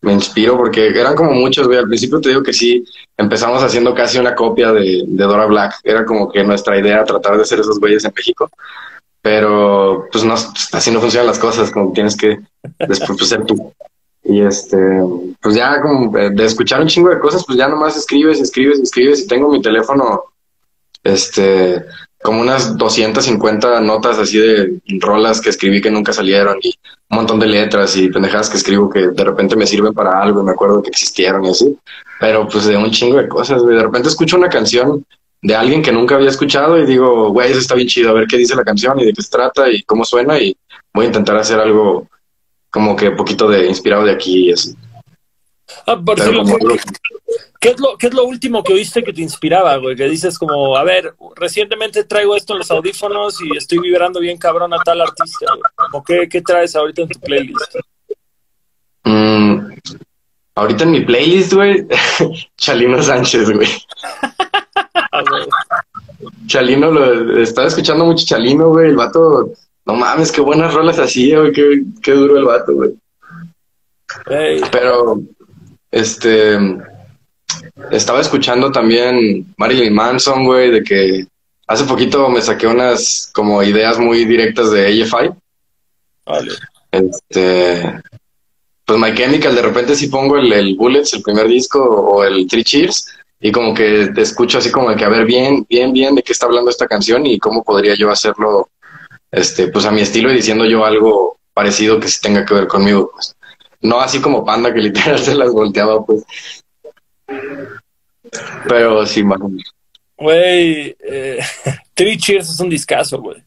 me 0.00 0.12
inspiro, 0.12 0.56
porque 0.56 0.88
eran 0.88 1.16
como 1.16 1.32
muchos, 1.32 1.66
güey. 1.66 1.78
Al 1.78 1.88
principio 1.88 2.20
te 2.20 2.28
digo 2.28 2.42
que 2.42 2.52
sí, 2.52 2.84
empezamos 3.16 3.62
haciendo 3.62 3.94
casi 3.94 4.18
una 4.18 4.34
copia 4.34 4.72
de, 4.72 5.04
Dora 5.06 5.46
Black. 5.46 5.80
Era 5.82 6.04
como 6.04 6.30
que 6.30 6.44
nuestra 6.44 6.78
idea 6.78 7.04
tratar 7.04 7.36
de 7.36 7.44
ser 7.44 7.60
esos 7.60 7.80
güeyes 7.80 8.04
en 8.04 8.12
México. 8.14 8.48
Pero, 9.20 10.06
pues, 10.12 10.22
no, 10.22 10.34
así 10.34 10.90
no 10.90 11.00
funcionan 11.00 11.26
las 11.26 11.38
cosas, 11.38 11.70
como 11.70 11.92
tienes 11.92 12.16
que 12.16 12.38
después 12.78 13.18
pues, 13.18 13.28
ser 13.28 13.44
tú. 13.44 13.72
Y 14.22 14.40
este, 14.40 14.78
pues 15.40 15.54
ya 15.54 15.80
como 15.82 16.10
de 16.10 16.44
escuchar 16.44 16.80
un 16.80 16.88
chingo 16.88 17.10
de 17.10 17.18
cosas, 17.18 17.44
pues 17.44 17.58
ya 17.58 17.68
nomás 17.68 17.94
escribes, 17.96 18.40
escribes, 18.40 18.80
escribes 18.80 19.20
y 19.20 19.26
tengo 19.26 19.50
mi 19.50 19.60
teléfono, 19.60 20.24
este, 21.02 21.84
como 22.24 22.40
unas 22.40 22.78
250 22.78 23.82
notas 23.82 24.18
así 24.18 24.38
de 24.38 24.80
rolas 24.98 25.42
que 25.42 25.50
escribí 25.50 25.82
que 25.82 25.90
nunca 25.90 26.10
salieron 26.10 26.56
y 26.62 26.70
un 27.10 27.18
montón 27.18 27.38
de 27.38 27.44
letras 27.44 27.98
y 27.98 28.08
pendejadas 28.08 28.48
que 28.48 28.56
escribo 28.56 28.88
que 28.88 29.08
de 29.08 29.24
repente 29.24 29.56
me 29.56 29.66
sirven 29.66 29.92
para 29.92 30.22
algo 30.22 30.40
y 30.40 30.44
me 30.44 30.52
acuerdo 30.52 30.82
que 30.82 30.88
existieron 30.88 31.44
y 31.44 31.50
así. 31.50 31.78
Pero 32.18 32.48
pues 32.48 32.64
de 32.64 32.78
un 32.78 32.90
chingo 32.90 33.18
de 33.18 33.28
cosas, 33.28 33.62
De 33.66 33.78
repente 33.78 34.08
escucho 34.08 34.38
una 34.38 34.48
canción 34.48 35.04
de 35.42 35.54
alguien 35.54 35.82
que 35.82 35.92
nunca 35.92 36.14
había 36.14 36.30
escuchado 36.30 36.78
y 36.78 36.86
digo, 36.86 37.28
güey, 37.28 37.50
eso 37.50 37.60
está 37.60 37.74
bien 37.74 37.88
chido, 37.88 38.08
a 38.08 38.14
ver 38.14 38.26
qué 38.26 38.38
dice 38.38 38.56
la 38.56 38.64
canción 38.64 38.98
y 38.98 39.04
de 39.04 39.12
qué 39.12 39.20
se 39.20 39.30
trata 39.30 39.70
y 39.70 39.82
cómo 39.82 40.06
suena 40.06 40.38
y 40.38 40.56
voy 40.94 41.04
a 41.04 41.08
intentar 41.08 41.36
hacer 41.36 41.60
algo 41.60 42.08
como 42.70 42.96
que 42.96 43.10
un 43.10 43.16
poquito 43.16 43.50
de 43.50 43.66
inspirado 43.66 44.02
de 44.02 44.12
aquí 44.12 44.48
y 44.48 44.52
así. 44.52 44.74
Ah, 45.86 46.00
¿qué, 47.64 47.70
es 47.70 47.80
lo, 47.80 47.96
¿Qué 47.96 48.08
es 48.08 48.14
lo 48.14 48.26
último 48.26 48.62
que 48.62 48.74
oíste 48.74 49.02
que 49.02 49.12
te 49.14 49.22
inspiraba, 49.22 49.78
güey? 49.78 49.96
Que 49.96 50.06
dices 50.06 50.38
como, 50.38 50.76
a 50.76 50.84
ver, 50.84 51.14
recientemente 51.34 52.04
traigo 52.04 52.36
esto 52.36 52.52
en 52.52 52.58
los 52.58 52.70
audífonos 52.70 53.40
y 53.40 53.56
estoy 53.56 53.78
vibrando 53.78 54.20
bien 54.20 54.36
cabrón 54.36 54.74
a 54.74 54.82
tal 54.82 55.00
artista, 55.00 55.46
qué, 56.06 56.28
qué 56.28 56.42
traes 56.42 56.76
ahorita 56.76 57.02
en 57.02 57.08
tu 57.08 57.20
playlist? 57.20 57.76
Mm, 59.04 59.72
ahorita 60.56 60.84
en 60.84 60.90
mi 60.90 61.00
playlist, 61.06 61.54
güey, 61.54 61.86
Chalino 62.58 63.02
Sánchez, 63.02 63.50
güey. 63.54 63.68
Chalino, 66.46 66.90
lo, 66.90 67.38
estaba 67.38 67.68
escuchando 67.68 68.04
mucho 68.04 68.26
Chalino, 68.26 68.68
güey. 68.68 68.90
El 68.90 68.96
vato, 68.96 69.52
no 69.86 69.94
mames, 69.94 70.30
qué 70.30 70.42
buenas 70.42 70.74
rolas 70.74 70.98
hacía, 70.98 71.38
güey. 71.40 71.52
Qué, 71.52 71.82
qué 72.02 72.12
duro 72.12 72.36
el 72.36 72.44
vato, 72.44 72.74
güey. 72.74 72.90
Pero, 74.70 75.22
este, 75.90 76.58
estaba 77.90 78.20
escuchando 78.20 78.70
también 78.72 79.54
Marilyn 79.56 79.94
Manson, 79.94 80.44
güey, 80.44 80.70
de 80.70 80.82
que 80.82 81.26
hace 81.66 81.84
poquito 81.84 82.28
me 82.28 82.42
saqué 82.42 82.66
unas 82.66 83.30
como 83.32 83.62
ideas 83.62 83.98
muy 83.98 84.24
directas 84.24 84.70
de 84.70 85.02
AFI. 85.02 85.30
Vale. 86.26 86.52
Este, 86.90 88.00
pues 88.84 88.98
My 88.98 89.14
Chemical, 89.14 89.54
de 89.54 89.62
repente 89.62 89.96
si 89.96 90.08
pongo 90.08 90.36
el, 90.36 90.52
el 90.52 90.74
Bullets, 90.76 91.14
el 91.14 91.22
primer 91.22 91.48
disco, 91.48 91.82
o 91.82 92.24
el 92.24 92.46
Three 92.46 92.64
Cheers, 92.64 93.08
y 93.40 93.52
como 93.52 93.74
que 93.74 94.10
te 94.14 94.22
escucho 94.22 94.58
así 94.58 94.70
como 94.70 94.94
que 94.94 95.04
a 95.04 95.08
ver 95.08 95.24
bien, 95.24 95.66
bien, 95.68 95.92
bien 95.92 96.14
de 96.14 96.22
qué 96.22 96.32
está 96.32 96.46
hablando 96.46 96.70
esta 96.70 96.86
canción 96.86 97.26
y 97.26 97.38
cómo 97.38 97.62
podría 97.62 97.94
yo 97.94 98.10
hacerlo, 98.10 98.68
este, 99.30 99.68
pues 99.68 99.84
a 99.86 99.90
mi 99.90 100.00
estilo 100.00 100.30
y 100.30 100.36
diciendo 100.36 100.64
yo 100.64 100.84
algo 100.84 101.36
parecido 101.52 102.00
que 102.00 102.08
sí 102.08 102.20
tenga 102.20 102.44
que 102.44 102.54
ver 102.54 102.66
conmigo, 102.66 103.10
pues. 103.12 103.34
No 103.80 104.00
así 104.00 104.20
como 104.20 104.44
Panda 104.44 104.72
que 104.72 104.80
literal 104.88 105.18
se 105.18 105.34
las 105.34 105.50
volteaba, 105.50 106.04
pues. 106.04 106.24
Pero 108.68 109.06
sí, 109.06 109.22
más 109.22 109.38
Güey, 110.16 110.96
eh, 111.00 111.38
Three 111.94 112.16
Cheers 112.16 112.50
es 112.50 112.60
un 112.60 112.70
discazo, 112.70 113.20
güey. 113.20 113.42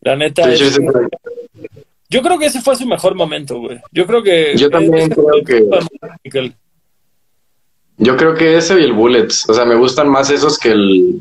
La 0.00 0.16
neta. 0.16 0.44
Yo 2.08 2.22
creo 2.22 2.38
que 2.38 2.46
ese 2.46 2.62
fue 2.62 2.76
su 2.76 2.86
mejor 2.86 3.14
momento, 3.14 3.58
güey. 3.58 3.80
Yo 3.92 4.06
creo 4.06 4.22
que. 4.22 4.56
Yo 4.56 4.70
también 4.70 5.10
creo 5.10 5.44
que. 5.44 6.52
Yo 7.98 8.16
creo 8.16 8.34
que 8.34 8.56
ese 8.56 8.78
y 8.78 8.84
el 8.84 8.92
Bullets. 8.92 9.48
O 9.48 9.54
sea, 9.54 9.64
me 9.64 9.74
gustan 9.74 10.08
más 10.08 10.30
esos 10.30 10.58
que 10.58 10.70
el, 10.70 11.20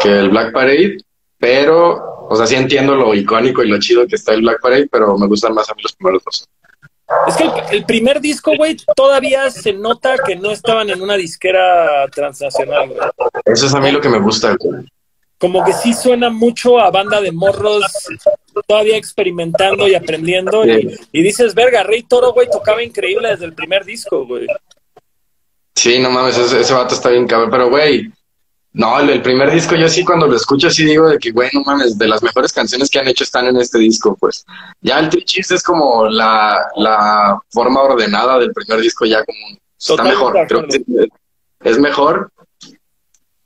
que 0.00 0.08
el 0.08 0.30
Black 0.30 0.52
Parade, 0.52 0.98
pero, 1.38 2.26
o 2.28 2.36
sea, 2.36 2.46
sí 2.46 2.54
entiendo 2.54 2.94
lo 2.94 3.14
icónico 3.14 3.62
y 3.62 3.68
lo 3.68 3.80
chido 3.80 4.06
que 4.06 4.14
está 4.14 4.32
el 4.32 4.42
Black 4.42 4.60
Parade, 4.60 4.88
pero 4.90 5.18
me 5.18 5.26
gustan 5.26 5.54
más 5.54 5.68
a 5.68 5.74
mí 5.74 5.82
los 5.82 5.92
primeros 5.94 6.22
dos. 6.24 6.48
Es 7.26 7.36
que 7.36 7.76
el, 7.76 7.84
primer 7.84 8.20
disco, 8.20 8.52
güey, 8.56 8.76
todavía 8.96 9.50
se 9.50 9.72
nota 9.72 10.16
que 10.26 10.36
no 10.36 10.50
estaban 10.50 10.90
en 10.90 11.00
una 11.00 11.16
disquera 11.16 12.06
transnacional, 12.08 12.88
güey. 12.88 13.00
Eso 13.44 13.66
es 13.66 13.74
a 13.74 13.80
mí 13.80 13.90
lo 13.90 14.00
que 14.00 14.08
me 14.08 14.18
gusta, 14.18 14.56
Como 15.38 15.64
que 15.64 15.72
sí 15.72 15.94
suena 15.94 16.30
mucho 16.30 16.78
a 16.78 16.90
banda 16.90 17.20
de 17.20 17.32
morros 17.32 17.84
todavía 18.66 18.96
experimentando 18.96 19.88
y 19.88 19.94
aprendiendo. 19.94 20.64
Y, 20.66 20.98
y, 21.12 21.22
dices, 21.22 21.54
verga, 21.54 21.82
Rey 21.82 22.02
Toro, 22.02 22.32
güey, 22.32 22.48
tocaba 22.50 22.82
increíble 22.82 23.28
desde 23.30 23.46
el 23.46 23.54
primer 23.54 23.84
disco, 23.84 24.26
güey. 24.26 24.46
Sí, 25.74 25.98
no 25.98 26.10
mames, 26.10 26.38
ese, 26.38 26.74
vato 26.74 26.94
está 26.94 27.08
bien 27.08 27.26
cabrón, 27.26 27.50
pero 27.50 27.70
güey, 27.70 28.10
no, 28.74 28.98
el, 28.98 29.20
primer 29.20 29.50
disco 29.50 29.74
yo 29.74 29.88
sí 29.88 30.02
cuando 30.02 30.26
lo 30.26 30.36
escucho 30.36 30.70
sí 30.70 30.84
digo 30.84 31.08
de 31.08 31.18
que, 31.18 31.30
güey, 31.30 31.50
no 31.52 31.62
mames, 31.62 31.98
de 31.98 32.08
las 32.08 32.22
mejores 32.22 32.52
canciones 32.52 32.88
que 32.88 32.98
han 32.98 33.08
hecho 33.08 33.24
están 33.24 33.46
en 33.46 33.58
este 33.58 33.78
disco, 33.78 34.16
pues. 34.18 34.46
Ya 34.80 34.98
el 34.98 35.10
Trichis 35.10 35.50
es 35.50 35.62
como 35.62 36.06
la, 36.06 36.58
la 36.76 37.38
forma 37.50 37.82
ordenada 37.82 38.38
del 38.38 38.52
primer 38.52 38.80
disco 38.80 39.04
ya 39.04 39.22
como 39.24 39.38
está 39.78 40.02
mejor, 40.04 40.46
creo 40.48 40.66
que 40.66 40.82
es 41.60 41.78
mejor. 41.78 42.30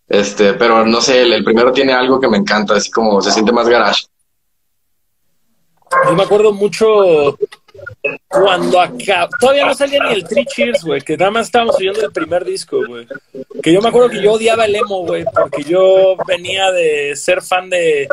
Este, 0.09 0.55
pero 0.55 0.87
no 0.87 1.01
sé, 1.01 1.23
el, 1.23 1.33
el, 1.33 1.43
primero 1.43 1.73
tiene 1.73 1.93
algo 1.93 2.21
que 2.21 2.29
me 2.29 2.37
encanta, 2.37 2.77
así 2.77 2.93
como 2.93 3.21
se 3.21 3.33
siente 3.33 3.51
más 3.51 3.69
garage. 3.69 4.05
Yo 6.05 6.15
me 6.15 6.23
acuerdo 6.23 6.53
mucho 6.53 7.37
cuando 8.29 8.81
acá 8.81 9.29
todavía 9.41 9.67
no 9.67 9.75
salía 9.75 10.03
ni 10.05 10.15
el 10.15 10.25
Three 10.25 10.45
Cheers, 10.47 10.83
güey, 10.85 11.01
que 11.01 11.17
nada 11.17 11.31
más 11.31 11.47
estábamos 11.47 11.77
oyendo 11.77 12.01
el 12.01 12.13
primer 12.13 12.45
disco, 12.45 12.81
güey. 12.87 13.07
Que 13.63 13.73
yo 13.73 13.81
me 13.81 13.89
acuerdo 13.89 14.11
que 14.11 14.21
yo 14.21 14.33
odiaba 14.33 14.65
el 14.65 14.75
emo, 14.75 15.07
güey, 15.07 15.25
porque 15.25 15.63
yo 15.65 16.17
venía 16.27 16.71
de 16.73 17.15
ser 17.17 17.41
fan 17.43 17.71
de 17.71 18.09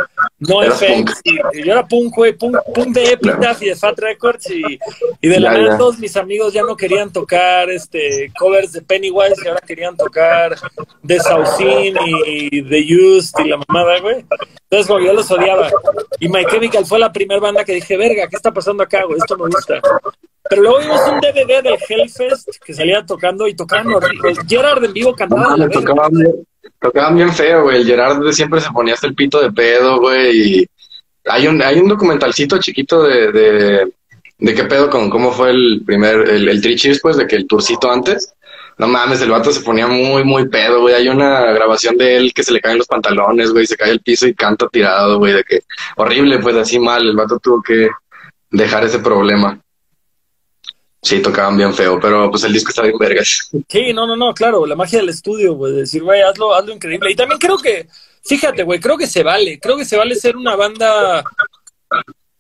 No 0.48 0.62
FX, 0.62 1.22
y, 1.24 1.64
yo 1.64 1.72
era 1.72 1.86
punk, 1.88 2.16
güey, 2.16 2.34
punk, 2.34 2.58
de 2.88 3.14
Epitaph 3.14 3.62
y 3.62 3.68
de 3.68 3.76
Fat 3.76 3.98
Records, 4.00 4.50
y, 4.52 4.80
y 5.22 5.28
de 5.28 5.40
la 5.40 5.54
verdad 5.54 5.78
todos 5.78 6.00
mis 6.00 6.16
amigos 6.18 6.54
ya 6.54 6.64
no 6.64 6.76
querían 6.76 7.12
tocar 7.12 7.70
este 7.70 8.32
covers 8.38 8.74
de 8.74 8.82
Pennywise, 8.82 9.42
y 9.44 9.48
ahora 9.48 9.62
querían 9.66 9.96
tocar 9.96 10.56
de 11.02 11.20
Saucin 11.20 11.96
y 12.26 12.62
de 12.62 12.80
Used 12.80 13.46
y 13.46 13.50
la 13.50 13.60
mamada, 13.68 14.00
güey. 14.00 14.26
Entonces, 14.74 14.88
como 14.88 15.06
yo 15.06 15.14
los 15.14 15.30
odiaba. 15.30 15.70
Y 16.20 16.28
My 16.30 16.46
Chemical 16.46 16.86
fue 16.86 16.98
la 16.98 17.12
primera 17.14 17.40
banda 17.40 17.64
que 17.64 17.74
dije, 17.74 17.96
verga, 17.96 18.28
¿qué 18.28 18.36
está 18.36 18.52
pasando 18.52 18.82
acá, 18.82 19.04
güey? 19.06 19.20
Esto 19.20 19.38
me 19.38 19.46
gusta. 19.46 19.80
Pero 20.50 20.62
luego 20.62 20.80
vimos 20.80 21.00
un 21.12 21.20
DVD 21.22 21.62
del 21.62 21.78
Hellfest 21.88 22.50
que 22.66 22.74
salía 22.74 23.06
tocando 23.06 23.48
y 23.48 23.56
tocaban 23.56 23.94
horrible. 23.94 24.34
Gerard 24.48 24.84
en 24.84 24.94
vivo 24.94 25.16
cantaba. 25.16 25.56
bien, 25.56 26.46
tocaban 26.80 27.16
bien 27.16 27.34
feo, 27.34 27.64
güey. 27.64 27.84
Gerard 27.84 28.32
siempre 28.32 28.62
se 28.62 28.72
ponía 28.72 28.94
hasta 28.94 29.08
el 29.08 29.16
pito 29.16 29.42
de 29.42 29.52
pedo, 29.52 30.00
güey. 30.00 30.60
Y 30.60 30.68
hay 31.26 31.48
un, 31.48 31.62
hay 31.62 31.80
un 31.80 31.88
documentalcito 31.88 32.58
chiquito 32.58 33.04
de, 33.04 33.32
de, 33.32 33.92
de 34.38 34.54
qué 34.54 34.64
pedo 34.66 34.90
con 34.90 35.10
cómo 35.10 35.32
fue 35.32 35.52
el 35.52 35.84
primer, 35.86 36.30
el, 36.30 36.48
el 36.50 36.62
Trichis, 36.62 37.00
pues, 37.02 37.18
de 37.18 37.28
que 37.28 37.36
el 37.36 37.48
tourcito 37.48 37.92
antes. 37.92 38.34
No 38.78 38.88
mames, 38.88 39.22
el 39.22 39.30
vato 39.30 39.52
se 39.52 39.62
ponía 39.62 39.86
muy, 39.88 40.24
muy 40.24 40.50
pedo, 40.50 40.82
güey. 40.82 40.96
Hay 40.96 41.08
una 41.08 41.52
grabación 41.52 41.96
de 41.96 42.18
él 42.18 42.34
que 42.34 42.44
se 42.44 42.52
le 42.52 42.60
caen 42.60 42.80
los 42.80 42.88
pantalones, 42.88 43.52
güey, 43.52 43.68
se 43.68 43.78
cae 43.78 43.92
el 43.92 44.00
piso 44.00 44.28
y 44.28 44.34
canta 44.34 44.68
tirado, 44.68 45.20
güey, 45.20 45.34
de 45.34 45.44
que 45.44 45.60
horrible, 45.96 46.40
pues 46.40 46.56
así 46.56 46.80
mal. 46.80 47.08
El 47.08 47.16
vato 47.16 47.38
tuvo 47.40 47.62
que 47.62 47.90
dejar 48.50 48.84
ese 48.84 49.00
problema. 49.00 49.60
Sí, 51.04 51.22
tocaban 51.22 51.58
bien 51.58 51.74
feo, 51.74 52.00
pero 52.00 52.32
pues 52.32 52.46
el 52.46 52.54
disco 52.54 52.70
está 52.70 52.84
bien 52.84 52.98
vergas. 52.98 53.50
Sí, 53.68 53.92
no, 53.94 54.08
no, 54.08 54.16
no, 54.16 54.34
claro, 54.34 54.66
la 54.66 54.76
magia 54.76 55.00
del 55.00 55.10
estudio, 55.10 55.54
güey, 55.54 55.74
decir, 55.74 56.02
güey, 56.02 56.22
hazlo, 56.22 56.56
hazlo 56.56 56.74
increíble. 56.74 57.12
Y 57.12 57.16
también 57.16 57.40
creo 57.40 57.58
que, 57.58 57.88
fíjate, 58.24 58.64
güey, 58.64 58.80
creo 58.80 58.98
que 58.98 59.08
se 59.08 59.22
vale, 59.22 59.60
creo 59.60 59.76
que 59.76 59.86
se 59.86 59.98
vale 59.98 60.16
ser 60.16 60.38
una 60.38 60.56
banda, 60.56 61.24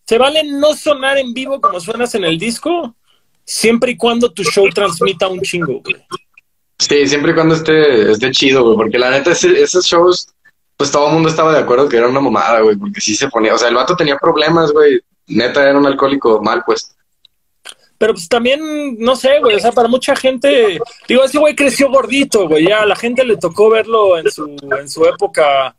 se 0.05 0.17
vale 0.17 0.43
no 0.45 0.73
sonar 0.75 1.17
en 1.17 1.33
vivo 1.33 1.59
como 1.59 1.79
suenas 1.81 2.15
en 2.15 2.23
el 2.23 2.39
disco, 2.39 2.95
siempre 3.43 3.91
y 3.91 3.97
cuando 3.97 4.31
tu 4.31 4.43
show 4.43 4.69
transmita 4.69 5.27
un 5.27 5.41
chingo, 5.41 5.81
güey. 5.81 5.97
Sí, 6.79 7.05
siempre 7.07 7.31
y 7.33 7.35
cuando 7.35 7.55
esté, 7.55 8.11
esté 8.11 8.31
chido, 8.31 8.63
güey, 8.63 8.77
porque 8.77 8.97
la 8.97 9.11
neta, 9.11 9.31
esos 9.31 9.85
shows, 9.85 10.29
pues 10.77 10.89
todo 10.89 11.07
el 11.07 11.13
mundo 11.13 11.27
estaba 11.27 11.53
de 11.53 11.59
acuerdo 11.59 11.89
que 11.89 11.97
era 11.97 12.07
una 12.07 12.21
mamada, 12.21 12.61
güey, 12.61 12.77
porque 12.77 13.01
sí 13.01 13.13
se 13.15 13.27
ponía, 13.27 13.53
o 13.53 13.57
sea, 13.57 13.67
el 13.67 13.75
vato 13.75 13.95
tenía 13.95 14.15
problemas, 14.17 14.71
güey, 14.71 15.01
neta 15.27 15.63
era 15.63 15.77
un 15.77 15.85
alcohólico 15.85 16.41
mal, 16.41 16.63
pues. 16.65 16.95
Pero 18.03 18.15
pues 18.15 18.27
también, 18.27 18.97
no 18.99 19.15
sé, 19.15 19.39
güey, 19.39 19.55
o 19.55 19.59
sea, 19.61 19.71
para 19.71 19.87
mucha 19.87 20.13
gente, 20.13 20.77
digo, 21.07 21.23
ese 21.23 21.37
güey 21.37 21.55
creció 21.55 21.89
gordito, 21.89 22.49
güey, 22.49 22.67
ya 22.67 22.81
a 22.81 22.85
la 22.85 22.97
gente 22.97 23.23
le 23.23 23.37
tocó 23.37 23.69
verlo 23.69 24.17
en 24.17 24.29
su, 24.29 24.57
en 24.77 24.89
su 24.89 25.05
época, 25.05 25.73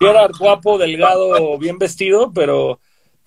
era 0.00 0.28
guapo, 0.36 0.76
delgado, 0.76 1.56
bien 1.58 1.78
vestido, 1.78 2.32
pero 2.34 2.80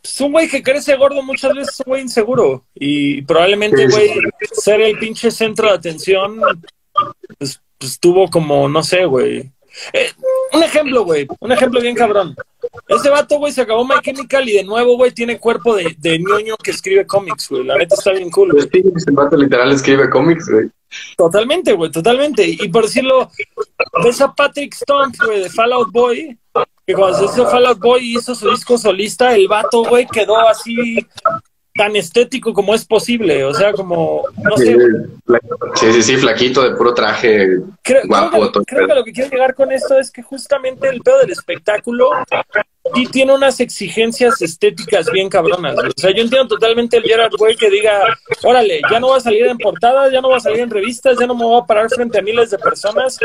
es 0.04 0.20
un 0.20 0.34
güey 0.34 0.50
que 0.50 0.62
crece 0.62 0.98
gordo 0.98 1.24
muchas 1.24 1.54
veces 1.54 1.76
es 1.76 1.80
un 1.80 1.92
güey 1.92 2.02
inseguro 2.02 2.66
y 2.76 3.22
probablemente, 3.22 3.88
güey, 3.88 4.10
ser 4.52 4.82
el 4.82 5.00
pinche 5.00 5.32
centro 5.32 5.70
de 5.70 5.76
atención, 5.76 6.38
pues, 7.38 7.62
pues 7.78 7.98
tuvo 8.02 8.30
como, 8.30 8.68
no 8.68 8.84
sé, 8.84 9.06
güey. 9.06 9.50
Eh, 9.94 10.12
un 10.56 10.64
ejemplo, 10.64 11.04
güey, 11.04 11.28
un 11.40 11.52
ejemplo 11.52 11.82
bien 11.82 11.96
cabrón. 11.96 12.36
Ese 12.88 13.10
vato, 13.10 13.38
güey, 13.38 13.52
se 13.52 13.62
acabó 13.62 13.86
My 13.86 13.96
Chemical 14.02 14.48
y 14.48 14.54
de 14.54 14.64
nuevo, 14.64 14.96
güey, 14.96 15.12
tiene 15.12 15.40
cuerpo 15.40 15.76
de, 15.76 15.96
de 15.98 16.20
ñoño 16.20 16.56
que 16.58 16.72
escribe 16.72 17.06
cómics, 17.06 17.50
güey. 17.50 17.64
La 17.64 17.78
neta 17.78 17.96
está 17.96 18.12
bien 18.12 18.30
cool. 18.32 18.52
Güey. 18.52 18.68
Ese 18.96 19.12
vato 19.12 19.36
literal 19.38 19.72
escribe 19.72 20.10
cómics, 20.10 20.50
güey. 20.50 20.70
Totalmente, 21.18 21.74
güey, 21.74 21.92
totalmente. 21.92 22.48
Y 22.48 22.68
por 22.70 22.84
decirlo, 22.84 23.30
ves 24.04 24.22
a 24.22 24.34
Patrick 24.34 24.74
Stump, 24.74 25.16
güey, 25.26 25.42
de 25.42 25.50
Fallout 25.50 25.92
Boy, 25.92 26.38
que 26.86 26.94
cuando 26.94 27.18
se 27.18 27.26
hizo 27.26 27.48
Fallout 27.48 27.80
Boy 27.80 28.04
y 28.04 28.18
hizo 28.18 28.36
su 28.36 28.50
disco 28.50 28.78
solista, 28.78 29.36
el 29.36 29.48
vato, 29.48 29.84
güey, 29.84 30.08
quedó 30.08 30.38
así 30.48 30.98
tan 31.76 31.96
estético 31.96 32.54
como 32.54 32.74
es 32.74 32.86
posible, 32.86 33.44
o 33.44 33.54
sea, 33.54 33.74
como, 33.74 34.24
no 34.42 34.58
Sí, 34.58 34.66
sé, 34.66 34.78
sí, 35.76 35.94
sí, 35.94 36.02
sí, 36.04 36.18
flaquito 36.18 36.64
de 36.64 36.76
puro 36.76 36.94
traje 36.94 37.60
creo, 37.82 38.04
guapo. 38.06 38.38
creo 38.38 38.52
que, 38.52 38.60
creo 38.66 38.88
que 38.88 38.96
lo 38.96 39.04
que 39.04 39.12
quiero 39.12 39.30
llegar 39.30 39.54
con 39.56 39.72
esto 39.74 39.98
es 40.00 40.10
que 40.10 40.22
justamente 40.24 40.88
el 40.88 41.02
pedo 41.02 41.20
del 41.20 41.32
espectáculo 41.32 42.12
sí 42.94 43.06
tiene 43.08 43.34
unas 43.34 43.60
exigencias 43.60 44.42
estéticas 44.42 45.10
bien 45.12 45.30
cabronas. 45.30 45.76
O 45.78 46.00
sea, 46.00 46.12
yo 46.12 46.22
entiendo 46.22 46.48
totalmente 46.48 46.98
el 46.98 47.04
Gerard 47.04 47.34
Way 47.40 47.56
que 47.56 47.70
diga, 47.70 48.18
órale, 48.44 48.82
ya 48.90 49.00
no 49.00 49.10
va 49.10 49.18
a 49.18 49.22
salir 49.22 49.46
en 49.48 49.58
portadas, 49.58 50.12
ya 50.12 50.22
no 50.22 50.30
va 50.30 50.38
a 50.38 50.42
salir 50.42 50.60
en 50.60 50.70
revistas, 50.70 51.18
ya 51.20 51.26
no 51.26 51.36
me 51.36 51.44
voy 51.44 51.62
a 51.62 51.66
parar 51.66 51.90
frente 51.90 52.20
a 52.20 52.22
miles 52.22 52.52
de 52.52 52.58
personas. 52.58 53.18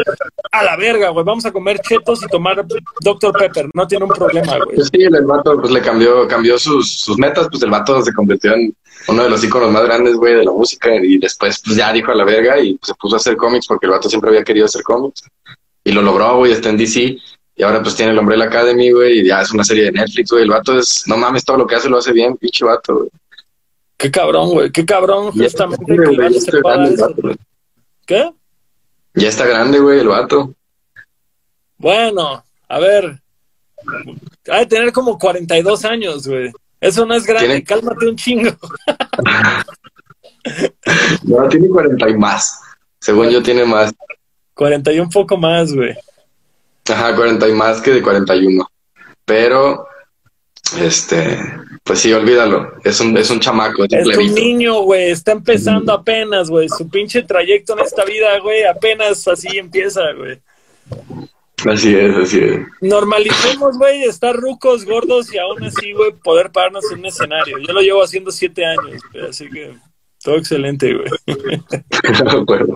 A 0.50 0.64
la 0.64 0.76
verga, 0.76 1.10
güey, 1.10 1.24
vamos 1.24 1.44
a 1.44 1.52
comer 1.52 1.78
chetos 1.80 2.22
y 2.22 2.26
tomar 2.28 2.64
Dr. 3.00 3.32
Pepper, 3.32 3.66
no 3.74 3.86
tiene 3.86 4.04
un 4.04 4.10
problema, 4.10 4.56
güey. 4.64 4.76
Pues 4.76 4.88
sí, 4.92 5.02
el 5.02 5.24
vato 5.26 5.60
pues 5.60 5.72
le 5.72 5.80
cambió, 5.80 6.26
cambió 6.26 6.58
sus, 6.58 7.00
sus 7.00 7.18
metas, 7.18 7.48
pues 7.50 7.62
el 7.62 7.70
vato 7.70 8.00
se 8.02 8.12
convirtió 8.12 8.54
en 8.54 8.74
uno 9.08 9.24
de 9.24 9.30
los 9.30 9.42
íconos 9.44 9.70
más 9.70 9.84
grandes, 9.84 10.14
güey, 10.14 10.34
de 10.34 10.44
la 10.44 10.52
música 10.52 10.94
y 10.94 11.18
después 11.18 11.62
pues 11.64 11.76
ya 11.76 11.92
dijo 11.92 12.12
a 12.12 12.14
la 12.14 12.24
verga 12.24 12.58
y 12.60 12.74
pues, 12.74 12.88
se 12.88 12.94
puso 12.94 13.16
a 13.16 13.18
hacer 13.18 13.36
cómics 13.36 13.66
porque 13.66 13.86
el 13.86 13.92
vato 13.92 14.08
siempre 14.08 14.30
había 14.30 14.44
querido 14.44 14.66
hacer 14.66 14.82
cómics 14.82 15.22
y 15.84 15.92
lo 15.92 16.02
logró, 16.02 16.36
güey, 16.36 16.52
está 16.52 16.68
en 16.68 16.76
DC 16.76 17.18
y 17.60 17.62
ahora 17.62 17.82
pues 17.82 17.94
tiene 17.94 18.12
el 18.12 18.18
Umbrella 18.18 18.44
Academy, 18.46 18.90
güey, 18.90 19.20
y 19.20 19.26
ya 19.26 19.42
es 19.42 19.52
una 19.52 19.62
serie 19.64 19.84
de 19.84 19.92
Netflix, 19.92 20.30
güey, 20.30 20.44
el 20.44 20.50
vato 20.50 20.78
es, 20.78 21.04
no 21.06 21.18
mames, 21.18 21.44
todo 21.44 21.58
lo 21.58 21.66
que 21.66 21.74
hace 21.74 21.90
lo 21.90 21.98
hace 21.98 22.10
bien, 22.10 22.34
pinche 22.38 22.64
vato, 22.64 22.94
güey. 22.96 23.10
Qué 23.98 24.10
cabrón, 24.10 24.48
güey, 24.48 24.70
qué 24.72 24.86
cabrón, 24.86 25.30
Ya 25.34 25.44
justamente 25.44 25.84
está 25.84 25.94
que 25.94 26.00
grande, 26.00 26.08
el 26.10 26.16
vato 26.16 26.30
güey, 26.30 26.40
se 26.40 26.50
grande 26.62 26.96
vato, 27.02 27.14
güey. 27.22 27.36
¿Qué? 28.06 28.30
Ya 29.12 29.28
está 29.28 29.44
grande, 29.46 29.78
güey, 29.78 30.00
el 30.00 30.08
vato. 30.08 30.54
Bueno, 31.76 32.42
a 32.66 32.78
ver, 32.78 33.20
ha 34.50 34.58
de 34.60 34.66
tener 34.66 34.90
como 34.92 35.18
42 35.18 35.84
años, 35.84 36.26
güey. 36.26 36.50
Eso 36.80 37.04
no 37.04 37.12
es 37.14 37.26
grande, 37.26 37.46
Tiene- 37.46 37.64
cálmate 37.64 38.06
un 38.08 38.16
chingo. 38.16 38.52
No, 41.24 41.46
tiene 41.48 41.68
40 41.68 42.08
y 42.08 42.14
más. 42.16 42.60
Según 42.98 43.28
yo 43.28 43.42
tiene 43.42 43.66
más. 43.66 43.92
40 44.54 44.90
y 44.92 45.00
un 45.00 45.10
poco 45.10 45.36
más, 45.36 45.70
güey. 45.74 45.94
Ajá, 46.90 47.14
40 47.14 47.48
y 47.48 47.52
más 47.52 47.80
que 47.80 47.92
de 47.92 48.02
41. 48.02 48.68
Pero, 49.24 49.86
este, 50.80 51.38
pues 51.84 52.00
sí, 52.00 52.12
olvídalo. 52.12 52.72
Es 52.84 53.00
un, 53.00 53.16
es 53.16 53.30
un 53.30 53.40
chamaco, 53.40 53.84
es 53.84 53.92
un 53.92 53.98
Es 53.98 54.06
un 54.06 54.12
plebito. 54.14 54.34
niño, 54.34 54.80
güey, 54.82 55.10
está 55.10 55.32
empezando 55.32 55.92
apenas, 55.92 56.50
güey. 56.50 56.68
Su 56.68 56.88
pinche 56.88 57.22
trayecto 57.22 57.74
en 57.74 57.80
esta 57.84 58.04
vida, 58.04 58.38
güey, 58.40 58.64
apenas 58.64 59.26
así 59.28 59.58
empieza, 59.58 60.02
güey. 60.16 60.38
Así 61.66 61.94
es, 61.94 62.16
así 62.16 62.38
es. 62.38 62.60
Normalicemos, 62.80 63.76
güey, 63.76 64.04
estar 64.04 64.34
rucos, 64.34 64.84
gordos 64.86 65.32
y 65.32 65.38
aún 65.38 65.62
así, 65.62 65.92
güey, 65.92 66.12
poder 66.12 66.50
pararnos 66.50 66.90
en 66.90 67.00
un 67.00 67.06
escenario. 67.06 67.58
Yo 67.58 67.72
lo 67.74 67.80
llevo 67.82 68.02
haciendo 68.02 68.30
siete 68.30 68.64
años, 68.64 69.02
así 69.28 69.48
que 69.50 69.74
todo 70.24 70.36
excelente, 70.36 70.94
güey. 70.94 71.10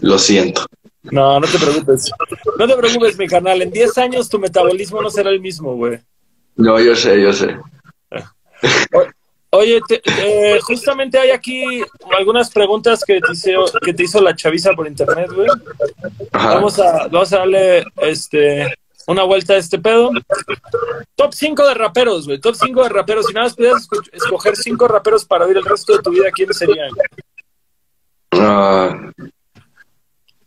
Lo 0.00 0.18
siento. 0.18 0.66
No, 1.02 1.40
no 1.40 1.46
te 1.46 1.58
preocupes. 1.58 2.10
No 2.58 2.66
te 2.68 2.76
preocupes, 2.76 3.18
mi 3.18 3.26
carnal. 3.26 3.62
En 3.62 3.70
10 3.70 3.96
años 3.98 4.28
tu 4.28 4.38
metabolismo 4.38 5.00
no 5.00 5.10
será 5.10 5.30
el 5.30 5.40
mismo, 5.40 5.74
güey. 5.76 5.98
No, 6.56 6.78
yo 6.80 6.94
sé, 6.94 7.20
yo 7.22 7.32
sé. 7.32 7.56
Oye, 9.52 9.80
te- 9.88 10.00
eh, 10.04 10.60
justamente 10.60 11.18
hay 11.18 11.30
aquí 11.30 11.82
algunas 12.16 12.50
preguntas 12.50 13.02
que 13.04 13.18
te 13.20 13.32
hizo, 13.32 13.64
que 13.82 13.92
te 13.94 14.04
hizo 14.04 14.20
la 14.20 14.36
chaviza 14.36 14.72
por 14.74 14.86
internet, 14.86 15.28
güey. 15.34 15.48
Vamos 16.32 16.78
a, 16.78 17.08
vamos 17.08 17.32
a 17.32 17.38
darle 17.38 17.84
este, 17.96 18.72
una 19.08 19.24
vuelta 19.24 19.54
a 19.54 19.56
este 19.56 19.78
pedo. 19.80 20.10
Top 21.16 21.32
5 21.34 21.66
de 21.66 21.74
raperos, 21.74 22.26
güey. 22.26 22.38
Top 22.38 22.54
5 22.54 22.82
de 22.84 22.88
raperos. 22.90 23.26
Si 23.26 23.32
nada 23.32 23.46
más 23.46 23.56
pudieras 23.56 23.88
esco- 23.88 24.08
escoger 24.12 24.54
5 24.56 24.86
raperos 24.86 25.24
para 25.24 25.46
oír 25.46 25.56
el 25.56 25.64
resto 25.64 25.96
de 25.96 26.02
tu 26.02 26.10
vida, 26.10 26.30
¿quiénes 26.30 26.56
serían? 26.58 26.90
Ah, 28.32 29.10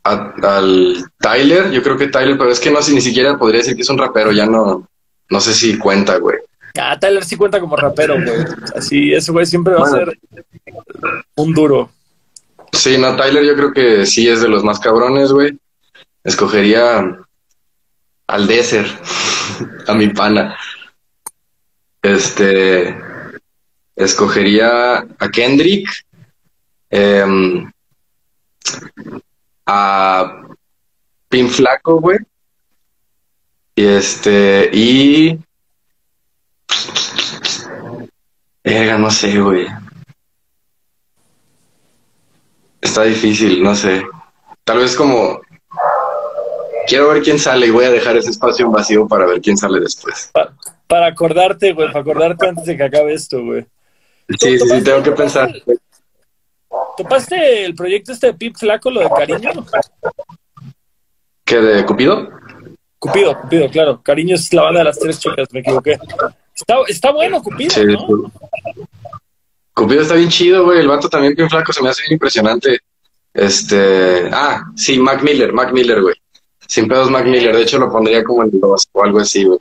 a- 0.04 0.34
al 0.58 1.06
Tyler, 1.20 1.72
yo 1.72 1.82
creo 1.84 1.98
que 1.98 2.08
Tyler, 2.08 2.38
pero 2.38 2.52
es 2.52 2.60
que 2.60 2.72
no 2.72 2.82
sé, 2.82 2.94
ni 2.94 3.02
siquiera 3.02 3.38
podría 3.38 3.60
decir 3.62 3.76
que 3.76 3.82
es 3.84 3.90
un 3.90 3.98
rapero, 3.98 4.32
ya 4.32 4.46
no, 4.46 4.88
no 5.30 5.40
sé 5.42 5.54
si 5.54 5.78
cuenta, 5.78 6.18
güey. 6.18 6.38
Ah, 6.78 6.98
Tyler 7.00 7.24
sí 7.24 7.36
cuenta 7.36 7.60
como 7.60 7.76
rapero, 7.76 8.16
güey. 8.16 8.46
Así, 8.76 9.14
ese 9.14 9.32
güey 9.32 9.46
siempre 9.46 9.76
va 9.76 9.86
a 9.86 9.90
ser 9.92 10.18
un 11.36 11.54
duro. 11.54 11.92
Sí, 12.72 12.98
no, 12.98 13.16
Tyler 13.16 13.46
yo 13.46 13.56
creo 13.56 13.72
que 13.72 14.06
sí 14.06 14.28
es 14.28 14.42
de 14.42 14.48
los 14.50 14.64
más 14.64 14.80
cabrones, 14.80 15.32
güey. 15.32 15.58
Escogería 16.24 17.18
al 18.28 18.48
Desert, 18.48 18.90
a 19.88 19.94
mi 19.94 20.08
pana. 20.10 20.58
Este, 22.02 22.98
escogería 23.96 24.98
a 25.20 25.30
Kendrick, 25.32 25.88
em, 26.90 27.72
a 29.66 30.42
Pin 31.30 31.50
Flaco, 31.50 32.00
güey. 32.00 32.18
Y 33.76 33.86
este, 33.86 34.70
y... 34.74 35.40
No 38.98 39.12
sé, 39.12 39.40
güey. 39.40 39.68
Está 42.82 43.04
difícil, 43.04 43.62
no 43.64 43.76
sé. 43.76 44.04
Tal 44.64 44.78
vez 44.78 44.96
como 44.96 45.42
quiero 46.88 47.10
ver 47.10 47.24
quién 47.24 47.40
sale 47.40 47.68
y 47.68 47.72
voy 47.72 47.86
a 47.86 47.92
dejar 47.92 48.16
ese 48.18 48.30
espacio 48.30 48.66
en 48.66 48.72
vacío 48.72 49.08
para 49.08 49.26
ver 49.26 49.42
quién 49.42 49.58
sale 49.58 49.80
después. 49.80 50.30
Pa- 50.34 50.54
para 50.88 51.08
acordarte, 51.08 51.74
güey, 51.74 51.88
para 51.88 52.02
acordarte 52.02 52.48
antes 52.48 52.66
de 52.66 52.78
que 52.78 52.84
acabe 52.84 53.14
esto, 53.14 53.44
güey. 53.44 53.66
Sí, 54.40 54.60
sí, 54.60 54.70
sí, 54.70 54.84
tengo 54.84 55.02
que 55.04 55.12
pensar. 55.12 55.52
¿Topaste 56.98 57.66
el 57.66 57.76
proyecto 57.76 58.12
este 58.12 58.28
de 58.28 58.34
Pip 58.34 58.56
Flaco, 58.56 58.92
lo 58.92 59.02
de 59.02 59.10
cariño? 59.10 59.66
¿Qué 61.44 61.58
de 61.58 61.86
Cupido? 61.86 62.30
Cupido, 63.00 63.40
Cupido, 63.42 63.70
claro. 63.70 64.02
Cariño 64.02 64.36
es 64.36 64.54
la 64.54 64.64
banda 64.64 64.80
de 64.80 64.86
las 64.86 65.00
tres 65.00 65.20
chicas, 65.20 65.48
me 65.52 65.60
equivoqué. 65.62 65.98
Está, 66.56 66.76
está 66.88 67.12
bueno, 67.12 67.42
Cupido, 67.42 67.72
Sí, 67.72 67.84
¿no? 67.86 68.32
Cupido 69.74 70.02
está 70.02 70.16
bien 70.16 70.30
chido, 70.30 70.64
güey. 70.66 70.80
El 70.80 70.88
vato 70.88 71.10
también 71.10 71.34
bien 71.36 71.50
flaco, 71.50 71.74
se 71.74 71.82
me 71.82 71.90
hace 71.90 72.04
bien 72.04 72.14
impresionante. 72.14 72.80
Este, 73.34 74.30
ah, 74.32 74.64
sí, 74.76 75.00
Mac 75.00 75.24
Miller, 75.24 75.52
Mac 75.52 75.74
Miller, 75.74 76.02
güey. 76.02 76.16
Sin 76.68 76.88
pedos 76.88 77.10
Mac 77.10 77.26
Miller, 77.26 77.56
de 77.56 77.64
hecho 77.64 77.80
lo 77.80 77.92
pondría 77.92 78.24
como 78.24 78.44
en 78.44 78.60
dos 78.60 78.88
o 78.92 79.04
algo 79.04 79.20
así, 79.20 79.44
güey. 79.44 79.60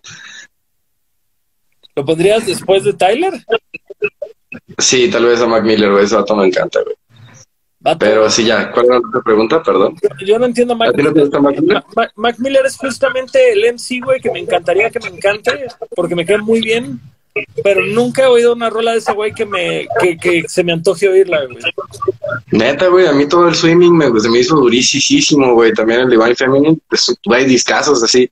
¿Lo 1.97 2.05
pondrías 2.05 2.47
después 2.47 2.85
de 2.85 2.93
Tyler? 2.93 3.33
Sí, 4.79 5.11
tal 5.11 5.25
vez 5.25 5.41
a 5.41 5.47
Mac 5.47 5.65
Miller, 5.65 5.91
güey, 5.91 6.05
ese 6.05 6.17
vato 6.17 6.37
me 6.37 6.47
encanta, 6.47 6.81
güey. 6.83 6.95
Vato, 7.83 7.99
Pero 7.99 8.31
sí, 8.31 8.45
ya, 8.45 8.71
¿cuál 8.71 8.87
era 8.87 8.95
la 9.01 9.09
otra 9.09 9.21
pregunta? 9.23 9.63
Perdón. 9.63 9.97
Yo 10.25 10.39
no 10.39 10.47
entiendo 10.47 10.77
Mac 10.77 10.91
¿A 10.91 10.93
ti 10.93 11.03
no 11.03 11.09
te 11.13 11.15
Miller. 11.15 11.25
gusta 11.25 11.41
Mac 11.41 11.59
Miller? 11.61 11.75
Ma- 11.75 11.85
Ma- 11.97 12.11
Mac 12.17 12.37
Miller 12.39 12.65
es 12.67 12.77
justamente 12.77 13.53
el 13.53 13.65
MC, 13.75 14.01
güey, 14.05 14.21
que 14.21 14.31
me 14.31 14.39
encantaría 14.39 14.89
que 14.91 15.01
me 15.01 15.09
encante, 15.09 15.67
porque 15.97 16.15
me 16.15 16.25
cae 16.25 16.39
muy 16.39 16.61
bien, 16.61 17.01
pero 17.65 17.85
nunca 17.87 18.23
he 18.23 18.27
oído 18.27 18.53
una 18.53 18.71
rola 18.71 18.93
de 18.93 18.99
ese 18.99 19.13
güey 19.13 19.33
que 19.33 19.47
me 19.47 19.89
que, 20.01 20.17
que 20.17 20.45
se 20.47 20.63
me 20.63 20.73
antoje 20.73 21.09
oírla, 21.09 21.45
güey. 21.47 21.59
Neta, 22.53 22.87
güey, 22.89 23.07
a 23.07 23.13
mí 23.13 23.27
todo 23.27 23.49
el 23.49 23.55
swimming 23.55 23.97
me, 23.97 24.21
se 24.21 24.29
me 24.29 24.39
hizo 24.41 24.55
durísimo, 24.57 25.55
güey. 25.55 25.73
También 25.73 26.01
el 26.01 26.11
Divine 26.11 26.37
Feminine, 26.37 26.79
pues, 26.89 27.13
güey, 27.25 27.47
discazos 27.47 28.03
así. 28.03 28.31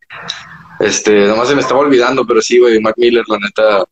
Este, 0.78 1.26
nomás 1.26 1.48
se 1.48 1.54
me 1.54 1.62
estaba 1.62 1.80
olvidando, 1.80 2.24
pero 2.26 2.40
sí, 2.40 2.58
güey, 2.58 2.78
Mac 2.80 2.94
Miller, 2.98 3.24
la 3.28 3.38
neta, 3.38 3.84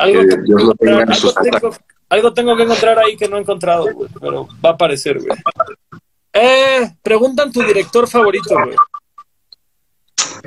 Algo, 0.00 0.20
Eh, 0.22 0.26
Dios 0.44 0.62
lo 0.62 0.74
tenga 0.74 1.02
en 1.02 1.14
sus 1.14 1.34
algo, 2.08 2.32
tengo, 2.32 2.56
que 2.56 2.62
encontrar 2.62 2.98
ahí 2.98 3.16
que 3.16 3.28
no 3.28 3.36
he 3.36 3.40
encontrado, 3.40 3.86
güey, 3.92 4.08
pero 4.20 4.48
va 4.64 4.70
a 4.70 4.72
aparecer, 4.72 5.18
güey. 5.18 5.38
Eh, 6.32 6.94
preguntan 7.02 7.52
tu 7.52 7.62
director 7.62 8.08
favorito, 8.08 8.54
güey. 8.54 8.76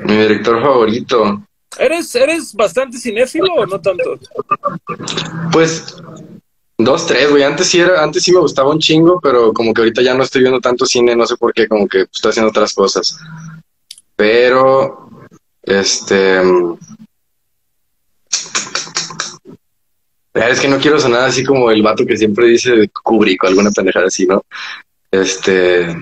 mi 0.06 0.18
director 0.18 0.62
favorito. 0.62 1.44
¿Eres, 1.78 2.14
¿Eres 2.16 2.54
bastante 2.54 2.98
cinéfilo 2.98 3.54
o 3.54 3.66
no 3.66 3.80
tanto? 3.80 4.20
Pues, 5.52 5.96
dos, 6.78 7.08
tres, 7.08 7.30
güey. 7.30 7.44
Antes 7.44 7.68
sí 7.68 7.80
era, 7.80 8.04
antes 8.04 8.24
sí 8.24 8.32
me 8.32 8.40
gustaba 8.40 8.72
un 8.72 8.80
chingo, 8.80 9.20
pero 9.22 9.54
como 9.54 9.74
que 9.74 9.82
ahorita 9.82 10.02
ya 10.02 10.14
no 10.14 10.24
estoy 10.24 10.42
viendo 10.42 10.60
tanto 10.60 10.86
cine, 10.86 11.16
no 11.16 11.26
sé 11.26 11.38
por 11.38 11.54
qué, 11.54 11.68
como 11.68 11.88
que 11.88 12.02
estoy 12.02 12.32
haciendo 12.32 12.50
otras 12.50 12.74
cosas. 12.74 13.18
Pero, 14.16 15.10
este. 15.64 16.42
mm, 16.44 16.78
Es 20.34 20.60
que 20.62 20.68
no 20.68 20.78
quiero 20.80 21.00
sonar 21.00 21.24
así 21.24 21.44
como 21.44 21.70
el 21.72 21.82
vato 21.82 22.06
que 22.06 22.16
siempre 22.16 22.48
dice 22.48 22.90
Kubrick 23.04 23.44
o 23.44 23.48
alguna 23.48 23.72
pendejada 23.72 24.08
así, 24.08 24.26
¿no? 24.26 24.44
Este. 25.10 25.94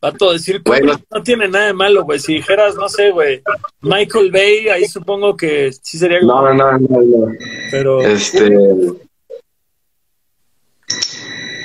Vato, 0.00 0.32
decir 0.32 0.62
Kubrick 0.62 1.00
no 1.10 1.22
tiene 1.22 1.48
nada 1.48 1.66
de 1.66 1.72
malo, 1.72 2.04
güey. 2.04 2.20
Si 2.20 2.34
dijeras, 2.34 2.76
no 2.76 2.88
sé, 2.88 3.10
güey, 3.10 3.42
Michael 3.80 4.30
Bay, 4.30 4.68
ahí 4.68 4.84
supongo 4.86 5.36
que 5.36 5.72
sí 5.82 5.98
sería. 5.98 6.20
No, 6.20 6.54
no, 6.54 6.78
no, 6.78 6.78
no. 6.78 7.32
Pero 7.70 8.00
Este. 8.02 8.48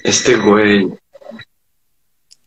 Este 0.03 0.35
güey. 0.35 0.91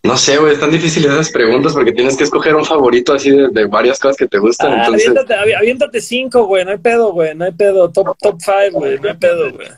No 0.07 0.17
sé, 0.17 0.37
güey, 0.39 0.53
es 0.53 0.61
tan 0.61 0.71
difícil 0.71 1.05
esas 1.05 1.31
preguntas 1.31 1.73
porque 1.73 1.93
tienes 1.93 2.17
que 2.17 2.25
escoger 2.25 2.55
un 2.55 2.65
favorito 2.65 3.13
así 3.13 3.31
de, 3.31 3.65
varias 3.67 3.99
cosas 3.99 4.17
que 4.17 4.29
te 4.29 4.39
gustan. 4.39 4.73
Ah, 4.73 4.85
entonces... 4.85 5.09
aviéntate, 5.09 5.55
aviéntate, 5.55 6.01
cinco, 6.01 6.45
güey, 6.47 6.65
no 6.65 6.71
hay 6.71 6.79
pedo, 6.79 7.13
güey, 7.13 7.35
no 7.35 7.45
hay 7.45 7.53
pedo. 7.53 7.91
Top, 7.91 8.17
top 8.21 8.41
five, 8.41 8.71
güey, 8.71 9.01
no 9.01 9.09
hay 9.09 9.17
pedo, 9.17 9.53
güey. 9.53 9.69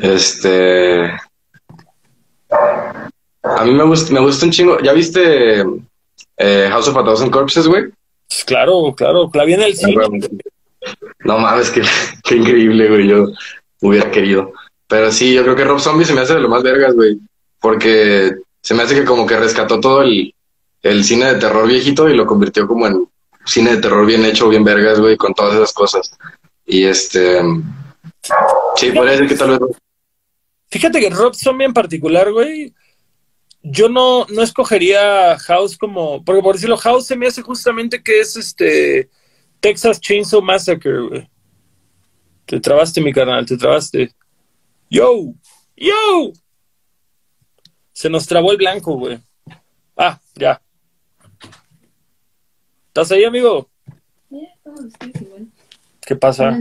Este. 0.00 1.10
A 2.50 3.64
mí 3.64 3.72
me 3.72 3.84
gusta, 3.84 4.12
me 4.12 4.20
gusta 4.20 4.46
un 4.46 4.52
chingo. 4.52 4.78
¿Ya 4.80 4.92
viste 4.92 5.64
eh, 6.36 6.68
House 6.70 6.88
of 6.88 6.96
a 6.96 7.04
Thousand 7.04 7.30
Corpses, 7.30 7.66
güey? 7.66 7.84
Claro, 8.46 8.94
claro, 8.96 9.30
la 9.32 9.44
vi 9.44 9.54
en 9.54 9.62
el 9.62 9.76
cine. 9.76 9.96
No 11.20 11.38
mames, 11.38 11.70
qué, 11.70 11.82
qué 12.24 12.36
increíble, 12.36 12.88
güey. 12.88 13.08
Yo 13.08 13.26
hubiera 13.80 14.10
querido. 14.10 14.52
Pero 14.88 15.10
sí, 15.10 15.32
yo 15.32 15.42
creo 15.42 15.56
que 15.56 15.64
Rob 15.64 15.80
Zombie 15.80 16.04
se 16.04 16.12
me 16.12 16.20
hace 16.20 16.34
de 16.34 16.40
lo 16.40 16.48
más 16.48 16.62
vergas, 16.62 16.94
güey. 16.94 17.18
Porque 17.62 18.34
se 18.60 18.74
me 18.74 18.82
hace 18.82 18.94
que 18.94 19.04
como 19.04 19.24
que 19.26 19.38
rescató 19.38 19.80
todo 19.80 20.02
el, 20.02 20.34
el 20.82 21.04
cine 21.04 21.32
de 21.32 21.40
terror 21.40 21.66
viejito 21.66 22.08
y 22.08 22.14
lo 22.14 22.26
convirtió 22.26 22.66
como 22.66 22.86
en 22.86 23.08
cine 23.46 23.76
de 23.76 23.80
terror 23.80 24.04
bien 24.04 24.24
hecho, 24.24 24.48
bien 24.48 24.64
vergas, 24.64 25.00
güey, 25.00 25.16
con 25.16 25.32
todas 25.32 25.54
esas 25.54 25.72
cosas. 25.72 26.18
Y 26.66 26.84
este. 26.84 27.40
Sí, 28.76 28.90
podría 28.92 29.12
decir 29.12 29.28
que 29.28 29.36
tal 29.36 29.58
vez. 29.58 29.60
Fíjate 30.70 31.00
que 31.00 31.10
Rob 31.10 31.34
Zombie 31.34 31.66
en 31.66 31.74
particular, 31.74 32.32
güey, 32.32 32.72
yo 33.62 33.88
no, 33.88 34.26
no 34.26 34.42
escogería 34.42 35.38
House 35.38 35.76
como. 35.76 36.24
Porque 36.24 36.42
por 36.42 36.54
decirlo, 36.54 36.76
House 36.76 37.06
se 37.06 37.16
me 37.16 37.26
hace 37.26 37.42
justamente 37.42 38.02
que 38.02 38.20
es 38.20 38.36
este. 38.36 39.08
Texas 39.60 40.00
Chainsaw 40.00 40.42
Massacre, 40.42 41.00
güey. 41.00 41.30
Te 42.46 42.58
trabaste, 42.58 43.00
mi 43.00 43.12
carnal, 43.12 43.46
te 43.46 43.56
trabaste. 43.56 44.12
Yo, 44.90 45.32
yo. 45.76 46.32
Se 47.92 48.08
nos 48.08 48.26
trabó 48.26 48.52
el 48.52 48.58
blanco, 48.58 48.94
güey. 48.94 49.18
Ah, 49.96 50.18
ya. 50.34 50.60
¿Estás 52.88 53.12
ahí, 53.12 53.24
amigo? 53.24 53.68
¿Qué 56.04 56.16
pasa? 56.16 56.58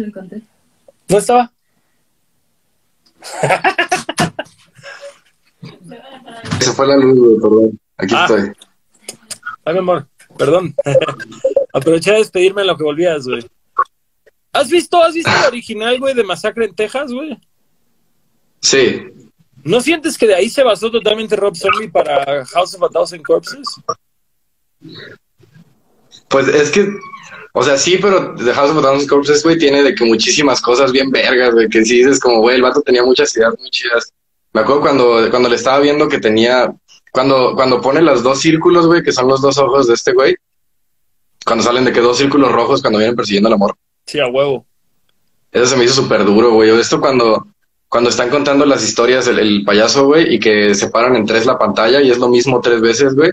¿No 1.08 1.18
estaba? 1.18 1.52
Se 6.60 6.72
fue 6.74 6.88
la 6.88 6.98
luz, 6.98 7.42
perdón. 7.42 7.80
Aquí 7.98 8.16
ah. 8.16 8.26
estoy. 8.28 8.52
Ay, 9.66 9.74
mi 9.74 9.80
amor, 9.80 10.08
perdón. 10.38 10.76
Aproveché 11.74 12.12
de 12.12 12.18
despedirme 12.18 12.62
en 12.62 12.68
lo 12.68 12.78
que 12.78 12.84
volvías, 12.84 13.26
güey. 13.28 13.46
¿Has 14.54 14.70
visto, 14.70 15.02
has 15.02 15.14
visto 15.14 15.32
el 15.32 15.48
original, 15.48 16.00
güey, 16.00 16.14
de 16.14 16.24
Masacre 16.24 16.66
en 16.66 16.76
Texas, 16.76 17.12
güey? 17.12 17.40
Sí. 18.60 19.02
¿No 19.64 19.82
sientes 19.82 20.18
que 20.18 20.28
de 20.28 20.36
ahí 20.36 20.50
se 20.50 20.64
basó 20.64 20.90
totalmente 20.90 21.36
Rob 21.36 21.56
Zombie 21.56 21.90
para 21.90 22.46
House 22.46 22.76
of 22.76 22.84
a 22.84 22.90
Thousand 22.90 23.24
Corpses? 23.24 23.68
Pues 26.28 26.48
es 26.48 26.72
que, 26.72 26.88
o 27.54 27.64
sea, 27.64 27.78
sí, 27.78 27.98
pero 28.02 28.36
The 28.36 28.54
House 28.54 28.72
of 28.72 28.78
a 28.78 28.82
Thousand 28.82 29.10
Corpses, 29.10 29.44
güey, 29.44 29.58
tiene 29.58 29.84
de 29.84 29.94
que 29.94 30.06
muchísimas 30.06 30.62
cosas 30.62 30.92
bien 30.92 31.12
vergas, 31.12 31.54
güey, 31.54 31.70
que 31.70 31.84
si 31.86 31.98
dices 31.98 32.20
como, 32.20 32.40
güey, 32.40 32.56
el 32.56 32.62
vato 32.62 32.82
tenía 32.82 33.04
muchas 33.04 33.36
ideas 33.36 33.54
muy 33.60 33.70
chidas. 33.70 34.14
Me 34.54 34.62
acuerdo 34.62 34.82
cuando, 34.82 35.30
cuando 35.30 35.50
le 35.50 35.56
estaba 35.56 35.80
viendo 35.80 36.10
que 36.10 36.20
tenía, 36.20 36.74
cuando, 37.12 37.54
cuando 37.56 37.82
pone 37.82 38.02
los 38.02 38.24
dos 38.24 38.40
círculos, 38.40 38.88
güey, 38.88 39.04
que 39.04 39.12
son 39.12 39.28
los 39.28 39.42
dos 39.42 39.58
ojos 39.58 39.88
de 39.88 39.94
este 39.94 40.14
güey, 40.14 40.36
cuando 41.46 41.64
salen 41.64 41.86
de 41.86 41.94
que 41.94 42.02
dos 42.02 42.18
círculos 42.18 42.52
rojos 42.52 42.82
cuando 42.82 43.00
vienen 43.00 43.16
persiguiendo 43.16 43.48
al 43.48 43.54
amor. 43.54 43.76
Sí, 44.06 44.20
a 44.20 44.28
huevo. 44.28 44.66
Eso 45.52 45.66
se 45.66 45.76
me 45.76 45.84
hizo 45.84 46.02
súper 46.02 46.24
duro, 46.24 46.52
güey. 46.52 46.70
Esto 46.80 47.02
cuando, 47.02 47.48
cuando 47.92 48.10
están 48.10 48.30
contando 48.30 48.66
las 48.66 48.86
historias 48.86 49.28
el, 49.28 49.38
el 49.38 49.66
payaso, 49.66 50.06
güey, 50.06 50.36
y 50.36 50.40
que 50.40 50.74
separan 50.74 51.18
en 51.18 51.26
tres 51.26 51.46
la 51.46 51.60
pantalla 51.60 52.02
y 52.02 52.10
es 52.10 52.18
lo 52.20 52.30
mismo 52.30 52.62
tres 52.62 52.80
veces, 52.80 53.14
güey. 53.14 53.32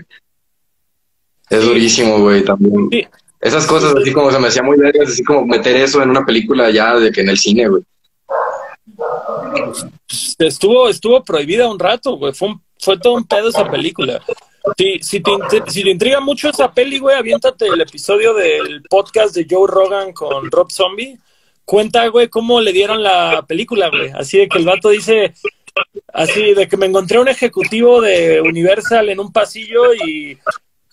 Es 1.49 1.63
durísimo, 1.63 2.19
güey, 2.19 2.43
también. 2.43 3.07
Esas 3.39 3.65
cosas 3.65 3.95
así 3.95 4.11
como 4.11 4.29
se 4.29 4.37
me 4.37 4.49
hacía 4.49 4.61
muy 4.61 4.77
vergas, 4.77 5.11
así 5.11 5.23
como 5.23 5.45
meter 5.45 5.77
eso 5.77 6.03
en 6.03 6.09
una 6.09 6.25
película 6.25 6.69
ya 6.71 6.99
de 6.99 7.09
que 7.09 7.21
en 7.21 7.29
el 7.29 7.37
cine, 7.37 7.69
güey. 7.69 7.83
Estuvo, 10.39 10.89
estuvo 10.89 11.23
prohibida 11.23 11.71
un 11.71 11.79
rato, 11.79 12.17
güey. 12.17 12.33
Fue, 12.33 12.53
fue 12.81 12.99
todo 12.99 13.13
un 13.13 13.23
pedo 13.23 13.47
esa 13.47 13.71
película. 13.71 14.21
Si, 14.77 14.99
si, 14.99 15.21
te, 15.21 15.31
si 15.67 15.83
te 15.83 15.89
intriga 15.89 16.19
mucho 16.19 16.49
esa 16.49 16.69
peli, 16.69 16.99
güey, 16.99 17.15
aviéntate 17.15 17.65
el 17.65 17.79
episodio 17.79 18.33
del 18.33 18.83
podcast 18.89 19.33
de 19.33 19.47
Joe 19.49 19.69
Rogan 19.69 20.11
con 20.11 20.51
Rob 20.51 20.69
Zombie. 20.69 21.17
Cuenta, 21.69 22.07
güey, 22.07 22.29
cómo 22.29 22.61
le 22.61 22.73
dieron 22.73 23.03
la 23.03 23.45
película, 23.47 23.89
güey. 23.89 24.09
Así 24.15 24.39
de 24.39 24.49
que 24.49 24.57
el 24.57 24.65
vato 24.65 24.89
dice, 24.89 25.33
así 26.11 26.55
de 26.55 26.67
que 26.67 26.77
me 26.77 26.87
encontré 26.87 27.19
un 27.19 27.27
ejecutivo 27.27 28.01
de 28.01 28.41
Universal 28.41 29.07
en 29.09 29.19
un 29.19 29.31
pasillo 29.31 29.93
y 29.93 30.37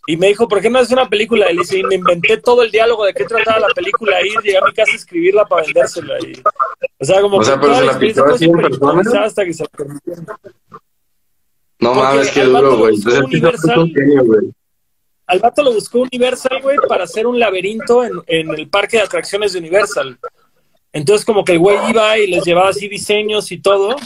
y 0.06 0.16
me 0.16 0.28
dijo, 0.28 0.46
¿por 0.46 0.60
qué 0.60 0.70
no 0.70 0.78
haces 0.78 0.92
una 0.92 1.08
película? 1.08 1.50
Y 1.50 1.54
le 1.54 1.62
dice, 1.62 1.78
y 1.78 1.82
me 1.82 1.96
inventé 1.96 2.36
todo 2.36 2.62
el 2.62 2.70
diálogo 2.70 3.04
de 3.04 3.12
qué 3.12 3.24
trataba 3.24 3.58
la 3.58 3.68
película 3.74 4.24
y 4.24 4.28
llegué 4.44 4.58
a 4.58 4.64
mi 4.64 4.72
casa 4.72 4.92
a 4.92 4.94
escribirla 4.94 5.44
para 5.46 5.64
vendérsela. 5.64 6.14
Y, 6.20 6.40
o 7.00 7.04
sea, 7.04 7.20
como 7.20 7.38
o 7.38 7.44
sea, 7.44 7.58
pero 7.58 7.74
se 7.74 7.84
la 7.84 7.98
pintó 7.98 8.24
así 8.26 8.44
en 8.44 8.52
persona. 8.52 9.24
Hasta 9.24 9.44
que 9.44 9.52
se 9.52 9.64
No 11.80 11.94
mames, 11.94 12.30
qué 12.30 12.44
duro, 12.44 12.76
güey. 12.76 12.94
Al 15.26 15.40
vato 15.40 15.64
lo 15.64 15.72
buscó 15.72 16.02
Universal, 16.02 16.62
güey, 16.62 16.76
para 16.86 17.02
hacer 17.02 17.26
un 17.26 17.40
laberinto 17.40 18.04
en, 18.04 18.12
en 18.28 18.50
el 18.50 18.68
parque 18.68 18.98
de 18.98 19.02
atracciones 19.02 19.54
de 19.54 19.58
Universal. 19.58 20.16
Entonces, 20.96 21.24
como 21.24 21.44
que 21.44 21.52
el 21.52 21.58
güey 21.58 21.78
iba 21.90 22.18
y 22.18 22.26
les 22.26 22.44
llevaba 22.44 22.70
así 22.70 22.88
diseños 22.88 23.52
y 23.52 23.58
todo. 23.58 23.96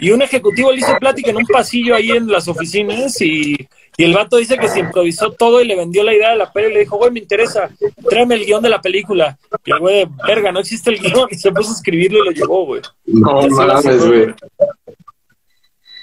Y 0.00 0.10
un 0.10 0.22
ejecutivo 0.22 0.70
le 0.72 0.78
hizo 0.78 0.96
plática 0.98 1.30
en 1.30 1.36
un 1.36 1.46
pasillo 1.46 1.94
ahí 1.94 2.10
en 2.10 2.28
las 2.28 2.48
oficinas 2.48 3.20
y 3.20 3.56
y 3.98 4.04
el 4.04 4.12
vato 4.12 4.36
dice 4.36 4.58
que 4.58 4.68
se 4.68 4.80
improvisó 4.80 5.32
todo 5.32 5.62
y 5.62 5.66
le 5.66 5.74
vendió 5.74 6.02
la 6.02 6.14
idea 6.14 6.30
de 6.30 6.36
la 6.36 6.52
peli 6.52 6.68
y 6.68 6.74
le 6.74 6.80
dijo, 6.80 6.98
güey, 6.98 7.10
me 7.10 7.20
interesa, 7.20 7.70
tráeme 8.08 8.34
el 8.34 8.44
guion 8.44 8.62
de 8.62 8.68
la 8.68 8.80
película. 8.80 9.38
Y 9.64 9.72
el 9.72 9.78
güey, 9.78 10.06
verga, 10.26 10.52
no 10.52 10.60
existe 10.60 10.90
el 10.90 10.98
guion. 10.98 11.28
Y 11.30 11.36
se 11.36 11.50
puso 11.50 11.70
a 11.70 11.74
escribirlo 11.74 12.18
y 12.18 12.26
lo 12.26 12.30
llevó, 12.32 12.66
güey. 12.66 12.82
No 13.06 13.48
mames, 13.48 14.06
güey. 14.06 14.34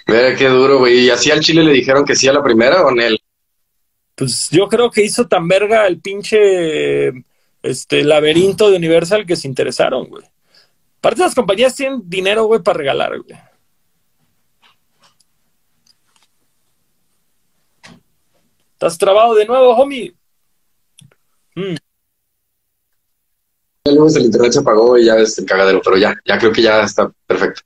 Verga, 0.07 0.35
qué 0.35 0.47
duro, 0.47 0.79
güey. 0.79 1.05
¿Y 1.05 1.09
así 1.11 1.29
al 1.29 1.41
Chile 1.41 1.63
le 1.63 1.71
dijeron 1.71 2.03
que 2.03 2.15
sí 2.15 2.27
a 2.27 2.33
la 2.33 2.43
primera 2.43 2.83
o 2.83 2.89
en 2.89 2.99
él? 2.99 3.19
Pues 4.15 4.49
yo 4.51 4.67
creo 4.67 4.89
que 4.89 5.03
hizo 5.03 5.27
tan 5.27 5.47
verga 5.47 5.85
el 5.85 5.99
pinche 5.99 7.09
este 7.63 8.03
laberinto 8.03 8.69
de 8.69 8.77
Universal 8.77 9.25
que 9.25 9.35
se 9.35 9.47
interesaron, 9.47 10.07
güey. 10.09 10.23
Aparte 10.99 11.21
las 11.21 11.35
compañías 11.35 11.75
tienen 11.75 12.01
dinero, 12.05 12.45
güey, 12.45 12.61
para 12.61 12.77
regalar, 12.77 13.19
güey. 13.19 13.37
Estás 18.73 18.97
trabado 18.97 19.33
de 19.33 19.45
nuevo, 19.45 19.75
homie. 19.75 20.13
Mm. 21.55 21.75
El 23.85 24.25
internet 24.25 24.53
se 24.53 24.59
apagó 24.59 24.97
y 24.97 25.05
ya 25.05 25.17
es 25.17 25.37
el 25.37 25.45
cagadero, 25.45 25.81
pero 25.83 25.97
ya, 25.97 26.15
ya 26.25 26.37
creo 26.37 26.51
que 26.51 26.61
ya 26.61 26.83
está 26.83 27.11
perfecto. 27.27 27.61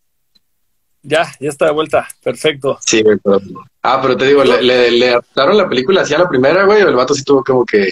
Ya, 1.04 1.32
ya 1.40 1.50
está 1.50 1.66
de 1.66 1.72
vuelta, 1.72 2.08
perfecto. 2.24 2.78
Sí, 2.82 3.04
pero, 3.04 3.40
ah, 3.84 4.00
pero 4.02 4.18
te 4.18 4.26
digo, 4.26 4.44
¿le, 4.44 4.92
le, 4.92 5.10
adaptaron 5.10 5.58
la 5.58 5.70
película 5.70 6.02
hacia 6.02 6.18
la 6.18 6.28
primera, 6.28 6.66
güey, 6.66 6.82
o 6.82 6.90
el 6.90 6.96
vato 6.96 7.14
sí 7.14 7.24
tuvo 7.24 7.44
como 7.44 7.66
que, 7.66 7.90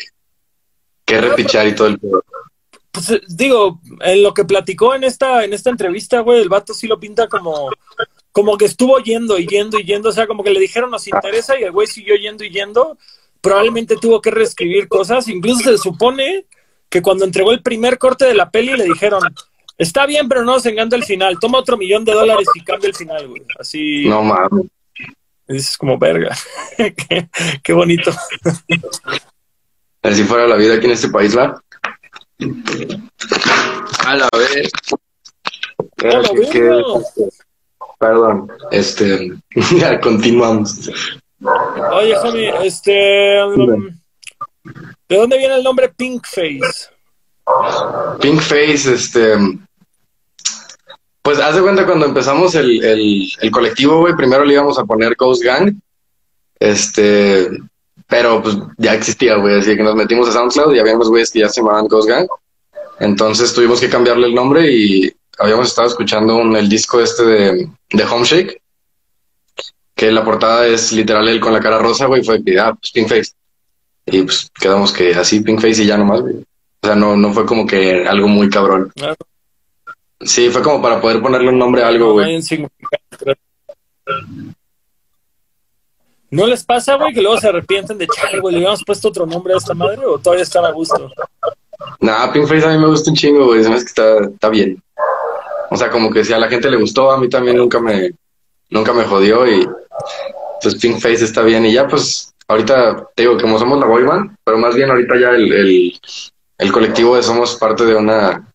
que 1.05 1.21
repichar 1.21 1.67
y 1.67 1.75
todo 1.75 1.87
el 1.87 1.99
pedo? 1.99 2.23
Pues 2.91 3.11
eh, 3.11 3.21
digo, 3.27 3.79
en 4.01 4.23
lo 4.23 4.33
que 4.33 4.45
platicó 4.45 4.95
en 4.95 5.03
esta, 5.03 5.43
en 5.43 5.53
esta 5.53 5.69
entrevista, 5.69 6.21
güey, 6.21 6.41
el 6.41 6.49
vato 6.49 6.73
sí 6.73 6.87
lo 6.87 6.99
pinta 6.99 7.27
como, 7.27 7.69
como 8.31 8.57
que 8.57 8.65
estuvo 8.65 8.99
yendo 8.99 9.37
y 9.37 9.45
yendo 9.47 9.79
y 9.79 9.83
yendo, 9.83 10.09
o 10.09 10.11
sea, 10.11 10.27
como 10.27 10.43
que 10.43 10.51
le 10.51 10.59
dijeron 10.59 10.91
nos 10.91 11.07
interesa 11.07 11.59
y 11.59 11.63
el 11.63 11.71
güey 11.71 11.87
siguió 11.87 12.15
yendo 12.15 12.43
y 12.43 12.49
yendo, 12.49 12.97
probablemente 13.41 13.95
tuvo 13.97 14.21
que 14.21 14.31
reescribir 14.31 14.87
cosas, 14.87 15.27
incluso 15.27 15.69
se 15.69 15.77
supone 15.77 16.45
que 16.89 17.01
cuando 17.01 17.25
entregó 17.25 17.51
el 17.51 17.61
primer 17.61 17.97
corte 17.97 18.25
de 18.25 18.33
la 18.33 18.49
peli 18.49 18.75
le 18.75 18.85
dijeron, 18.85 19.21
está 19.77 20.05
bien, 20.05 20.27
pero 20.29 20.43
no 20.43 20.53
nos 20.53 20.65
encanta 20.65 20.95
el 20.95 21.03
final, 21.03 21.37
toma 21.39 21.59
otro 21.59 21.77
millón 21.77 22.05
de 22.05 22.13
dólares 22.13 22.47
y 22.55 22.63
cambia 22.63 22.87
el 22.87 22.95
final, 22.95 23.27
güey, 23.27 23.43
así... 23.59 24.05
No 24.05 24.23
mames. 24.23 24.67
Es 25.47 25.77
como 25.77 25.97
verga, 25.99 26.35
qué, 27.63 27.73
bonito. 27.73 28.11
Así 30.05 30.23
fuera 30.23 30.47
la 30.47 30.55
vida 30.55 30.75
aquí 30.75 30.85
en 30.85 30.91
este 30.91 31.09
país, 31.09 31.35
¿va? 31.35 31.61
A 34.05 34.15
la 34.15 34.29
vez. 34.33 34.71
A 36.03 36.07
la 36.07 36.31
vez. 36.31 37.43
Perdón, 37.97 38.51
este, 38.71 39.33
ya 39.77 39.99
continuamos. 39.99 40.91
Oye, 41.93 42.15
Javi, 42.15 42.45
este, 42.63 43.43
um, 43.43 43.89
¿de 45.09 45.15
dónde 45.15 45.37
viene 45.37 45.55
el 45.55 45.63
nombre 45.63 45.89
Pink 45.89 46.25
Face? 46.25 46.89
Pink 48.19 48.41
Face, 48.41 48.93
este, 48.93 49.35
pues 51.21 51.39
haz 51.39 51.55
de 51.55 51.61
cuenta 51.61 51.85
cuando 51.85 52.05
empezamos 52.05 52.53
el, 52.55 52.83
el, 52.83 53.31
el 53.41 53.51
colectivo, 53.51 53.99
güey, 53.99 54.15
primero 54.15 54.43
le 54.43 54.53
íbamos 54.53 54.77
a 54.77 54.85
poner 54.85 55.15
Ghost 55.15 55.43
Gang, 55.43 55.73
este, 56.59 57.49
pero 58.07 58.41
pues 58.41 58.55
ya 58.77 58.93
existía, 58.93 59.35
güey, 59.35 59.59
así 59.59 59.75
que 59.75 59.83
nos 59.83 59.95
metimos 59.95 60.29
a 60.29 60.31
SoundCloud 60.31 60.75
y 60.75 60.79
habíamos 60.79 61.09
güeyes 61.09 61.31
que 61.31 61.39
ya 61.39 61.49
se 61.49 61.61
llamaban 61.61 61.87
Ghost 61.87 62.07
Gang, 62.07 62.27
entonces 62.99 63.53
tuvimos 63.53 63.79
que 63.79 63.89
cambiarle 63.89 64.27
el 64.27 64.35
nombre 64.35 64.71
y 64.71 65.11
habíamos 65.37 65.67
estado 65.67 65.87
escuchando 65.87 66.41
el 66.41 66.69
disco 66.69 66.99
este 67.01 67.25
de, 67.25 67.69
de 67.91 68.03
Homeshake. 68.03 68.61
que 69.95 70.11
la 70.11 70.23
portada 70.23 70.67
es 70.67 70.91
literal 70.91 71.27
él 71.27 71.39
con 71.39 71.53
la 71.53 71.59
cara 71.59 71.79
rosa, 71.79 72.05
güey, 72.05 72.23
fue 72.23 72.43
que, 72.43 72.59
ah, 72.59 72.73
pues 72.73 72.91
Pink 72.91 73.07
Face. 73.07 73.31
Y 74.05 74.21
pues 74.21 74.51
quedamos 74.59 74.91
que 74.91 75.13
así 75.15 75.39
Pink 75.39 75.59
Face 75.59 75.83
y 75.83 75.87
ya 75.87 75.97
nomás, 75.97 76.21
güey. 76.21 76.35
O 76.35 76.87
sea, 76.87 76.95
no, 76.95 77.15
no 77.15 77.33
fue 77.33 77.45
como 77.45 77.65
que 77.65 78.05
algo 78.07 78.27
muy 78.27 78.49
cabrón. 78.49 78.91
Claro. 78.95 79.15
Sí, 80.21 80.49
fue 80.49 80.61
como 80.61 80.81
para 80.81 81.01
poder 81.01 81.21
ponerle 81.21 81.49
un 81.49 81.57
nombre 81.57 81.83
a 81.83 81.87
algo, 81.87 82.13
güey. 82.13 82.35
un. 82.35 82.69
¿No 86.35 86.47
les 86.47 86.65
pasa, 86.65 86.95
güey, 86.95 87.13
que 87.13 87.21
luego 87.21 87.37
se 87.37 87.47
arrepienten 87.47 87.97
de, 87.97 88.07
chale, 88.07 88.41
güey, 88.41 88.55
le 88.55 88.59
habíamos 88.59 88.83
puesto 88.83 89.07
otro 89.07 89.25
nombre 89.25 89.53
a 89.53 89.57
esta 89.57 89.73
madre 89.73 90.05
o 90.05 90.19
todavía 90.19 90.43
están 90.43 90.65
a 90.65 90.71
gusto? 90.71 91.09
Nah, 92.01 92.31
Pink 92.33 92.45
Face 92.45 92.65
a 92.65 92.69
mí 92.69 92.77
me 92.77 92.87
gusta 92.87 93.09
un 93.09 93.15
chingo, 93.15 93.45
güey. 93.45 93.63
Sabes 93.63 93.83
que 93.83 93.87
está, 93.87 94.25
está 94.25 94.49
bien. 94.49 94.81
O 95.69 95.77
sea, 95.77 95.89
como 95.89 96.11
que 96.11 96.25
si 96.25 96.33
a 96.33 96.37
la 96.37 96.49
gente 96.49 96.69
le 96.69 96.77
gustó, 96.77 97.11
a 97.11 97.17
mí 97.17 97.29
también 97.29 97.55
nunca 97.55 97.79
me, 97.79 98.11
nunca 98.69 98.91
me 98.91 99.05
jodió 99.05 99.47
y 99.47 99.65
pues 100.61 100.75
Pink 100.75 100.99
Face 100.99 101.23
está 101.23 101.41
bien. 101.41 101.65
Y 101.65 101.73
ya, 101.73 101.87
pues, 101.87 102.33
ahorita 102.49 103.07
te 103.15 103.23
digo, 103.23 103.37
como 103.39 103.57
somos 103.57 103.79
la 103.79 103.85
boy 103.85 104.03
band, 104.03 104.35
pero 104.43 104.57
más 104.57 104.75
bien 104.75 104.89
ahorita 104.89 105.17
ya 105.17 105.29
el, 105.29 105.53
el, 105.53 105.99
el 106.57 106.71
colectivo 106.71 107.15
de 107.15 107.23
somos 107.23 107.55
parte 107.55 107.85
de 107.85 107.95
una, 107.95 108.45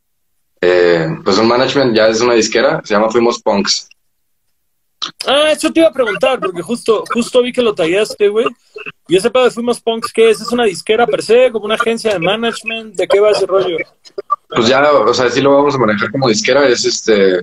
eh, 0.60 1.08
pues 1.24 1.38
un 1.38 1.48
management, 1.48 1.96
ya 1.96 2.08
es 2.08 2.20
una 2.20 2.34
disquera, 2.34 2.82
se 2.84 2.92
llama 2.92 3.10
Fuimos 3.10 3.40
Punks. 3.40 3.88
Ah, 5.26 5.52
eso 5.52 5.72
te 5.72 5.80
iba 5.80 5.88
a 5.88 5.92
preguntar, 5.92 6.38
porque 6.40 6.62
justo, 6.62 7.04
justo 7.12 7.42
vi 7.42 7.52
que 7.52 7.62
lo 7.62 7.74
tallaste, 7.74 8.28
güey. 8.28 8.46
Y 9.08 9.16
ese 9.16 9.30
pedo 9.30 9.44
de 9.44 9.50
Fuimos 9.50 9.80
Punks, 9.80 10.12
¿qué 10.12 10.30
es? 10.30 10.40
¿Es 10.40 10.52
una 10.52 10.64
disquera 10.64 11.06
per 11.06 11.22
se? 11.22 11.50
¿Como 11.50 11.64
una 11.64 11.76
agencia 11.76 12.12
de 12.12 12.18
management? 12.18 12.96
¿De 12.96 13.08
qué 13.08 13.20
va 13.20 13.30
ese 13.30 13.46
rollo? 13.46 13.76
Pues 14.48 14.68
ya, 14.68 14.92
o 14.92 15.14
sea, 15.14 15.30
sí 15.30 15.40
lo 15.40 15.54
vamos 15.54 15.74
a 15.74 15.78
manejar 15.78 16.10
como 16.10 16.28
disquera, 16.28 16.66
es 16.68 16.84
este, 16.84 17.42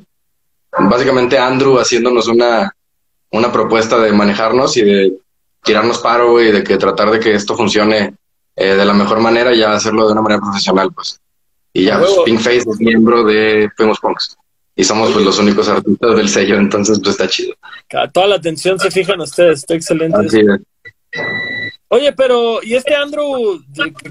básicamente 0.78 1.38
Andrew 1.38 1.80
haciéndonos 1.80 2.28
una, 2.28 2.72
una 3.32 3.52
propuesta 3.52 3.98
de 4.00 4.12
manejarnos 4.12 4.78
y 4.78 4.84
de 4.84 5.18
tirarnos 5.64 6.00
paro, 6.00 6.32
güey, 6.32 6.52
de 6.52 6.64
que 6.64 6.78
tratar 6.78 7.12
de 7.12 7.20
que 7.20 7.34
esto 7.34 7.56
funcione 7.56 8.16
eh, 8.56 8.76
de 8.76 8.86
la 8.86 8.94
mejor 8.94 9.20
manera 9.20 9.54
y 9.54 9.60
ya 9.60 9.74
hacerlo 9.74 10.06
de 10.06 10.14
una 10.14 10.22
manera 10.22 10.42
profesional, 10.42 10.92
pues. 10.94 11.20
Y 11.74 11.86
ya, 11.86 12.00
pues, 12.00 12.12
huevo. 12.12 12.24
Pinkface 12.24 12.70
es 12.70 12.80
miembro 12.80 13.24
de 13.24 13.70
Fuimos 13.76 14.00
Punks. 14.00 14.38
Y 14.80 14.84
somos 14.84 15.12
pues 15.12 15.26
los 15.26 15.40
únicos 15.40 15.68
artistas 15.68 16.16
del 16.16 16.30
sello, 16.30 16.56
entonces 16.58 17.00
pues 17.00 17.10
está 17.12 17.28
chido. 17.28 17.56
Toda 18.14 18.28
la 18.28 18.36
atención 18.36 18.80
se 18.80 18.92
fija 18.92 19.14
en 19.14 19.22
ustedes, 19.22 19.60
está 19.60 19.74
excelente. 19.74 20.18
Así 20.18 20.40
eso. 20.40 20.54
es. 20.54 20.62
Oye, 21.90 22.14
pero, 22.14 22.62
¿y 22.62 22.76
este 22.76 22.94
Andrew, 22.96 23.60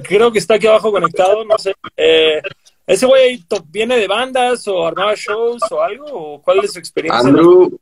creo 0.02 0.32
que 0.32 0.40
está 0.40 0.54
aquí 0.54 0.66
abajo 0.66 0.90
conectado, 0.90 1.44
no 1.44 1.56
sé, 1.56 1.74
eh, 1.96 2.42
ese 2.86 3.06
güey 3.06 3.44
viene 3.68 3.96
de 3.96 4.08
bandas 4.08 4.66
o 4.66 4.86
armaba 4.86 5.14
shows 5.14 5.62
o 5.70 5.82
algo? 5.82 6.06
¿O 6.06 6.42
cuál 6.42 6.64
es 6.64 6.72
su 6.72 6.78
experiencia? 6.78 7.20
Andrew, 7.20 7.78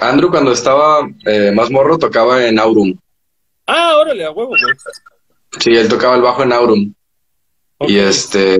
Andrew 0.00 0.30
cuando 0.30 0.52
estaba 0.52 1.08
eh, 1.26 1.52
más 1.52 1.70
morro 1.70 1.98
tocaba 1.98 2.44
en 2.46 2.58
Aurum. 2.58 2.96
Ah, 3.66 3.96
órale, 3.98 4.24
a 4.24 4.30
huevo, 4.30 4.48
güey. 4.48 4.62
Sí, 5.58 5.70
él 5.76 5.88
tocaba 5.88 6.16
el 6.16 6.22
bajo 6.22 6.42
en 6.42 6.52
Aurum. 6.52 6.92
Y 7.86 7.98
este, 7.98 8.58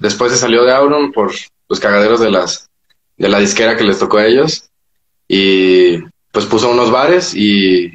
después 0.00 0.32
se 0.32 0.38
salió 0.38 0.64
de 0.64 0.72
Auron 0.72 1.12
por 1.12 1.32
los 1.68 1.80
cagaderos 1.80 2.20
de 2.20 2.30
las 2.30 2.67
de 3.18 3.28
la 3.28 3.40
disquera 3.40 3.76
que 3.76 3.84
les 3.84 3.98
tocó 3.98 4.18
a 4.18 4.26
ellos. 4.26 4.70
Y 5.26 5.98
pues 6.32 6.46
puso 6.46 6.70
unos 6.70 6.90
bares 6.90 7.34
y 7.34 7.92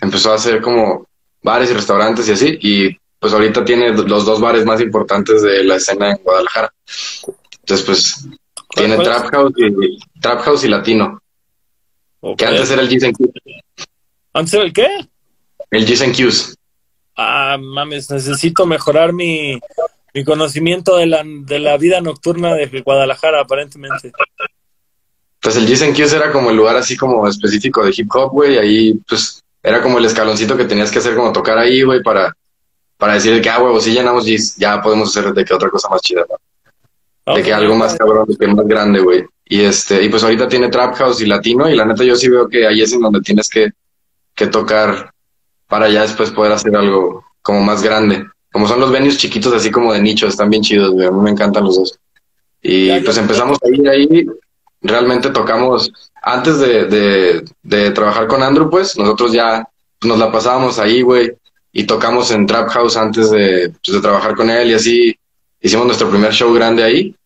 empezó 0.00 0.32
a 0.32 0.36
hacer 0.36 0.60
como 0.60 1.06
bares 1.42 1.70
y 1.70 1.74
restaurantes 1.74 2.28
y 2.28 2.32
así. 2.32 2.58
Y 2.60 2.98
pues 3.18 3.32
ahorita 3.32 3.64
tiene 3.64 3.90
los 3.90 4.26
dos 4.26 4.40
bares 4.40 4.66
más 4.66 4.80
importantes 4.80 5.42
de 5.42 5.64
la 5.64 5.76
escena 5.76 6.10
en 6.10 6.18
Guadalajara. 6.22 6.74
Entonces, 7.60 7.86
pues 7.86 8.28
tiene? 8.74 8.98
Trap 8.98 9.30
House 9.30 9.52
y 9.56 10.20
Trap 10.20 10.40
House 10.42 10.64
y 10.64 10.68
Latino. 10.68 11.20
Que 12.36 12.46
antes 12.46 12.70
era 12.70 12.82
el 12.82 12.88
G's 12.88 13.04
and 13.04 13.16
Q's. 13.16 13.86
¿Antes 14.32 14.54
era 14.54 14.64
el 14.64 14.72
qué? 14.72 14.88
El 15.70 15.86
G's 15.86 16.02
and 16.02 16.14
Q's. 16.14 16.56
Ah, 17.16 17.56
mames, 17.60 18.10
necesito 18.10 18.66
mejorar 18.66 19.12
mi, 19.12 19.60
mi 20.12 20.24
conocimiento 20.24 20.96
de 20.96 21.06
la, 21.06 21.22
de 21.24 21.58
la 21.60 21.76
vida 21.76 22.00
nocturna 22.00 22.54
de 22.54 22.80
Guadalajara, 22.80 23.40
aparentemente. 23.40 24.12
Pues 25.44 25.56
el 25.56 25.66
Q's 25.66 26.14
era 26.14 26.32
como 26.32 26.48
el 26.48 26.56
lugar 26.56 26.74
así 26.74 26.96
como 26.96 27.28
específico 27.28 27.84
de 27.84 27.92
hip 27.94 28.08
hop, 28.14 28.32
güey. 28.32 28.56
Ahí, 28.56 28.94
pues, 29.06 29.44
era 29.62 29.82
como 29.82 29.98
el 29.98 30.06
escaloncito 30.06 30.56
que 30.56 30.64
tenías 30.64 30.90
que 30.90 31.00
hacer 31.00 31.14
como 31.14 31.32
tocar 31.32 31.58
ahí, 31.58 31.82
güey, 31.82 32.02
para, 32.02 32.34
para 32.96 33.12
decir 33.12 33.42
que, 33.42 33.50
ah, 33.50 33.62
huevo, 33.62 33.78
si 33.78 33.92
llenamos 33.92 34.24
G's, 34.24 34.56
ya 34.56 34.80
podemos 34.80 35.10
hacer 35.10 35.34
de 35.34 35.44
que 35.44 35.52
otra 35.52 35.68
cosa 35.68 35.90
más 35.90 36.00
chida, 36.00 36.24
¿no? 37.26 37.34
De 37.34 37.42
que 37.42 37.52
algo 37.52 37.74
más 37.74 37.94
cabrón, 37.94 38.26
de 38.26 38.36
que 38.38 38.46
más 38.46 38.66
grande, 38.66 39.00
güey. 39.00 39.26
Y 39.44 39.60
este, 39.60 40.02
y 40.02 40.08
pues 40.08 40.22
ahorita 40.24 40.48
tiene 40.48 40.70
Trap 40.70 40.94
House 40.94 41.20
y 41.20 41.26
Latino, 41.26 41.68
y 41.68 41.76
la 41.76 41.84
neta 41.84 42.04
yo 42.04 42.16
sí 42.16 42.30
veo 42.30 42.48
que 42.48 42.66
ahí 42.66 42.80
es 42.80 42.94
en 42.94 43.02
donde 43.02 43.20
tienes 43.20 43.50
que, 43.50 43.70
que 44.34 44.46
tocar 44.46 45.12
para 45.68 45.90
ya 45.90 46.02
después 46.02 46.30
poder 46.30 46.52
hacer 46.52 46.74
algo 46.74 47.22
como 47.42 47.60
más 47.60 47.82
grande. 47.82 48.24
Como 48.50 48.66
son 48.66 48.80
los 48.80 48.90
venues 48.90 49.18
chiquitos, 49.18 49.52
así 49.52 49.70
como 49.70 49.92
de 49.92 50.00
nicho, 50.00 50.26
están 50.26 50.48
bien 50.48 50.62
chidos, 50.62 50.90
güey. 50.90 51.06
A 51.06 51.10
mí 51.10 51.20
me 51.20 51.30
encantan 51.30 51.64
los 51.64 51.76
dos. 51.76 51.98
Y 52.62 52.86
ya. 52.86 53.02
pues 53.04 53.18
empezamos 53.18 53.58
a 53.62 53.68
ir 53.68 53.86
ahí. 53.86 54.26
Realmente 54.86 55.30
tocamos, 55.30 55.90
antes 56.22 56.58
de, 56.58 57.42
de, 57.62 57.90
trabajar 57.92 58.26
con 58.26 58.42
Andrew, 58.42 58.68
pues 58.68 58.96
nosotros 58.98 59.32
ya 59.32 59.66
nos 60.02 60.18
la 60.18 60.30
pasábamos 60.30 60.78
ahí, 60.78 61.00
güey. 61.00 61.32
Y 61.72 61.84
tocamos 61.84 62.30
en 62.30 62.46
Trap 62.46 62.68
House 62.68 62.96
antes 62.96 63.30
de, 63.30 63.72
pues, 63.82 63.96
de 63.96 64.00
trabajar 64.00 64.36
con 64.36 64.48
él 64.50 64.70
y 64.70 64.74
así 64.74 65.18
hicimos 65.60 65.86
nuestro 65.86 66.10
primer 66.10 66.32
show 66.32 66.52
grande 66.52 66.84
ahí. 66.84 67.16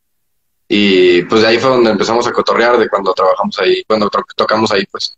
Y 0.68 1.22
pues 1.22 1.42
de 1.42 1.48
ahí 1.48 1.58
fue 1.58 1.70
donde 1.70 1.90
empezamos 1.90 2.26
a 2.28 2.32
cotorrear 2.32 2.78
de 2.78 2.88
cuando 2.88 3.12
trabajamos 3.12 3.58
ahí, 3.58 3.82
cuando 3.84 4.08
to- 4.08 4.24
tocamos 4.36 4.70
ahí, 4.70 4.84
pues. 4.86 5.16